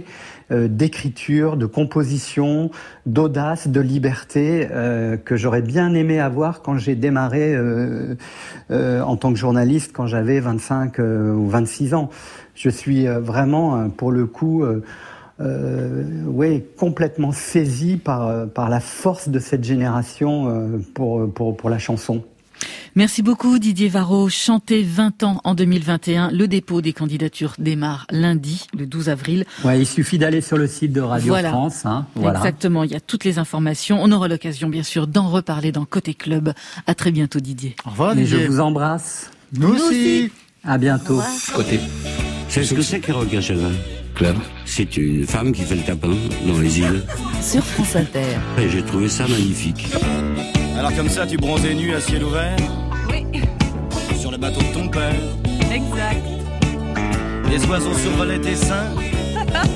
d'écriture, 0.52 1.58
de 1.58 1.66
composition, 1.66 2.70
d'audace, 3.06 3.68
de 3.68 3.80
liberté 3.82 4.68
euh, 4.72 5.18
que 5.18 5.36
j'aurais 5.36 5.62
bien 5.62 5.94
aimé 5.94 6.20
avoir 6.20 6.62
quand 6.62 6.78
j'ai 6.78 6.96
démarré 6.96 7.56
euh, 7.56 8.16
euh, 8.72 9.02
en 9.02 9.18
tant 9.18 9.34
que 9.34 9.40
journaliste 9.40 9.92
quand 9.94 10.08
j'avais 10.08 10.40
25 10.40 11.00
euh, 11.00 11.34
ou 11.34 11.48
26 11.48 11.94
ans. 11.94 12.10
Je 12.54 12.70
suis 12.70 13.08
euh, 13.08 13.20
vraiment, 13.20 13.76
euh, 13.76 13.88
pour 13.88 14.12
le 14.12 14.26
coup, 14.26 14.64
euh, 14.64 14.84
euh, 15.42 16.24
ouais, 16.26 16.66
complètement 16.78 17.32
saisi 17.32 17.98
par, 17.98 18.28
euh, 18.28 18.46
par 18.46 18.70
la 18.70 18.80
force 18.80 19.30
de 19.30 19.40
cette 19.40 19.64
génération 19.64 20.50
euh, 20.50 20.78
pour, 20.94 21.32
pour, 21.34 21.58
pour 21.58 21.70
la 21.70 21.80
chanson. 21.80 22.24
Merci 22.96 23.22
beaucoup 23.22 23.60
Didier 23.60 23.90
Varro. 23.90 24.30
Chanter 24.30 24.82
20 24.84 25.24
ans 25.24 25.42
en 25.44 25.54
2021. 25.54 26.32
Le 26.32 26.48
dépôt 26.48 26.82
des 26.82 26.94
candidatures 26.94 27.54
démarre 27.60 28.08
lundi, 28.10 28.68
le 28.78 28.86
12 28.86 29.10
avril. 29.10 29.46
Ouais, 29.66 29.80
il 29.82 29.86
suffit 29.86 30.18
d'aller 30.18 30.40
sur 30.42 30.58
le 30.58 30.68
site 30.68 30.94
de 30.94 31.02
Radio 31.02 31.28
Voilà. 31.28 31.50
France. 31.50 31.86
Hein, 31.86 32.06
voilà. 32.16 32.40
Exactement, 32.40 32.84
il 32.84 32.92
y 32.92 32.96
a 32.96 33.02
toutes 33.02 33.26
les 33.26 33.38
informations. 33.38 34.00
On 34.02 34.12
aura 34.12 34.28
l'occasion 34.30 34.70
bien 34.70 34.84
sûr 34.84 35.08
d'en 35.08 35.30
reparler 35.30 35.72
dans 35.74 35.84
Côté 35.86 36.14
Club. 36.14 36.54
À 36.88 36.96
très 36.96 37.12
bientôt 37.12 37.40
Didier. 37.40 37.76
Au 37.86 37.90
revoir, 37.90 38.14
Et 38.18 38.26
je 38.26 38.36
Didier. 38.36 38.48
vous 38.48 38.60
embrasse. 38.62 39.30
Nous 39.58 39.74
aussi. 39.74 40.32
À 40.64 40.78
bientôt. 40.78 41.22
Côté. 41.54 41.80
C'est 42.48 42.64
ce 42.64 42.74
que 42.74 42.82
c'est 42.82 43.02
Gachevin 43.02 43.72
Club. 44.16 44.36
C'est 44.66 44.96
une 44.98 45.28
femme 45.28 45.52
qui 45.52 45.64
fait 45.64 45.76
le 45.76 45.84
tapin 45.84 46.14
dans 46.48 46.60
les 46.60 46.80
îles. 46.80 47.04
Sur 47.42 47.64
France 47.64 47.96
Inter. 47.98 48.38
Et 48.58 48.70
j'ai 48.70 48.82
trouvé 48.84 49.10
ça 49.10 49.28
magnifique. 49.28 49.88
Alors 50.78 50.94
comme 50.96 51.10
ça, 51.10 51.26
tu 51.26 51.38
bronzais 51.38 51.74
nu 51.74 51.94
à 51.94 52.02
ciel 52.02 52.24
ouvert 52.24 52.58
Oui, 53.10 53.26
Sur 54.20 54.32
le 54.32 54.38
bateau 54.38 54.62
de 54.62 54.74
ton 54.74 54.88
père 54.88 55.16
exact. 55.72 56.26
Les 57.50 57.66
oiseaux 57.66 57.94
survolaient 57.94 58.40
tes 58.40 58.56
seins 58.56 58.92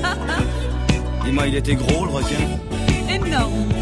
Dis-moi, 1.24 1.46
il 1.46 1.56
était 1.56 1.74
gros 1.74 2.04
le 2.06 2.10
requin 2.12 2.36
Énorme. 3.08 3.79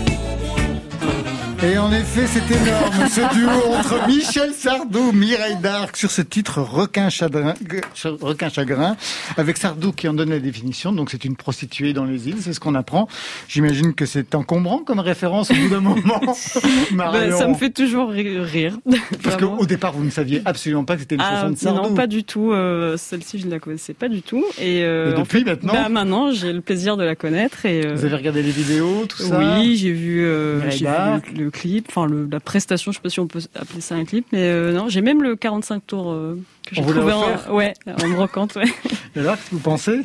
Et 1.60 1.76
en 1.76 1.90
effet, 1.92 2.26
c'est 2.28 2.48
énorme, 2.54 3.08
ce 3.08 3.34
duo 3.34 3.50
entre 3.74 4.06
Michel 4.06 4.52
Sardou, 4.52 5.10
Mireille 5.12 5.56
Darc, 5.60 5.96
sur 5.96 6.08
ce 6.10 6.22
titre 6.22 6.60
Requin 6.60 7.08
Chagrin, 7.10 7.54
Requin 8.20 8.48
Chagrin, 8.48 8.96
avec 9.36 9.56
Sardou 9.56 9.90
qui 9.90 10.06
en 10.06 10.14
donne 10.14 10.30
la 10.30 10.38
définition. 10.38 10.92
Donc 10.92 11.10
c'est 11.10 11.24
une 11.24 11.34
prostituée 11.34 11.92
dans 11.92 12.04
les 12.04 12.28
îles, 12.28 12.36
c'est 12.40 12.52
ce 12.52 12.60
qu'on 12.60 12.76
apprend. 12.76 13.08
J'imagine 13.48 13.92
que 13.94 14.06
c'est 14.06 14.36
encombrant 14.36 14.78
comme 14.78 15.00
référence 15.00 15.50
au 15.50 15.54
bout 15.54 15.68
d'un 15.68 15.80
moment. 15.80 16.20
Bah, 16.92 17.12
ça 17.32 17.46
me 17.48 17.54
fait 17.54 17.70
toujours 17.70 18.10
ri- 18.10 18.38
rire. 18.40 18.76
Parce 19.22 19.36
qu'au 19.36 19.66
départ, 19.66 19.92
vous 19.92 20.04
ne 20.04 20.10
saviez 20.10 20.42
absolument 20.44 20.84
pas 20.84 20.94
que 20.94 21.00
c'était 21.00 21.16
une 21.16 21.20
Ah, 21.24 21.42
chanson 21.42 21.50
de 21.52 21.56
Sardou. 21.58 21.88
non, 21.90 21.94
pas 21.94 22.06
du 22.06 22.24
tout. 22.24 22.52
euh, 22.52 22.96
Celle-ci, 22.96 23.38
je 23.38 23.46
ne 23.46 23.50
la 23.50 23.58
connaissais 23.58 23.94
pas 23.94 24.08
du 24.08 24.22
tout. 24.22 24.44
Et, 24.60 24.82
euh, 24.84 25.10
Et 25.12 25.14
en 25.16 25.20
depuis 25.22 25.40
fait, 25.40 25.44
maintenant 25.44 25.72
bah, 25.72 25.88
Maintenant, 25.88 26.32
j'ai 26.32 26.52
le 26.52 26.60
plaisir 26.60 26.96
de 26.96 27.04
la 27.04 27.14
connaître. 27.16 27.66
Et, 27.66 27.84
euh, 27.84 27.94
Vous 27.94 28.04
avez 28.04 28.16
regardé 28.16 28.42
les 28.42 28.50
vidéos, 28.50 29.06
tout 29.08 29.22
ça 29.22 29.38
Oui, 29.38 29.76
j'ai 29.76 29.92
vu, 29.92 30.24
euh, 30.24 30.60
vu 30.64 30.86
le, 31.36 31.47
le 31.48 31.50
clip, 31.52 31.86
enfin 31.88 32.06
le- 32.06 32.28
la 32.30 32.40
prestation, 32.40 32.92
je 32.92 32.96
sais 32.98 33.02
pas 33.02 33.08
si 33.08 33.20
on 33.20 33.26
peut 33.26 33.40
appeler 33.54 33.80
ça 33.80 33.94
un 33.94 34.04
clip, 34.04 34.26
mais 34.32 34.42
euh, 34.42 34.72
non, 34.72 34.88
j'ai 34.88 35.00
même 35.00 35.22
le 35.22 35.34
45 35.36 35.86
tours 35.86 36.12
euh, 36.12 36.38
que 36.66 36.74
j'ai 36.74 36.82
trouvé 36.82 37.12
en, 37.12 37.22
ouais, 37.54 37.72
en 37.86 38.08
brocante. 38.10 38.56
Ouais. 38.56 38.64
Et 39.16 39.20
alors, 39.20 39.36
qu'est-ce 39.36 39.50
que 39.50 39.54
vous 39.54 39.60
pensez? 39.60 40.00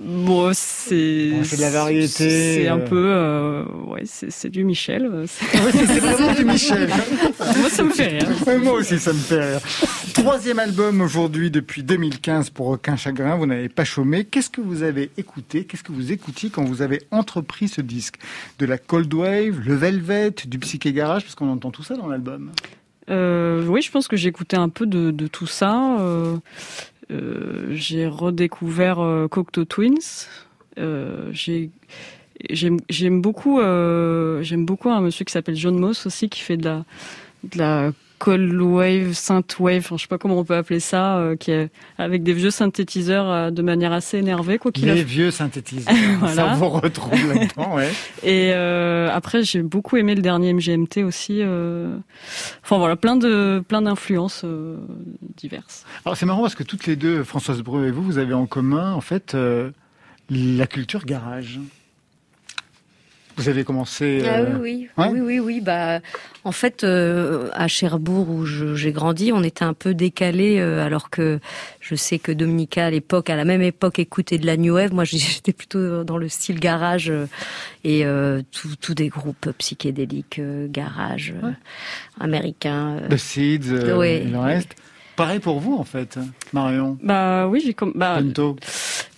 Bon, 0.00 0.50
c'est 0.54 1.30
Bon, 1.30 1.44
c'est 1.44 1.56
de 1.56 1.60
la 1.60 1.70
variété, 1.70 2.08
C'est 2.28 2.68
un 2.68 2.80
euh. 2.80 2.84
peu, 2.84 3.04
euh, 3.06 3.64
ouais, 3.86 4.02
c'est 4.04 4.50
du 4.50 4.64
Michel. 4.64 5.08
c'est- 5.26 6.00
vraiment 6.00 6.34
du 6.34 6.44
Michel. 6.44 6.88
Moi, 7.58 7.70
ça 7.70 7.84
me 7.84 7.90
fait 7.90 8.18
rire. 8.18 8.28
Moi 8.62 8.72
aussi, 8.72 8.98
ça 8.98 9.12
me 9.12 9.18
fait 9.18 9.52
rire. 9.52 9.60
Troisième 10.12 10.58
album 10.58 11.00
aujourd'hui 11.00 11.50
depuis 11.50 11.84
2015 11.84 12.50
pour 12.50 12.66
Aucun 12.68 12.96
Chagrin. 12.96 13.36
Vous 13.36 13.46
n'avez 13.46 13.68
pas 13.68 13.84
chômé. 13.84 14.24
Qu'est-ce 14.24 14.50
que 14.50 14.60
vous 14.60 14.82
avez 14.82 15.10
écouté? 15.16 15.64
Qu'est-ce 15.64 15.84
que 15.84 15.92
vous 15.92 16.10
écoutiez 16.10 16.50
quand 16.50 16.64
vous 16.64 16.82
avez 16.82 17.02
entrepris 17.12 17.68
ce 17.68 17.80
disque? 17.80 18.16
De 18.58 18.66
la 18.66 18.78
Cold 18.78 19.12
Wave, 19.14 19.60
le 19.64 19.74
Velvet, 19.74 20.34
du 20.46 20.58
Psyché 20.58 20.92
Garage 20.92 21.22
Parce 21.22 21.36
qu'on 21.36 21.48
entend 21.50 21.70
tout 21.70 21.84
ça 21.84 21.94
dans 21.96 22.08
l'album. 22.08 22.50
Euh, 23.10 23.66
oui, 23.66 23.82
je 23.82 23.90
pense 23.90 24.08
que 24.08 24.16
j'ai 24.16 24.30
écouté 24.30 24.56
un 24.56 24.70
peu 24.70 24.86
de, 24.86 25.10
de 25.10 25.26
tout 25.26 25.46
ça. 25.46 25.98
Euh, 26.00 26.36
j'ai 27.10 28.06
redécouvert 28.06 29.00
euh, 29.00 29.28
Cocteau 29.28 29.64
Twins. 29.64 30.26
Euh, 30.78 31.28
j'ai 31.32 31.70
j'aime 32.50 33.22
beaucoup 33.22 33.60
euh, 33.60 34.42
un 34.42 35.00
monsieur 35.00 35.24
qui 35.24 35.32
s'appelle 35.32 35.54
John 35.54 35.78
Moss 35.78 36.06
aussi 36.06 36.28
qui 36.28 36.40
fait 36.40 36.56
de 36.56 36.82
la 37.56 37.92
cold 38.24 38.58
wave, 38.58 39.12
synth 39.12 39.58
wave, 39.58 39.80
enfin, 39.80 39.98
je 39.98 40.02
sais 40.02 40.08
pas 40.08 40.16
comment 40.16 40.38
on 40.38 40.44
peut 40.44 40.56
appeler 40.56 40.80
ça, 40.80 41.18
euh, 41.18 41.36
qui 41.36 41.50
est 41.50 41.68
avec 41.98 42.22
des 42.22 42.32
vieux 42.32 42.50
synthétiseurs 42.50 43.30
euh, 43.30 43.50
de 43.50 43.60
manière 43.60 43.92
assez 43.92 44.16
énervée 44.16 44.56
quoi 44.56 44.72
qu'il 44.72 44.88
a 44.88 44.94
Les 44.94 45.04
vieux 45.18 45.30
synthétiseurs. 45.30 45.94
Voilà. 46.20 46.34
Ça 46.34 46.54
vous 46.54 46.70
retrouve 46.70 47.12
là-dedans, 47.12 47.74
ouais. 47.76 47.90
et 48.22 48.52
euh, 48.54 49.10
après, 49.12 49.42
j'ai 49.42 49.60
beaucoup 49.60 49.98
aimé 49.98 50.14
le 50.14 50.22
dernier 50.22 50.54
MGMT 50.54 51.04
aussi. 51.04 51.42
Enfin 51.42 52.78
voilà, 52.78 52.96
plein 52.96 53.16
de 53.16 53.62
plein 53.68 53.82
d'influences 53.82 54.46
diverses. 55.36 55.84
Alors 56.06 56.16
c'est 56.16 56.24
marrant 56.24 56.40
parce 56.40 56.54
que 56.54 56.62
toutes 56.62 56.86
les 56.86 56.96
deux, 56.96 57.24
Françoise 57.24 57.60
Breu 57.60 57.88
et 57.88 57.90
vous, 57.90 58.02
vous 58.02 58.16
avez 58.16 58.32
en 58.32 58.46
commun 58.46 58.94
en 58.94 59.02
fait 59.02 59.36
la 60.30 60.66
culture 60.66 61.04
garage. 61.04 61.60
Vous 63.36 63.48
avez 63.48 63.64
commencé. 63.64 64.22
Ah 64.26 64.38
euh, 64.40 64.58
oui, 64.60 64.88
oui, 64.96 65.04
ouais 65.04 65.10
oui, 65.12 65.20
oui, 65.20 65.38
oui. 65.40 65.60
Bah, 65.60 66.00
en 66.44 66.52
fait, 66.52 66.84
euh, 66.84 67.50
à 67.54 67.68
Cherbourg 67.68 68.28
où 68.30 68.44
j'ai 68.46 68.92
grandi, 68.92 69.32
on 69.32 69.42
était 69.42 69.64
un 69.64 69.74
peu 69.74 69.94
décalé, 69.94 70.60
alors 70.60 71.10
que 71.10 71.40
je 71.80 71.94
sais 71.94 72.18
que 72.18 72.30
Dominica 72.32 72.86
à 72.86 72.90
l'époque, 72.90 73.30
à 73.30 73.36
la 73.36 73.44
même 73.44 73.62
époque, 73.62 73.98
écoutait 73.98 74.38
de 74.38 74.46
la 74.46 74.56
new 74.56 74.74
wave. 74.74 74.92
Moi, 74.94 75.04
j'étais 75.04 75.52
plutôt 75.52 76.04
dans 76.04 76.16
le 76.18 76.28
style 76.28 76.60
garage 76.60 77.10
euh, 77.10 77.26
et 77.82 78.04
euh, 78.04 78.42
tout, 78.52 78.76
tout 78.80 78.94
des 78.94 79.08
groupes 79.08 79.50
psychédéliques 79.58 80.38
euh, 80.38 80.66
garage 80.70 81.34
euh, 81.42 81.50
américains. 82.20 82.98
euh. 83.02 83.08
The 83.08 83.16
Seeds 83.16 83.70
euh, 83.72 83.96
Ouais. 83.96 84.18
et 84.18 84.24
le 84.24 84.38
reste. 84.38 84.74
Pareil 85.16 85.38
pour 85.38 85.60
vous 85.60 85.74
en 85.74 85.84
fait, 85.84 86.18
Marion. 86.52 86.98
Bah 87.02 87.46
oui, 87.48 87.62
j'ai 87.64 87.74
comme 87.74 87.92
bah 87.94 88.20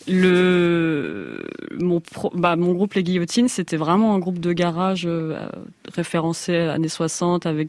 le 0.08 1.42
mon 1.78 2.00
pro- 2.00 2.32
bah 2.34 2.56
mon 2.56 2.72
groupe 2.72 2.94
les 2.94 3.02
Guillotines, 3.02 3.48
c'était 3.48 3.76
vraiment 3.76 4.14
un 4.14 4.18
groupe 4.18 4.38
de 4.40 4.52
garage 4.52 5.04
euh, 5.06 5.38
référencé 5.94 6.56
années 6.56 6.88
60 6.88 7.46
avec 7.46 7.68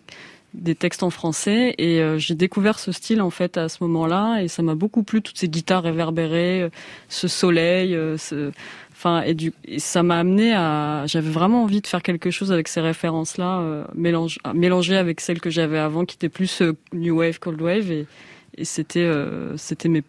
des 0.54 0.76
textes 0.76 1.04
en 1.04 1.10
français. 1.10 1.74
Et 1.78 2.00
euh, 2.02 2.18
j'ai 2.18 2.36
découvert 2.36 2.80
ce 2.80 2.92
style 2.92 3.22
en 3.22 3.30
fait 3.30 3.58
à 3.58 3.70
ce 3.70 3.78
moment-là. 3.84 4.42
Et 4.42 4.48
ça 4.48 4.62
m'a 4.62 4.76
beaucoup 4.76 5.04
plu 5.04 5.22
toutes 5.22 5.38
ces 5.38 5.50
guitares 5.50 5.84
réverbérées, 5.84 6.62
euh, 6.64 6.70
ce 7.10 7.28
soleil, 7.28 7.96
euh, 7.96 8.18
ce 8.18 8.52
enfin 8.98 9.22
et 9.22 9.36
du 9.36 9.54
et 9.66 9.78
ça 9.80 10.02
m'a 10.02 10.18
amené 10.20 10.54
à 10.54 11.04
j'avais 11.06 11.30
vraiment 11.30 11.64
envie 11.64 11.82
de 11.82 11.88
faire 11.88 12.02
quelque 12.02 12.32
chose 12.32 12.52
avec 12.52 12.68
ces 12.68 12.82
références 12.82 13.38
là 13.38 13.86
mélange 13.94 14.40
à 14.44 14.54
mélanger 14.54 14.98
avec 14.98 15.22
celles 15.22 15.40
que 15.40 15.52
j'avais 15.52 15.78
avant 15.78 16.04
qui 16.04 16.16
étaient 16.16 16.30
plus 16.30 16.62
euh, 16.64 16.74
new 16.94 17.20
wave 17.20 17.38
cold 17.40 17.62
wave 17.62 17.92
et 17.92 18.08
et 18.58 18.66
c'était 18.66 19.02
euh, 19.02 19.56
c'était 19.58 19.88
mes 19.88 20.02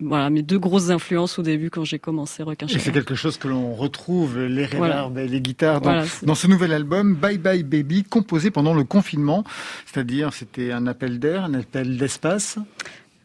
voilà 0.00 0.30
mes 0.30 0.42
deux 0.42 0.60
grosses 0.60 0.90
influences 0.90 1.40
au 1.40 1.42
début 1.42 1.68
quand 1.70 1.82
j'ai 1.84 1.98
commencé 1.98 2.44
Requin 2.44 2.68
Et 2.68 2.78
c'est 2.78 2.92
quelque 2.92 3.16
chose 3.16 3.36
que 3.36 3.48
l'on 3.48 3.74
retrouve, 3.74 4.38
les 4.38 4.66
Voilà. 4.66 5.02
reverbs 5.02 5.18
et 5.18 5.26
les 5.26 5.40
guitares, 5.40 5.80
dans, 5.80 5.90
Voilà, 5.90 6.04
dans 6.22 6.36
ce 6.36 6.46
nouvel 6.46 6.72
album, 6.72 7.16
Bye 7.16 7.38
Bye 7.38 7.64
Baby, 7.64 8.04
composé 8.04 8.52
pendant 8.52 8.74
le 8.74 8.84
confinement. 8.84 9.42
C'est-à-dire, 9.86 10.32
c'était 10.32 10.70
un 10.70 10.86
appel 10.86 11.18
d'air, 11.18 11.42
un 11.42 11.54
appel 11.54 11.96
d'espace. 11.96 12.58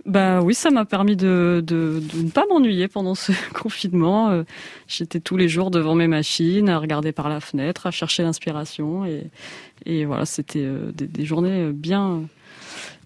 Bah 0.05 0.41
oui, 0.41 0.53
ça 0.53 0.69
m'a 0.69 0.83
permis 0.83 1.15
de, 1.15 1.63
de, 1.65 2.01
de 2.13 2.21
ne 2.23 2.29
pas 2.29 2.43
m'ennuyer 2.49 2.89
pendant 2.89 3.15
ce 3.15 3.31
confinement. 3.53 4.31
Euh, 4.31 4.43
J'étais 4.87 5.21
tous 5.21 5.37
les 5.37 5.47
jours 5.47 5.71
devant 5.71 5.95
mes 5.95 6.07
machines, 6.07 6.67
à 6.67 6.77
regarder 6.77 7.13
par 7.13 7.29
la 7.29 7.39
fenêtre, 7.39 7.87
à 7.87 7.91
chercher 7.91 8.23
l'inspiration. 8.23 9.05
Et, 9.05 9.27
et 9.85 10.03
voilà, 10.05 10.25
c'était 10.25 10.59
euh, 10.63 10.91
des, 10.91 11.07
des 11.07 11.23
journées 11.25 11.71
bien, 11.71 12.21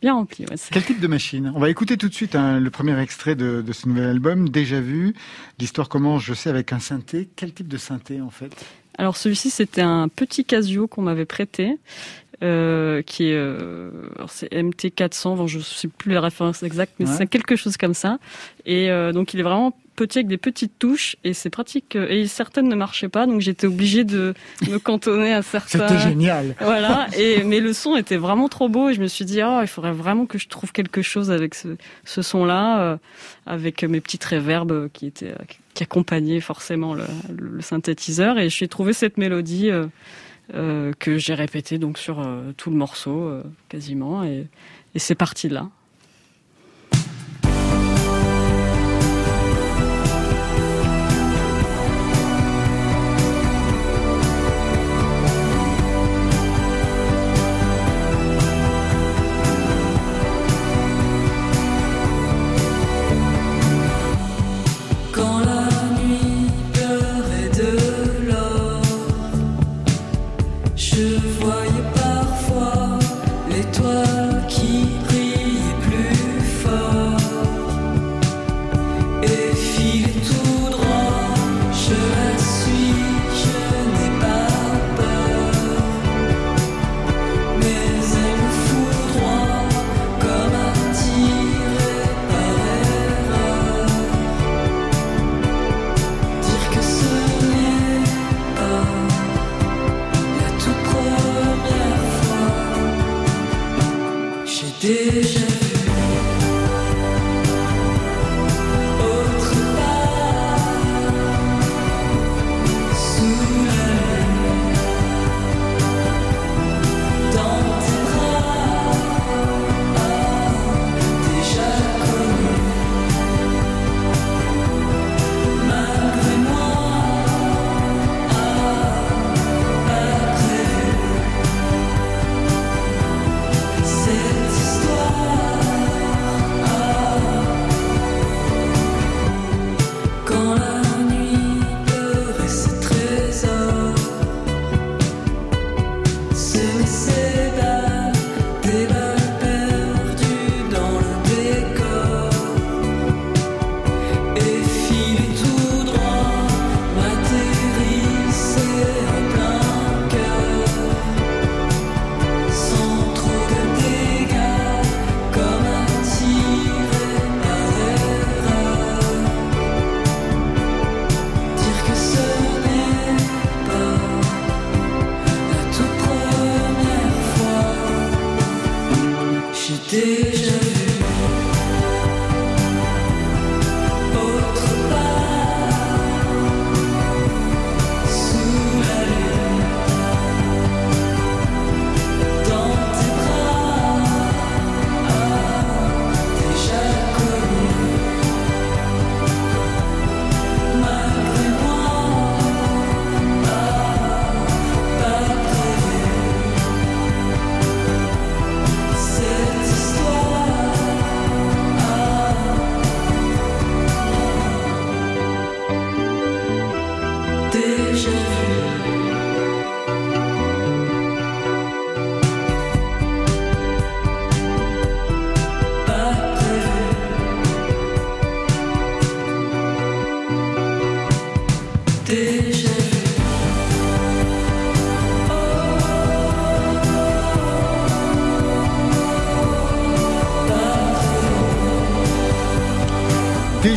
bien 0.01 0.15
remplies. 0.15 0.45
ouais. 0.49 0.55
Quel 0.71 0.83
type 0.85 0.99
de 0.99 1.07
machine? 1.07 1.51
On 1.55 1.59
va 1.59 1.69
écouter 1.69 1.97
tout 1.97 2.09
de 2.09 2.13
suite 2.15 2.35
hein, 2.35 2.59
le 2.59 2.69
premier 2.71 2.99
extrait 2.99 3.35
de, 3.35 3.61
de 3.61 3.73
ce 3.73 3.87
nouvel 3.87 4.05
album, 4.05 4.49
Déjà 4.49 4.81
vu. 4.81 5.13
L'histoire 5.59 5.89
commence, 5.89 6.23
je 6.23 6.33
sais, 6.33 6.49
avec 6.49 6.73
un 6.73 6.79
synthé. 6.79 7.29
Quel 7.35 7.53
type 7.53 7.67
de 7.67 7.77
synthé, 7.77 8.21
en 8.21 8.31
fait? 8.31 8.65
Alors 8.99 9.15
celui-ci, 9.17 9.51
c'était 9.51 9.81
un 9.81 10.07
petit 10.07 10.43
Casio 10.43 10.87
qu'on 10.87 11.03
m'avait 11.03 11.25
prêté. 11.25 11.77
Euh, 12.43 13.01
qui 13.01 13.29
est 13.31 13.33
euh, 13.33 13.89
alors 14.15 14.29
c'est 14.29 14.51
MT400 14.53 15.37
bon, 15.37 15.47
je 15.47 15.57
sais 15.57 15.87
plus 15.87 16.11
les 16.11 16.19
références 16.19 16.61
exactes 16.61 16.93
mais 16.99 17.07
Ouais. 17.07 17.15
c'est 17.17 17.25
quelque 17.25 17.55
chose 17.55 17.77
comme 17.77 17.95
ça 17.95 18.19
et 18.67 18.91
euh, 18.91 19.11
donc 19.11 19.33
il 19.33 19.39
est 19.39 19.43
vraiment 19.43 19.75
petit 19.95 20.19
avec 20.19 20.27
des 20.27 20.37
petites 20.37 20.77
touches 20.77 21.15
et 21.23 21.33
c'est 21.33 21.49
pratique 21.49 21.95
euh, 21.95 22.05
et 22.07 22.27
certaines 22.27 22.67
ne 22.69 22.75
marchaient 22.75 23.09
pas 23.09 23.25
donc 23.25 23.41
j'étais 23.41 23.65
obligée 23.65 24.03
de 24.03 24.35
me 24.69 24.77
cantonner 24.89 25.33
à 25.33 25.41
certains 25.41 25.87
C'était 25.87 25.97
génial. 25.97 26.53
voilà 26.61 27.07
et 27.17 27.41
mais 27.43 27.59
le 27.59 27.73
son 27.73 27.95
était 27.95 28.17
vraiment 28.17 28.49
trop 28.49 28.69
beau 28.69 28.89
et 28.89 28.93
je 28.93 29.01
me 29.01 29.07
suis 29.07 29.25
dit 29.25 29.39
oh 29.43 29.57
il 29.63 29.67
faudrait 29.67 29.91
vraiment 29.91 30.27
que 30.27 30.37
je 30.37 30.47
trouve 30.47 30.71
quelque 30.71 31.01
chose 31.01 31.31
avec 31.31 31.55
ce, 31.55 31.69
ce 32.05 32.21
son 32.21 32.45
là 32.45 32.99
avec 33.47 33.83
mes 33.83 33.99
petites 33.99 34.23
réverbes 34.25 34.89
qui 34.93 35.07
étaient 35.07 35.33
qui 35.73 35.81
accompagnaient 35.81 36.39
forcément 36.41 36.93
le, 36.93 37.05
le 37.35 37.61
synthétiseur 37.61 38.37
et 38.37 38.49
j'ai 38.51 38.67
trouvé 38.67 38.93
cette 38.93 39.17
mélodie 39.17 39.71
euh, 39.71 39.87
que 40.97 41.17
j'ai 41.17 41.33
répétée 41.33 41.77
donc 41.77 41.97
sur 41.97 42.19
euh, 42.19 42.51
tout 42.55 42.69
le 42.69 42.77
morceau 42.77 43.23
euh, 43.23 43.43
quasiment 43.69 44.23
et, 44.23 44.47
et 44.95 44.99
c'est 44.99 45.15
parti 45.15 45.49
de 45.49 45.55
là. 45.55 45.69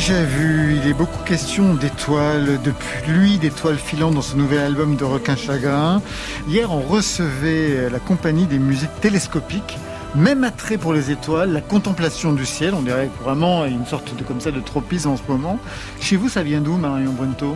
Déjà 0.00 0.24
vu, 0.24 0.78
il 0.82 0.88
est 0.88 0.94
beaucoup 0.94 1.22
question 1.24 1.74
d'étoiles, 1.74 2.58
de 2.62 2.70
pluie 2.70 3.36
d'étoiles 3.36 3.76
filantes 3.76 4.14
dans 4.14 4.22
ce 4.22 4.34
nouvel 4.34 4.60
album 4.60 4.96
de 4.96 5.04
Requin 5.04 5.36
Chagrin. 5.36 6.00
Hier, 6.48 6.72
on 6.72 6.80
recevait 6.80 7.90
la 7.90 7.98
compagnie 7.98 8.46
des 8.46 8.58
musiques 8.58 8.98
télescopiques. 9.02 9.76
Même 10.14 10.42
attrait 10.42 10.78
pour 10.78 10.94
les 10.94 11.10
étoiles, 11.10 11.52
la 11.52 11.60
contemplation 11.60 12.32
du 12.32 12.46
ciel, 12.46 12.72
on 12.72 12.80
dirait 12.80 13.10
vraiment 13.22 13.66
une 13.66 13.84
sorte 13.84 14.16
de 14.16 14.24
comme 14.24 14.40
ça 14.40 14.50
de 14.50 14.60
tropisme 14.60 15.10
en 15.10 15.18
ce 15.18 15.22
moment. 15.28 15.58
Chez 16.00 16.16
vous, 16.16 16.30
ça 16.30 16.42
vient 16.42 16.62
d'où, 16.62 16.78
Marion 16.78 17.12
Brunto 17.12 17.54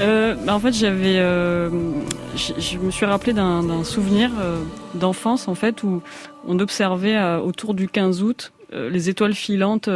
Euh, 0.00 0.34
bah, 0.44 0.54
en 0.54 0.60
fait, 0.60 0.74
j'avais, 0.74 1.18
euh, 1.18 1.70
je, 2.36 2.76
me 2.76 2.90
suis 2.90 3.06
rappelé 3.06 3.32
d'un 3.32 3.82
souvenir 3.82 4.30
euh, 4.38 4.58
d'enfance 4.92 5.48
en 5.48 5.54
fait 5.54 5.82
où 5.84 6.02
on 6.46 6.58
observait 6.58 7.18
autour 7.38 7.72
du 7.72 7.88
15 7.88 8.22
août 8.22 8.52
les 8.74 9.08
étoiles 9.08 9.32
filantes. 9.32 9.88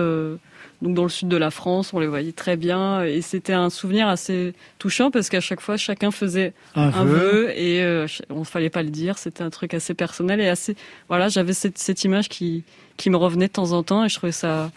Donc 0.83 0.95
dans 0.95 1.05
le 1.05 1.09
sud 1.09 1.29
de 1.29 1.37
la 1.39 1.51
France, 1.51 1.95
on 1.95 2.01
les 2.01 2.07
voyait 2.07 2.33
très 2.33 2.57
bien 2.57 3.03
et 3.05 3.23
c'était 3.23 3.53
un 3.55 3.71
souvenir 3.71 4.09
assez 4.09 4.53
touchant 4.79 5.11
parce 5.11 5.29
qu'à 5.31 5.41
chaque 5.41 5.61
fois 5.61 5.77
chacun 5.77 6.11
faisait 6.11 6.53
Un 6.75 6.89
un, 6.93 7.05
vœu. 7.05 7.15
vœu 7.47 7.51
et 7.57 7.83
euh, 7.83 8.07
on 8.31 8.45
fallait 8.45 8.69
pas 8.71 8.83
le 8.83 8.91
dire, 8.91 9.17
c'était 9.17 9.43
un 9.43 9.51
truc 9.51 9.73
assez 9.75 9.95
personnel 9.95 10.41
et 10.41 10.49
assez 10.49 10.77
voilà, 11.09 11.29
j'avais 11.29 11.53
cette, 11.55 11.79
cette 11.79 12.03
image 12.05 12.29
qui 12.29 12.65
qui 12.99 13.09
me 13.09 13.17
revenait 13.17 13.47
de 13.47 13.53
temps 13.53 13.73
en 13.73 13.83
temps 13.83 14.05
et 14.05 14.09
je 14.11 14.17
trouvais 14.17 14.33
ça 14.33 14.71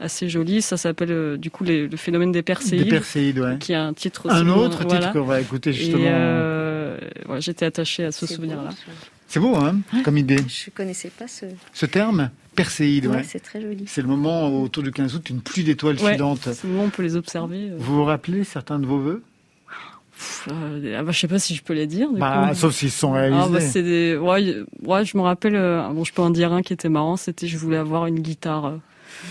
assez 0.00 0.28
joli, 0.28 0.60
ça 0.60 0.76
s'appelle 0.76 1.12
euh, 1.12 1.36
du 1.38 1.50
coup 1.50 1.64
les- 1.64 1.86
le 1.88 1.96
phénomène 1.96 2.30
des 2.32 2.42
Perséides. 2.42 2.84
Des 2.84 2.90
Perséides, 2.90 3.38
ouais. 3.38 3.56
Qui 3.58 3.72
a 3.74 3.84
un 3.84 3.94
titre 3.94 4.26
aussi. 4.26 4.36
Un 4.36 4.48
autre 4.48 4.84
titre 4.84 5.12
qu'on 5.12 5.22
va 5.24 5.40
écouter 5.40 5.70
Et 5.70 5.72
justement. 5.72 6.04
euh, 6.06 6.98
voilà, 7.26 7.40
j'étais 7.40 7.64
attachée 7.64 8.04
à 8.04 8.12
ce 8.12 8.26
souvenir-là. 8.26 8.70
C'est 9.28 9.40
beau, 9.40 9.56
hein, 9.56 9.76
comme 10.04 10.18
idée. 10.18 10.36
Je 10.46 10.70
connaissais 10.70 11.10
pas 11.10 11.26
ce. 11.26 11.46
Ce 11.72 11.86
terme, 11.86 12.30
Perséide, 12.54 13.06
Ouais, 13.06 13.16
ouais. 13.16 13.22
c'est 13.24 13.40
très 13.40 13.60
joli. 13.60 13.84
C'est 13.86 14.02
le 14.02 14.08
moment 14.08 14.48
autour 14.62 14.82
du 14.82 14.90
15 14.92 15.14
août, 15.16 15.28
une 15.30 15.40
pluie 15.40 15.64
d'étoiles 15.64 15.96
Ouais, 16.00 16.12
filantes. 16.14 16.48
c'est 16.52 16.64
le 16.64 16.70
moment 16.70 16.84
où 16.84 16.86
on 16.86 16.90
peut 16.90 17.02
les 17.02 17.16
observer. 17.16 17.70
euh. 17.70 17.76
Vous 17.78 17.96
vous 17.96 18.04
rappelez 18.04 18.44
certains 18.44 18.78
de 18.78 18.86
vos 18.86 18.98
vœux 18.98 19.22
euh, 20.48 20.96
ah 20.98 21.02
bah, 21.02 21.10
je 21.10 21.18
sais 21.18 21.26
pas 21.28 21.40
si 21.40 21.56
je 21.56 21.62
peux 21.64 21.72
les 21.72 21.88
dire. 21.88 22.08
Du 22.12 22.20
Bah, 22.20 22.46
coup. 22.50 22.54
sauf 22.54 22.72
s'ils 22.74 22.90
sont 22.92 23.14
Ah, 23.14 23.18
réalisés. 23.22 23.50
bah, 23.52 23.60
c'est 23.60 23.82
des... 23.82 24.16
ouais, 24.16 25.04
je 25.04 25.16
me 25.16 25.22
rappelle. 25.22 25.56
euh, 25.56 25.88
bon, 25.90 26.04
je 26.04 26.12
peux 26.12 26.22
en 26.22 26.30
dire 26.30 26.52
un 26.52 26.62
qui 26.62 26.72
était 26.72 26.88
marrant. 26.88 27.16
C'était, 27.16 27.48
je 27.48 27.58
voulais 27.58 27.76
avoir 27.78 28.06
une 28.06 28.20
guitare 28.20 28.78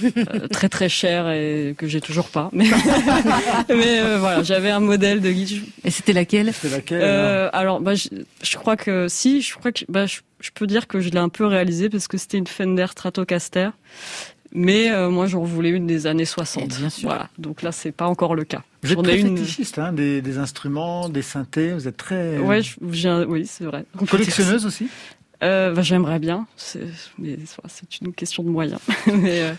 euh, 0.03 0.47
très 0.47 0.69
très 0.69 0.89
chère 0.89 1.29
et 1.29 1.75
que 1.77 1.87
j'ai 1.87 2.01
toujours 2.01 2.29
pas. 2.29 2.49
Mais, 2.53 2.65
mais 3.69 3.99
euh, 4.01 4.17
voilà, 4.19 4.43
j'avais 4.43 4.69
un 4.71 4.79
modèle 4.79 5.21
de 5.21 5.31
guitare. 5.31 5.59
Et 5.83 5.91
c'était 5.91 6.13
laquelle? 6.13 6.51
C'est 6.53 6.69
laquelle 6.69 7.01
Euh, 7.03 7.49
alors, 7.53 7.79
bah, 7.81 7.95
je, 7.95 8.07
je 8.43 8.57
crois 8.57 8.75
que 8.75 9.07
si, 9.09 9.41
je 9.41 9.55
crois 9.55 9.71
que 9.71 9.85
bah, 9.89 10.05
je, 10.05 10.19
je 10.39 10.49
peux 10.53 10.67
dire 10.67 10.87
que 10.87 10.99
je 10.99 11.09
l'ai 11.09 11.17
un 11.19 11.29
peu 11.29 11.45
réalisé 11.45 11.89
parce 11.89 12.07
que 12.07 12.17
c'était 12.17 12.37
une 12.37 12.47
Fender 12.47 12.87
Stratocaster. 12.91 13.69
Mais 14.55 14.91
euh, 14.91 15.09
moi, 15.09 15.25
j'en 15.25 15.41
voulais 15.43 15.71
une 15.71 15.87
des 15.87 16.05
années 16.05 16.25
60. 16.25 16.63
Eh 16.63 16.67
bien 16.67 16.89
sûr. 16.91 17.09
Voilà. 17.09 17.27
Donc 17.39 17.63
là, 17.63 17.71
c'est 17.71 17.91
pas 17.91 18.05
encore 18.05 18.35
le 18.35 18.43
cas. 18.43 18.61
Vous 18.83 18.91
êtes 18.93 19.01
très 19.01 19.17
une. 19.19 19.35
fétichiste, 19.35 19.79
hein, 19.79 19.91
des, 19.93 20.21
des 20.21 20.37
instruments, 20.37 21.09
des 21.09 21.23
synthés, 21.23 21.73
vous 21.73 21.87
êtes 21.87 21.97
très... 21.97 22.37
Ouais, 22.37 22.61
je- 22.61 22.75
j'ai 22.91 23.09
un- 23.09 23.23
oui, 23.25 23.47
c'est 23.47 23.63
vrai. 23.63 23.83
Collectionneuse 24.07 24.67
aussi? 24.67 24.89
Euh, 25.43 25.73
bah, 25.73 25.81
J'aimerais 25.81 26.19
bien. 26.19 26.47
C'est 26.57 26.81
mais 27.19 27.37
c'est 27.67 28.01
une 28.01 28.13
question 28.13 28.43
de 28.43 28.49
moyens. 28.49 28.79
mais, 29.07 29.41
euh, 29.41 29.53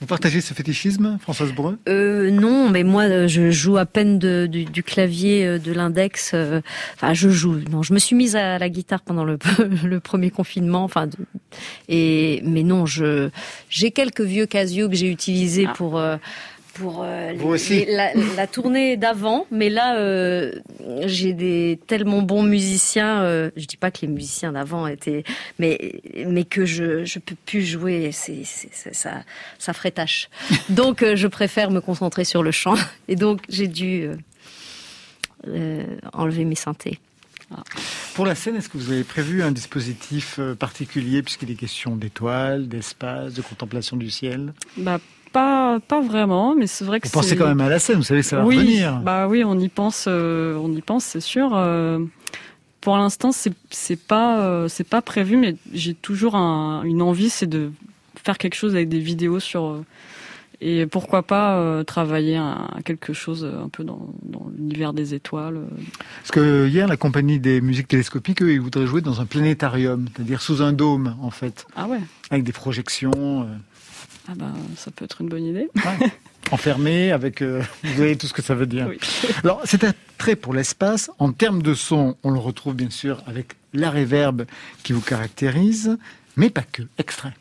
Vous 0.00 0.06
partagez 0.06 0.40
ce 0.40 0.52
fétichisme, 0.52 1.18
Françoise 1.20 1.52
Breu 1.52 1.78
Euh, 1.88 2.30
non, 2.30 2.68
mais 2.68 2.82
moi, 2.82 3.04
euh, 3.04 3.28
je 3.28 3.50
joue 3.50 3.76
à 3.76 3.86
peine 3.86 4.18
de- 4.18 4.46
du, 4.50 4.64
du 4.64 4.82
clavier, 4.82 5.46
euh, 5.46 5.58
de 5.58 5.72
l'index. 5.72 6.32
euh, 6.34 6.60
Enfin, 6.96 7.14
je 7.14 7.28
joue. 7.30 7.56
Non, 7.70 7.82
je 7.82 7.92
me 7.94 7.98
suis 7.98 8.16
mise 8.16 8.34
à 8.36 8.58
la 8.58 8.68
guitare 8.68 9.00
pendant 9.02 9.24
le, 9.24 9.38
le 9.84 10.00
premier 10.00 10.30
confinement. 10.30 10.84
Enfin, 10.84 11.06
de- 11.06 11.16
et 11.88 12.42
mais 12.44 12.62
non, 12.62 12.84
je 12.86 13.30
j'ai 13.70 13.90
quelques 13.90 14.22
vieux 14.22 14.46
Casio 14.46 14.88
que 14.88 14.94
j'ai 14.96 15.08
utilisés 15.10 15.66
Ah. 15.68 15.72
pour. 15.76 16.00
Pour 16.74 17.02
euh, 17.02 17.32
Vous 17.36 17.48
aussi. 17.48 17.84
les- 17.84 17.94
la, 17.94 18.14
la 18.14 18.46
tournée 18.46 18.96
d'avant, 18.96 19.46
mais 19.50 19.68
là 19.70 19.96
euh, 19.98 20.52
j'ai 21.04 21.32
des 21.32 21.78
tellement 21.86 22.22
bons 22.22 22.42
musiciens. 22.42 23.22
Euh, 23.22 23.50
je 23.56 23.66
dis 23.66 23.76
pas 23.76 23.90
que 23.90 24.00
les 24.02 24.08
musiciens 24.08 24.52
d'avant 24.52 24.86
étaient, 24.86 25.24
mais 25.58 26.00
mais 26.26 26.44
que 26.44 26.64
je 26.64 27.04
je 27.04 27.18
peux 27.18 27.34
plus 27.46 27.62
jouer. 27.62 28.10
C'est 28.12 28.42
ça 28.44 29.22
ça 29.58 29.72
ferait 29.72 29.90
tâche. 29.90 30.28
Donc 30.68 31.02
euh, 31.02 31.16
je 31.16 31.26
préfère 31.28 31.70
me 31.70 31.80
concentrer 31.80 32.24
sur 32.24 32.42
le 32.42 32.50
chant. 32.50 32.74
Et 33.08 33.16
donc 33.16 33.42
j'ai 33.48 33.68
dû 33.68 34.02
euh, 34.04 34.16
euh, 35.48 35.84
enlever 36.12 36.44
mes 36.44 36.54
synthés. 36.54 36.98
Pour 38.14 38.24
la 38.24 38.34
scène, 38.34 38.56
est-ce 38.56 38.70
que 38.70 38.78
vous 38.78 38.90
avez 38.92 39.04
prévu 39.04 39.42
un 39.42 39.50
dispositif 39.52 40.40
particulier, 40.58 41.22
puisqu'il 41.22 41.50
est 41.50 41.54
question 41.54 41.96
d'étoiles, 41.96 42.66
d'espace, 42.66 43.34
de 43.34 43.42
contemplation 43.42 43.98
du 43.98 44.08
ciel? 44.10 44.54
Bah, 44.78 44.98
pas, 45.32 45.80
pas 45.80 46.00
vraiment, 46.00 46.54
mais 46.54 46.66
c'est 46.66 46.84
vrai 46.84 47.00
que 47.00 47.06
Vous 47.08 47.12
pensez 47.12 47.36
quand 47.36 47.46
même 47.48 47.60
à 47.60 47.68
la 47.68 47.78
scène, 47.78 47.96
vous 47.96 48.02
savez 48.02 48.20
que 48.20 48.26
ça 48.26 48.36
va 48.36 48.44
oui, 48.44 48.56
revenir. 48.56 49.00
Bah 49.00 49.26
oui, 49.28 49.42
on 49.44 49.58
y 49.58 49.68
pense, 49.68 50.04
euh, 50.08 50.56
on 50.56 50.70
y 50.72 50.80
pense, 50.80 51.04
c'est 51.04 51.20
sûr. 51.20 51.50
Euh, 51.54 51.98
pour 52.80 52.96
l'instant, 52.96 53.32
c'est 53.32 53.52
c'est 53.70 53.96
pas 54.00 54.40
euh, 54.40 54.68
c'est 54.68 54.88
pas 54.88 55.02
prévu, 55.02 55.36
mais 55.36 55.56
j'ai 55.72 55.94
toujours 55.94 56.34
un- 56.36 56.82
une 56.84 57.00
envie, 57.02 57.30
c'est 57.30 57.46
de 57.48 57.70
faire 58.24 58.38
quelque 58.38 58.54
chose 58.54 58.74
avec 58.74 58.88
des 58.88 58.98
vidéos 59.00 59.40
sur 59.40 59.82
et 60.64 60.86
pourquoi 60.86 61.24
pas 61.24 61.56
euh, 61.56 61.82
travailler 61.82 62.36
à, 62.36 62.52
à 62.76 62.82
quelque 62.84 63.12
chose 63.12 63.44
un 63.44 63.68
peu 63.68 63.82
dans, 63.82 64.06
dans 64.22 64.46
l'univers 64.56 64.92
des 64.92 65.12
étoiles. 65.12 65.58
Parce 66.20 66.30
que 66.30 66.68
hier, 66.68 66.86
la 66.86 66.96
compagnie 66.96 67.40
des 67.40 67.60
musiques 67.60 67.88
télescopiques, 67.88 68.42
eux, 68.42 68.52
ils 68.52 68.60
voudraient 68.60 68.86
jouer 68.86 69.00
dans 69.00 69.20
un 69.20 69.26
planétarium, 69.26 70.06
c'est-à-dire 70.14 70.40
sous 70.40 70.62
un 70.62 70.72
dôme, 70.72 71.16
en 71.20 71.30
fait, 71.30 71.66
Ah 71.74 71.88
ouais, 71.88 71.98
avec 72.30 72.44
des 72.44 72.52
projections, 72.52 73.10
euh, 73.42 73.44
ah 74.28 74.32
bah 74.36 74.52
ça 74.76 74.90
peut 74.90 75.04
être 75.04 75.20
une 75.20 75.28
bonne 75.28 75.44
idée. 75.44 75.68
enfermés, 76.50 77.12
avec... 77.12 77.42
euh, 77.42 77.62
vous 77.82 77.94
voyez 77.94 78.16
tout 78.16 78.26
ce 78.26 78.32
que 78.32 78.42
ça 78.42 78.54
veut 78.54 78.66
dire. 78.66 78.86
Oui. 78.88 78.98
Alors, 79.42 79.60
c'est 79.64 79.84
un 79.84 79.94
trait 80.18 80.36
pour 80.36 80.54
l'espace. 80.54 81.10
En 81.18 81.32
termes 81.32 81.62
de 81.62 81.74
son, 81.74 82.16
on 82.22 82.30
le 82.30 82.38
retrouve 82.38 82.74
bien 82.74 82.90
sûr 82.90 83.22
avec 83.26 83.54
la 83.72 83.90
réverbe 83.90 84.44
qui 84.82 84.92
vous 84.92 85.00
caractérise, 85.00 85.96
mais 86.36 86.50
pas 86.50 86.62
que. 86.62 86.82
Extrait. 86.98 87.32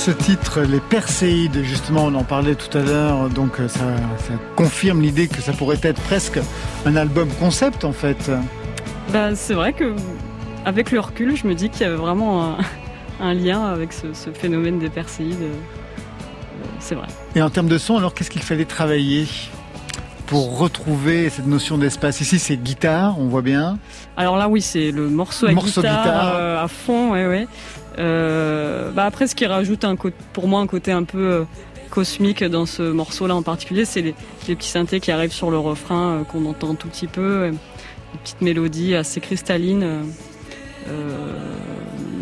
Ce 0.00 0.10
titre, 0.10 0.60
les 0.62 0.80
Perséides, 0.80 1.62
justement, 1.62 2.04
on 2.06 2.14
en 2.14 2.24
parlait 2.24 2.54
tout 2.54 2.76
à 2.76 2.80
l'heure, 2.82 3.28
donc 3.28 3.60
euh, 3.60 3.68
ça, 3.68 3.80
ça 4.18 4.32
confirme 4.56 5.02
l'idée 5.02 5.28
que 5.28 5.42
ça 5.42 5.52
pourrait 5.52 5.78
être 5.82 6.00
presque 6.02 6.40
un 6.86 6.96
album 6.96 7.28
concept, 7.38 7.84
en 7.84 7.92
fait. 7.92 8.30
Bah, 9.12 9.34
c'est 9.34 9.52
vrai 9.54 9.74
que 9.74 9.94
avec 10.64 10.90
le 10.90 11.00
recul, 11.00 11.36
je 11.36 11.46
me 11.46 11.54
dis 11.54 11.68
qu'il 11.68 11.82
y 11.82 11.84
avait 11.84 11.96
vraiment 11.96 12.44
un, 12.52 12.56
un 13.20 13.34
lien 13.34 13.62
avec 13.66 13.92
ce, 13.92 14.14
ce 14.14 14.30
phénomène 14.30 14.78
des 14.78 14.88
perséides. 14.88 15.36
euh, 15.42 15.54
c'est 16.78 16.94
vrai. 16.94 17.06
Et 17.34 17.42
en 17.42 17.50
termes 17.50 17.68
de 17.68 17.76
son, 17.78 17.98
alors 17.98 18.14
qu'est-ce 18.14 18.30
qu'il 18.30 18.42
fallait 18.42 18.64
travailler 18.64 19.26
pour 20.26 20.58
retrouver 20.58 21.28
cette 21.28 21.46
notion 21.46 21.76
d'espace? 21.76 22.22
Ici, 22.22 22.38
c'est 22.38 22.56
guitare, 22.56 23.18
on 23.18 23.26
voit 23.28 23.42
bien. 23.42 23.78
Alors 24.16 24.38
là, 24.38 24.48
oui, 24.48 24.62
c'est 24.62 24.92
le 24.92 25.10
morceau 25.10 25.46
à 25.46 25.52
Morceau 25.52 25.82
guitare, 25.82 26.04
guitare. 26.04 26.34
euh, 26.36 26.64
à 26.64 26.68
fond, 26.68 27.12
ouais, 27.12 27.26
ouais. 27.26 27.46
Euh, 27.98 28.90
bah 28.90 29.04
après, 29.04 29.26
ce 29.26 29.34
qui 29.34 29.46
rajoute 29.46 29.84
un 29.84 29.96
côté, 29.96 30.16
pour 30.32 30.48
moi 30.48 30.60
un 30.60 30.66
côté 30.66 30.92
un 30.92 31.04
peu 31.04 31.18
euh, 31.18 31.44
cosmique 31.90 32.44
dans 32.44 32.66
ce 32.66 32.82
morceau-là 32.82 33.34
en 33.34 33.42
particulier, 33.42 33.84
c'est 33.84 34.02
les, 34.02 34.14
les 34.48 34.56
petits 34.56 34.68
synthés 34.68 35.00
qui 35.00 35.10
arrivent 35.10 35.32
sur 35.32 35.50
le 35.50 35.58
refrain 35.58 36.08
euh, 36.10 36.24
qu'on 36.24 36.46
entend 36.46 36.74
tout 36.74 36.88
petit 36.88 37.06
peu, 37.06 37.50
des 37.50 38.18
petites 38.18 38.40
mélodies 38.40 38.94
assez 38.94 39.20
cristallines. 39.20 40.04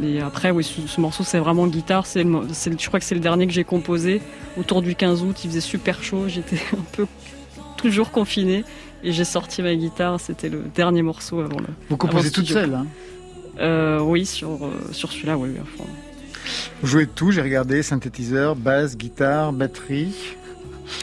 mais 0.00 0.20
après, 0.20 0.50
oui, 0.50 0.64
ce, 0.64 0.86
ce 0.86 1.00
morceau, 1.00 1.22
c'est 1.24 1.38
vraiment 1.38 1.66
guitare. 1.66 2.06
C'est, 2.06 2.22
je 2.24 2.86
crois 2.86 3.00
que 3.00 3.06
c'est 3.06 3.14
le 3.14 3.20
dernier 3.20 3.46
que 3.46 3.52
j'ai 3.52 3.64
composé 3.64 4.20
autour 4.56 4.82
du 4.82 4.94
15 4.94 5.22
août. 5.22 5.44
Il 5.44 5.50
faisait 5.50 5.60
super 5.60 6.02
chaud. 6.02 6.24
J'étais 6.28 6.60
un 6.72 6.84
peu 6.92 7.06
toujours 7.76 8.10
confinée. 8.10 8.64
Et 9.04 9.12
j'ai 9.12 9.24
sorti 9.24 9.62
ma 9.62 9.74
guitare. 9.74 10.18
C'était 10.18 10.48
le 10.48 10.64
dernier 10.74 11.02
morceau 11.02 11.40
avant 11.40 11.60
le. 11.60 11.66
Vous 11.88 11.96
composez 11.96 12.30
toute 12.30 12.48
seule. 12.48 12.74
Hein? 12.74 12.86
Euh, 13.58 13.98
oui, 14.00 14.24
sur, 14.26 14.50
euh, 14.64 14.70
sur 14.92 15.10
celui-là, 15.12 15.36
oui. 15.36 15.50
enfin. 15.62 15.88
Vous 16.80 16.88
jouez 16.88 17.06
de 17.06 17.10
tout, 17.10 17.30
j'ai 17.30 17.42
regardé, 17.42 17.82
synthétiseur, 17.82 18.56
basse, 18.56 18.96
guitare, 18.96 19.52
batterie. 19.52 20.14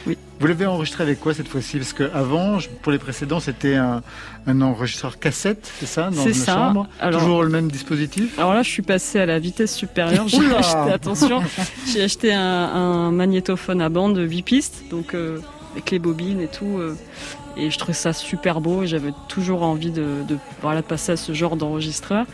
Oui. 0.08 0.18
Vous 0.40 0.48
l'avez 0.48 0.66
enregistré 0.66 1.04
avec 1.04 1.20
quoi 1.20 1.34
cette 1.36 1.48
fois-ci? 1.48 1.78
Parce 1.78 1.94
qu'avant, 1.94 2.58
pour 2.82 2.92
les 2.92 2.98
précédents, 2.98 3.40
c'était 3.40 3.76
un, 3.76 4.02
un 4.48 4.62
enregistreur 4.62 5.20
cassette, 5.20 5.72
c'est 5.80 5.86
ça 5.86 6.10
Dans 6.10 6.26
une 6.26 6.34
ça. 6.34 6.54
chambre? 6.56 6.88
Alors- 7.00 7.22
Toujours 7.22 7.44
le 7.44 7.50
même 7.50 7.70
dispositif? 7.70 8.38
Alors 8.40 8.54
là, 8.56 8.64
je 8.64 8.70
suis 8.70 8.82
passée 8.82 9.20
à 9.20 9.26
la 9.28 9.38
vitesse 9.38 9.76
supérieure. 9.76 10.28
J'ai 10.28 10.56
acheté, 10.56 10.92
attention, 10.92 11.44
j'ai 11.94 12.02
acheté 12.04 12.34
un, 12.34 12.42
un 12.42 13.12
magnétophone 13.12 13.80
à 13.82 13.90
bande 13.90 14.16
de 14.16 14.24
8 14.24 14.42
pistes, 14.42 14.84
donc 14.90 15.14
euh, 15.14 15.38
avec 15.74 15.92
les 15.92 16.00
bobines 16.00 16.42
et 16.42 16.48
tout. 16.48 16.80
euh, 16.80 16.96
et 17.58 17.72
je 17.72 17.78
trouvais 17.78 17.94
ça 17.94 18.14
super 18.14 18.62
beau 18.62 18.84
et 18.84 18.88
j'avais 18.88 19.12
toujours 19.28 19.64
envie 19.64 19.92
de, 19.92 20.24
de, 20.28 20.38
voilà, 20.62 20.82
de 20.82 20.86
passer 20.86 21.14
à 21.14 21.18
ce 21.18 21.34
genre 21.34 21.56
d'enregistreur. 21.56 22.26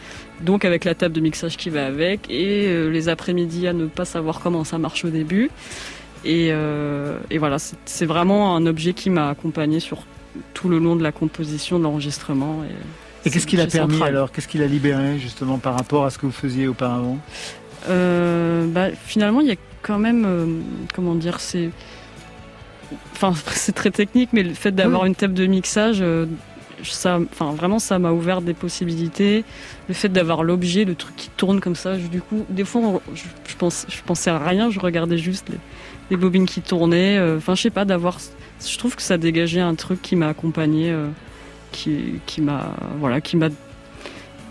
Donc 0.41 0.65
avec 0.65 0.85
la 0.85 0.95
table 0.95 1.13
de 1.13 1.21
mixage 1.21 1.57
qui 1.57 1.69
va 1.69 1.85
avec 1.85 2.29
et 2.29 2.67
euh, 2.67 2.89
les 2.89 3.09
après-midi 3.09 3.67
à 3.67 3.73
ne 3.73 3.85
pas 3.85 4.05
savoir 4.05 4.39
comment 4.39 4.63
ça 4.63 4.77
marche 4.77 5.05
au 5.05 5.09
début. 5.09 5.51
Et, 6.25 6.49
euh, 6.51 7.17
et 7.29 7.37
voilà, 7.37 7.57
c'est 7.85 8.05
vraiment 8.05 8.55
un 8.55 8.65
objet 8.65 8.93
qui 8.93 9.09
m'a 9.09 9.29
accompagné 9.29 9.79
sur 9.79 10.05
tout 10.53 10.69
le 10.69 10.79
long 10.79 10.95
de 10.95 11.03
la 11.03 11.11
composition, 11.11 11.79
de 11.79 11.83
l'enregistrement. 11.83 12.63
Et, 12.63 13.27
Et 13.27 13.31
qu'est-ce 13.31 13.47
qu'il 13.47 13.59
a 13.59 13.67
permis 13.67 13.93
central. 13.93 14.15
alors? 14.15 14.31
Qu'est-ce 14.31 14.47
qu'il 14.47 14.61
a 14.63 14.67
libéré 14.67 15.19
justement 15.19 15.57
par 15.57 15.75
rapport 15.75 16.05
à 16.05 16.09
ce 16.09 16.17
que 16.17 16.25
vous 16.25 16.31
faisiez 16.31 16.67
auparavant? 16.67 17.17
Euh, 17.89 18.67
bah, 18.67 18.89
finalement, 19.05 19.41
il 19.41 19.47
y 19.47 19.51
a 19.51 19.55
quand 19.81 19.97
même, 19.99 20.25
euh, 20.25 20.45
comment 20.93 21.15
dire, 21.15 21.39
c'est, 21.39 21.71
enfin, 23.13 23.33
c'est 23.53 23.73
très 23.73 23.91
technique, 23.91 24.29
mais 24.33 24.43
le 24.43 24.53
fait 24.53 24.71
d'avoir 24.71 25.01
Oui. 25.03 25.07
une 25.09 25.15
table 25.15 25.33
de 25.33 25.45
mixage, 25.45 25.99
euh, 26.01 26.25
ça, 26.83 27.19
enfin, 27.31 27.53
vraiment, 27.53 27.77
ça 27.79 27.99
m'a 27.99 28.11
ouvert 28.11 28.41
des 28.41 28.53
possibilités. 28.55 29.43
Le 29.87 29.93
fait 29.93 30.09
d'avoir 30.09 30.43
l'objet, 30.43 30.83
le 30.85 30.95
truc 30.95 31.15
qui 31.15 31.29
tourne 31.29 31.59
comme 31.59 31.75
ça, 31.75 31.97
je- 31.99 32.07
du 32.07 32.21
coup, 32.21 32.45
des 32.49 32.63
fois, 32.65 32.81
on- 32.81 33.01
je, 33.13 33.23
je 33.47 33.55
pense, 33.55 33.85
je 33.89 34.01
pensais 34.05 34.29
à 34.31 34.39
rien, 34.39 34.69
je 34.71 34.79
regardais 34.79 35.17
juste 35.17 35.49
les, 35.49 35.57
les 36.09 36.17
bobines 36.17 36.45
qui 36.47 36.61
tournaient. 36.61 37.17
euh, 37.17 37.37
Enfin, 37.37 37.53
je 37.55 37.61
sais 37.61 37.69
pas, 37.69 37.85
d'avoir, 37.85 38.17
je 38.65 38.77
trouve 38.77 38.95
que 38.95 39.01
ça 39.03 39.17
dégageait 39.17 39.59
un 39.61 39.75
truc 39.75 40.01
qui 40.01 40.15
m'a 40.15 40.29
accompagné, 40.29 40.89
euh, 40.89 41.07
qui, 41.71 42.15
qui 42.25 42.41
m'a, 42.41 42.73
voilà, 42.99 43.21
qui 43.21 43.37
m'a 43.37 43.49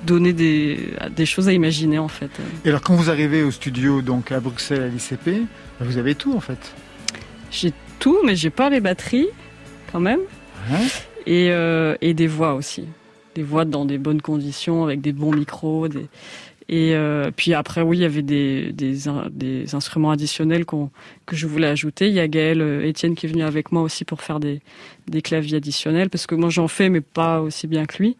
donné 0.07 0.33
des, 0.33 0.79
des 1.15 1.27
choses 1.27 1.49
à 1.49 1.53
imaginer 1.53 1.99
en 1.99 2.09
fait. 2.09 2.31
Et 2.65 2.69
alors 2.71 2.81
quand 2.81 2.95
vous 2.95 3.11
arrivez 3.11 3.43
au 3.43 3.51
studio, 3.51 4.01
donc 4.01 4.33
à 4.33 4.41
Bruxelles, 4.41 4.83
à 4.83 4.89
l'ICP, 4.89 5.43
vous 5.81 5.99
avez 5.99 6.15
tout 6.15 6.33
en 6.35 6.41
fait? 6.41 6.73
J'ai 7.51 7.75
tout, 8.01 8.19
mais 8.25 8.35
j'ai 8.35 8.51
pas 8.51 8.69
les 8.71 8.81
batteries, 8.81 9.29
quand 9.93 10.01
même. 10.01 10.21
Et, 11.27 11.51
euh, 11.51 11.95
et 12.01 12.15
des 12.15 12.27
voix 12.27 12.55
aussi. 12.55 12.87
Des 13.37 13.45
voix 13.45 13.65
dans 13.65 13.85
des 13.85 13.99
bonnes 13.99 14.23
conditions, 14.23 14.83
avec 14.85 15.01
des 15.01 15.13
bons 15.13 15.33
micros. 15.33 15.87
Des... 15.87 16.07
Et 16.69 16.95
euh, 16.95 17.31
puis 17.35 17.53
après, 17.55 17.83
oui, 17.83 17.99
il 17.99 18.01
y 18.03 18.05
avait 18.05 18.23
des, 18.23 18.73
des, 18.73 19.09
in- 19.09 19.29
des 19.31 19.75
instruments 19.75 20.13
additionnels 20.13 20.65
que 20.65 21.37
je 21.37 21.47
voulais 21.47 21.67
ajouter. 21.67 22.09
Il 22.09 22.15
y 22.15 22.21
a 22.21 22.29
Gaël 22.29 22.61
euh, 22.61 22.89
Etienne 22.89 23.15
qui 23.15 23.27
est 23.27 23.29
venu 23.29 23.43
avec 23.43 23.73
moi 23.73 23.83
aussi 23.83 24.05
pour 24.05 24.23
faire 24.23 24.41
des, 24.41 24.61
des 25.09 25.23
claviers 25.23 25.57
additionnels, 25.57 26.11
parce 26.11 26.27
que 26.27 26.35
moi 26.35 26.49
j'en 26.49 26.69
fais, 26.69 26.89
mais 26.89 27.01
pas 27.01 27.41
aussi 27.41 27.67
bien 27.67 27.87
que 27.87 27.99
lui. 28.03 28.17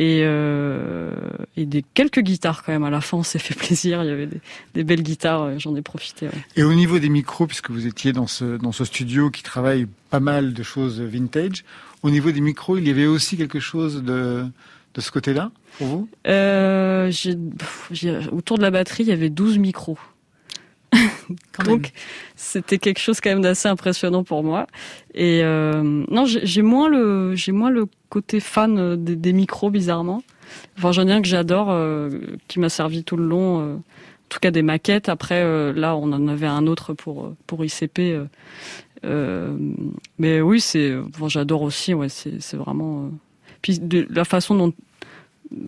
Et, 0.00 0.20
euh, 0.22 1.10
et 1.56 1.66
des 1.66 1.84
quelques 1.94 2.20
guitares 2.20 2.62
quand 2.62 2.70
même. 2.72 2.84
À 2.84 2.90
la 2.90 3.00
fin, 3.00 3.16
on 3.18 3.22
s'est 3.24 3.40
fait 3.40 3.54
plaisir. 3.58 4.04
Il 4.04 4.08
y 4.08 4.12
avait 4.12 4.26
des, 4.28 4.40
des 4.74 4.84
belles 4.84 5.02
guitares. 5.02 5.42
euh, 5.42 5.58
J'en 5.58 5.74
ai 5.74 5.82
profité. 5.82 6.26
ouais. 6.26 6.32
Et 6.56 6.62
au 6.62 6.72
niveau 6.72 7.00
des 7.00 7.08
micros, 7.08 7.46
puisque 7.48 7.70
vous 7.70 7.86
étiez 7.86 8.12
dans 8.12 8.28
ce, 8.28 8.56
dans 8.58 8.70
ce 8.72 8.84
studio 8.84 9.30
qui 9.30 9.42
travaille 9.42 9.86
pas 10.10 10.20
mal 10.20 10.54
de 10.54 10.62
choses 10.62 11.00
vintage, 11.00 11.64
au 12.04 12.10
niveau 12.10 12.30
des 12.30 12.40
micros, 12.40 12.78
il 12.78 12.86
y 12.86 12.90
avait 12.90 13.06
aussi 13.06 13.36
quelque 13.36 13.58
chose 13.58 14.04
de, 14.04 14.44
de 14.94 15.00
ce 15.00 15.10
côté-là 15.10 15.50
pour 15.78 15.86
vous? 15.88 16.08
Euh, 16.28 17.10
autour 18.32 18.56
de 18.58 18.62
la 18.62 18.70
batterie, 18.70 19.02
il 19.02 19.08
y 19.08 19.12
avait 19.12 19.30
12 19.30 19.58
micros. 19.58 19.98
Donc, 21.64 21.92
c'était 22.36 22.78
quelque 22.78 23.00
chose 23.00 23.20
quand 23.20 23.30
même 23.30 23.42
d'assez 23.42 23.68
impressionnant 23.68 24.24
pour 24.24 24.42
moi. 24.42 24.66
Et 25.14 25.42
euh, 25.42 26.04
non, 26.10 26.24
j'ai 26.26 26.62
moins 26.62 26.88
le, 26.88 27.34
j'ai 27.34 27.52
moins 27.52 27.70
le 27.70 27.86
côté 28.08 28.40
fan 28.40 28.78
euh, 28.78 28.96
des, 28.96 29.32
micros 29.32 29.70
bizarrement. 29.70 30.22
Enfin, 30.78 30.92
j'en 30.92 31.06
ai 31.06 31.12
un 31.12 31.20
que 31.20 31.28
j'adore, 31.28 31.68
euh, 31.70 32.10
qui 32.48 32.60
m'a 32.60 32.68
servi 32.68 33.04
tout 33.04 33.16
le 33.16 33.26
long. 33.26 33.74
en 33.74 33.82
tout 34.28 34.38
cas, 34.40 34.50
des 34.50 34.62
maquettes. 34.62 35.08
Après, 35.08 35.72
là, 35.72 35.96
on 35.96 36.12
en 36.12 36.28
avait 36.28 36.46
un 36.46 36.66
autre 36.66 36.94
pour 36.94 37.34
pour 37.46 37.64
ICP. 37.64 38.00
mais 39.04 40.40
oui, 40.40 40.60
c'est, 40.60 40.96
enfin, 40.96 41.28
j'adore 41.28 41.62
aussi. 41.62 41.94
Ouais, 41.94 42.08
c'est 42.08 42.56
vraiment. 42.56 43.10
Puis 43.60 43.78
de 43.80 44.06
la 44.10 44.24
façon 44.24 44.54
dont 44.54 44.72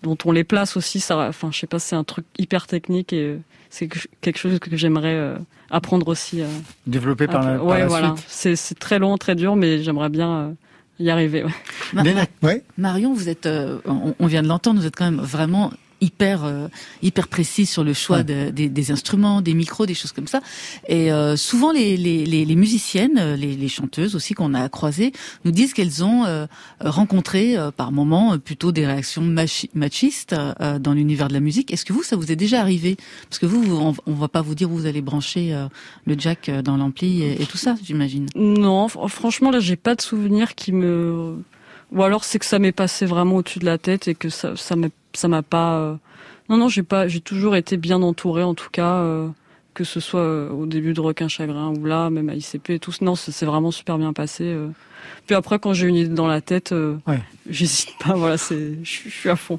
dont 0.02 0.16
on 0.24 0.32
les 0.32 0.44
place 0.44 0.76
aussi, 0.76 1.00
ça, 1.00 1.28
enfin, 1.28 1.50
je 1.52 1.58
sais 1.58 1.66
pas, 1.66 1.78
c'est 1.78 1.96
un 1.96 2.04
truc 2.04 2.24
hyper 2.38 2.66
technique 2.66 3.12
et 3.12 3.38
c'est 3.70 3.88
que- 3.88 3.98
quelque 4.20 4.38
chose 4.38 4.58
que 4.58 4.76
j'aimerais 4.76 5.14
euh, 5.14 5.36
apprendre 5.70 6.08
aussi. 6.08 6.42
euh, 6.42 6.46
Développé 6.86 7.26
par 7.26 7.42
la, 7.42 7.56
par 7.56 7.66
ouais, 7.66 7.78
la 7.80 7.86
voilà. 7.86 8.08
suite 8.16 8.26
C'est 8.28 8.56
c'est 8.56 8.78
très 8.78 8.98
long, 8.98 9.16
très 9.16 9.34
dur, 9.34 9.56
mais 9.56 9.82
j'aimerais 9.82 10.08
bien 10.10 10.30
euh, 10.30 10.52
y 10.98 11.08
arriver. 11.10 11.44
ouais. 11.44 11.50
Ma- 11.94 12.02
Léna, 12.02 12.26
ouais 12.42 12.62
Marion, 12.78 13.14
vous 13.14 13.28
êtes, 13.28 13.46
euh, 13.46 13.78
on, 13.86 14.14
on 14.18 14.26
vient 14.26 14.42
de 14.42 14.48
l'entendre, 14.48 14.80
vous 14.80 14.86
êtes 14.86 14.96
quand 14.96 15.10
même 15.10 15.20
vraiment 15.20 15.72
hyper 16.00 16.44
euh, 16.44 16.68
hyper 17.02 17.28
précis 17.28 17.66
sur 17.66 17.84
le 17.84 17.92
choix 17.92 18.18
Ouais. 18.18 18.24
de- 18.24 18.50
des, 18.50 18.68
des 18.68 18.90
instruments, 18.90 19.40
des 19.42 19.54
micros, 19.54 19.86
des 19.86 19.94
choses 19.94 20.12
comme 20.12 20.26
ça. 20.26 20.40
Et 20.88 21.12
euh, 21.12 21.36
souvent 21.36 21.72
les, 21.72 21.96
les, 21.96 22.24
les, 22.26 22.44
les 22.44 22.56
musiciennes, 22.56 23.18
euh, 23.18 23.36
les, 23.36 23.54
les 23.56 23.68
chanteuses 23.68 24.14
aussi 24.16 24.34
qu'on 24.34 24.54
a 24.54 24.68
croisées, 24.68 25.12
nous 25.44 25.50
disent 25.52 25.74
qu'elles 25.74 26.02
ont 26.04 26.24
euh, 26.24 26.46
rencontré 26.80 27.56
euh, 27.56 27.70
par 27.70 27.92
moments 27.92 28.34
euh, 28.34 28.38
plutôt 28.38 28.72
des 28.72 28.86
réactions 28.86 29.22
machi- 29.22 29.70
machistes 29.74 30.32
euh, 30.34 30.78
dans 30.78 30.92
l'univers 30.92 31.28
de 31.28 31.34
la 31.34 31.40
musique. 31.40 31.72
Est-ce 31.72 31.84
que 31.84 31.92
vous, 31.92 32.02
ça 32.02 32.16
vous 32.16 32.32
est 32.32 32.36
déjà 32.36 32.60
arrivé? 32.60 32.96
Parce 33.28 33.38
que 33.38 33.46
vous, 33.46 33.62
vous- 33.62 33.76
on, 33.76 33.94
on 34.06 34.14
va 34.14 34.28
pas 34.28 34.42
vous 34.42 34.54
dire 34.54 34.70
où 34.70 34.74
vous 34.76 34.86
allez 34.86 35.02
brancher 35.02 35.52
euh, 35.54 35.66
le 36.06 36.16
jack 36.18 36.50
dans 36.64 36.76
l'ampli 36.76 37.22
et, 37.22 37.42
et 37.42 37.46
tout 37.46 37.58
ça, 37.58 37.76
j'imagine. 37.84 38.26
Non, 38.34 38.86
fr- 38.86 39.08
franchement, 39.08 39.50
là, 39.50 39.60
j'ai 39.60 39.76
pas 39.76 39.94
de 39.94 40.00
souvenir 40.02 40.54
qui 40.54 40.72
me. 40.72 41.36
Ou 41.92 42.02
alors 42.04 42.24
c'est 42.24 42.38
que 42.38 42.44
ça 42.46 42.58
m'est 42.58 42.72
passé 42.72 43.06
vraiment 43.06 43.36
au-dessus 43.36 43.58
de 43.58 43.64
la 43.66 43.78
tête 43.78 44.08
et 44.08 44.14
que 44.14 44.28
ça, 44.28 44.54
ça 44.56 44.76
m'a, 44.76 45.42
pas. 45.42 45.78
euh, 45.78 45.96
Non, 46.48 46.56
non, 46.56 46.68
j'ai 46.68 46.82
pas, 46.84 47.08
j'ai 47.08 47.20
toujours 47.20 47.56
été 47.56 47.76
bien 47.76 48.02
entourée, 48.02 48.42
en 48.44 48.54
tout 48.54 48.70
cas, 48.70 48.94
euh, 48.96 49.28
que 49.80 49.84
ce 49.86 49.98
soit 49.98 50.20
euh, 50.20 50.50
au 50.50 50.66
début 50.66 50.92
de 50.92 51.00
Requin 51.00 51.26
Chagrin 51.28 51.72
ou 51.74 51.86
là, 51.86 52.10
même 52.10 52.28
à 52.28 52.34
ICP 52.34 52.68
et 52.74 52.78
tout. 52.78 52.92
Non, 53.00 53.14
c'est 53.16 53.46
vraiment 53.46 53.70
super 53.70 53.96
bien 53.96 54.12
passé. 54.12 54.44
euh. 54.44 54.68
Puis 55.26 55.34
après, 55.34 55.58
quand 55.58 55.72
j'ai 55.72 55.86
une 55.86 55.94
idée 55.96 56.14
dans 56.14 56.26
la 56.26 56.42
tête, 56.42 56.72
euh, 56.72 56.96
Ouais. 57.06 57.20
j'hésite 57.48 57.88
pas. 58.04 58.12
Voilà, 58.14 58.36
c'est, 58.36 58.78
je 58.82 58.90
suis- 59.08 59.30
à 59.30 59.36
fond. 59.36 59.58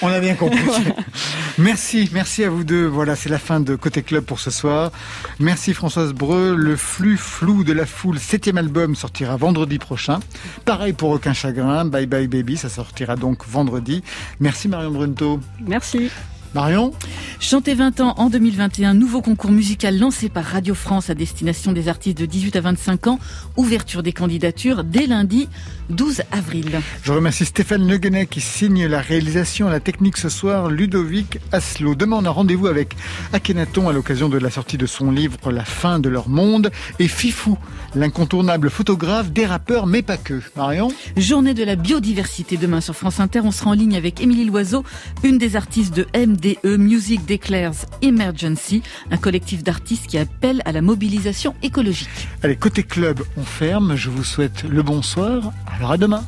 On 0.00 0.08
a 0.08 0.20
bien 0.20 0.34
compris. 0.34 0.58
merci, 1.58 2.08
merci 2.14 2.44
à 2.44 2.48
vous 2.48 2.64
deux. 2.64 2.86
Voilà, 2.86 3.14
c'est 3.14 3.28
la 3.28 3.38
fin 3.38 3.60
de 3.60 3.76
Côté 3.76 4.02
Club 4.02 4.24
pour 4.24 4.40
ce 4.40 4.50
soir. 4.50 4.90
Merci 5.38 5.74
Françoise 5.74 6.14
Breu. 6.14 6.54
Le 6.56 6.76
flux 6.76 7.18
flou 7.18 7.62
de 7.62 7.74
la 7.74 7.84
foule, 7.84 8.18
septième 8.18 8.56
album, 8.56 8.94
sortira 8.94 9.36
vendredi 9.36 9.78
prochain. 9.78 10.20
Pareil 10.64 10.94
pour 10.94 11.10
Aucun 11.10 11.34
Chagrin. 11.34 11.84
Bye 11.84 12.06
Bye 12.06 12.28
Baby, 12.28 12.56
ça 12.56 12.70
sortira 12.70 13.16
donc 13.16 13.46
vendredi. 13.46 14.02
Merci 14.40 14.68
Marion 14.68 14.92
Brunto. 14.92 15.40
Merci. 15.60 16.10
Marion 16.54 16.92
Chanter 17.40 17.74
20 17.74 18.00
ans 18.00 18.14
en 18.18 18.30
2021, 18.30 18.94
nouveau 18.94 19.20
concours 19.20 19.50
musical 19.50 19.98
lancé 19.98 20.28
par 20.28 20.44
Radio 20.44 20.74
France 20.74 21.10
à 21.10 21.14
destination 21.14 21.72
des 21.72 21.88
artistes 21.88 22.18
de 22.18 22.26
18 22.26 22.56
à 22.56 22.60
25 22.60 23.06
ans. 23.08 23.18
Ouverture 23.56 24.02
des 24.04 24.12
candidatures 24.12 24.84
dès 24.84 25.06
lundi 25.06 25.48
12 25.90 26.22
avril. 26.30 26.80
Je 27.02 27.12
remercie 27.12 27.44
Stéphane 27.44 27.88
Le 27.88 27.98
Guenet 27.98 28.26
qui 28.26 28.40
signe 28.40 28.86
la 28.86 29.00
réalisation 29.00 29.68
et 29.68 29.72
la 29.72 29.80
technique 29.80 30.18
ce 30.18 30.28
soir, 30.28 30.70
Ludovic 30.70 31.38
Aslo. 31.50 31.94
Demain, 31.94 32.18
on 32.20 32.24
a 32.24 32.30
rendez-vous 32.30 32.68
avec 32.68 32.94
Akhenaton 33.32 33.88
à 33.88 33.92
l'occasion 33.92 34.28
de 34.28 34.38
la 34.38 34.50
sortie 34.50 34.78
de 34.78 34.86
son 34.86 35.10
livre 35.10 35.50
La 35.50 35.64
fin 35.64 35.98
de 35.98 36.08
leur 36.08 36.28
monde 36.28 36.70
et 36.98 37.08
Fifou, 37.08 37.58
l'incontournable 37.94 38.70
photographe 38.70 39.32
des 39.32 39.46
rappeurs, 39.46 39.86
mais 39.86 40.02
pas 40.02 40.16
que. 40.16 40.40
Marion 40.56 40.92
Journée 41.16 41.54
de 41.54 41.64
la 41.64 41.76
biodiversité 41.76 42.56
demain 42.56 42.80
sur 42.80 42.94
France 42.94 43.20
Inter. 43.20 43.40
On 43.42 43.50
sera 43.50 43.70
en 43.70 43.74
ligne 43.74 43.96
avec 43.96 44.20
Émilie 44.20 44.44
Loiseau, 44.44 44.84
une 45.24 45.38
des 45.38 45.56
artistes 45.56 45.94
de 45.94 46.06
M 46.12 46.36
MDE, 46.42 46.76
Music 46.78 47.24
Declares 47.26 47.86
Emergency, 48.02 48.82
un 49.10 49.16
collectif 49.16 49.62
d'artistes 49.62 50.06
qui 50.06 50.18
appelle 50.18 50.60
à 50.64 50.72
la 50.72 50.82
mobilisation 50.82 51.54
écologique. 51.62 52.08
Allez, 52.42 52.56
côté 52.56 52.82
club, 52.82 53.20
on 53.36 53.42
ferme. 53.44 53.94
Je 53.96 54.10
vous 54.10 54.24
souhaite 54.24 54.64
le 54.64 54.82
bonsoir. 54.82 55.52
Alors 55.76 55.92
à 55.92 55.96
demain. 55.96 56.24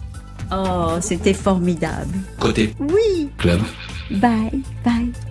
Oh, 0.53 0.93
c'était 1.01 1.35
formidable. 1.35 2.15
Côté 2.39 2.75
Oui. 2.79 3.29
club. 3.39 3.61
Bye, 4.11 4.63
bye. 4.85 5.11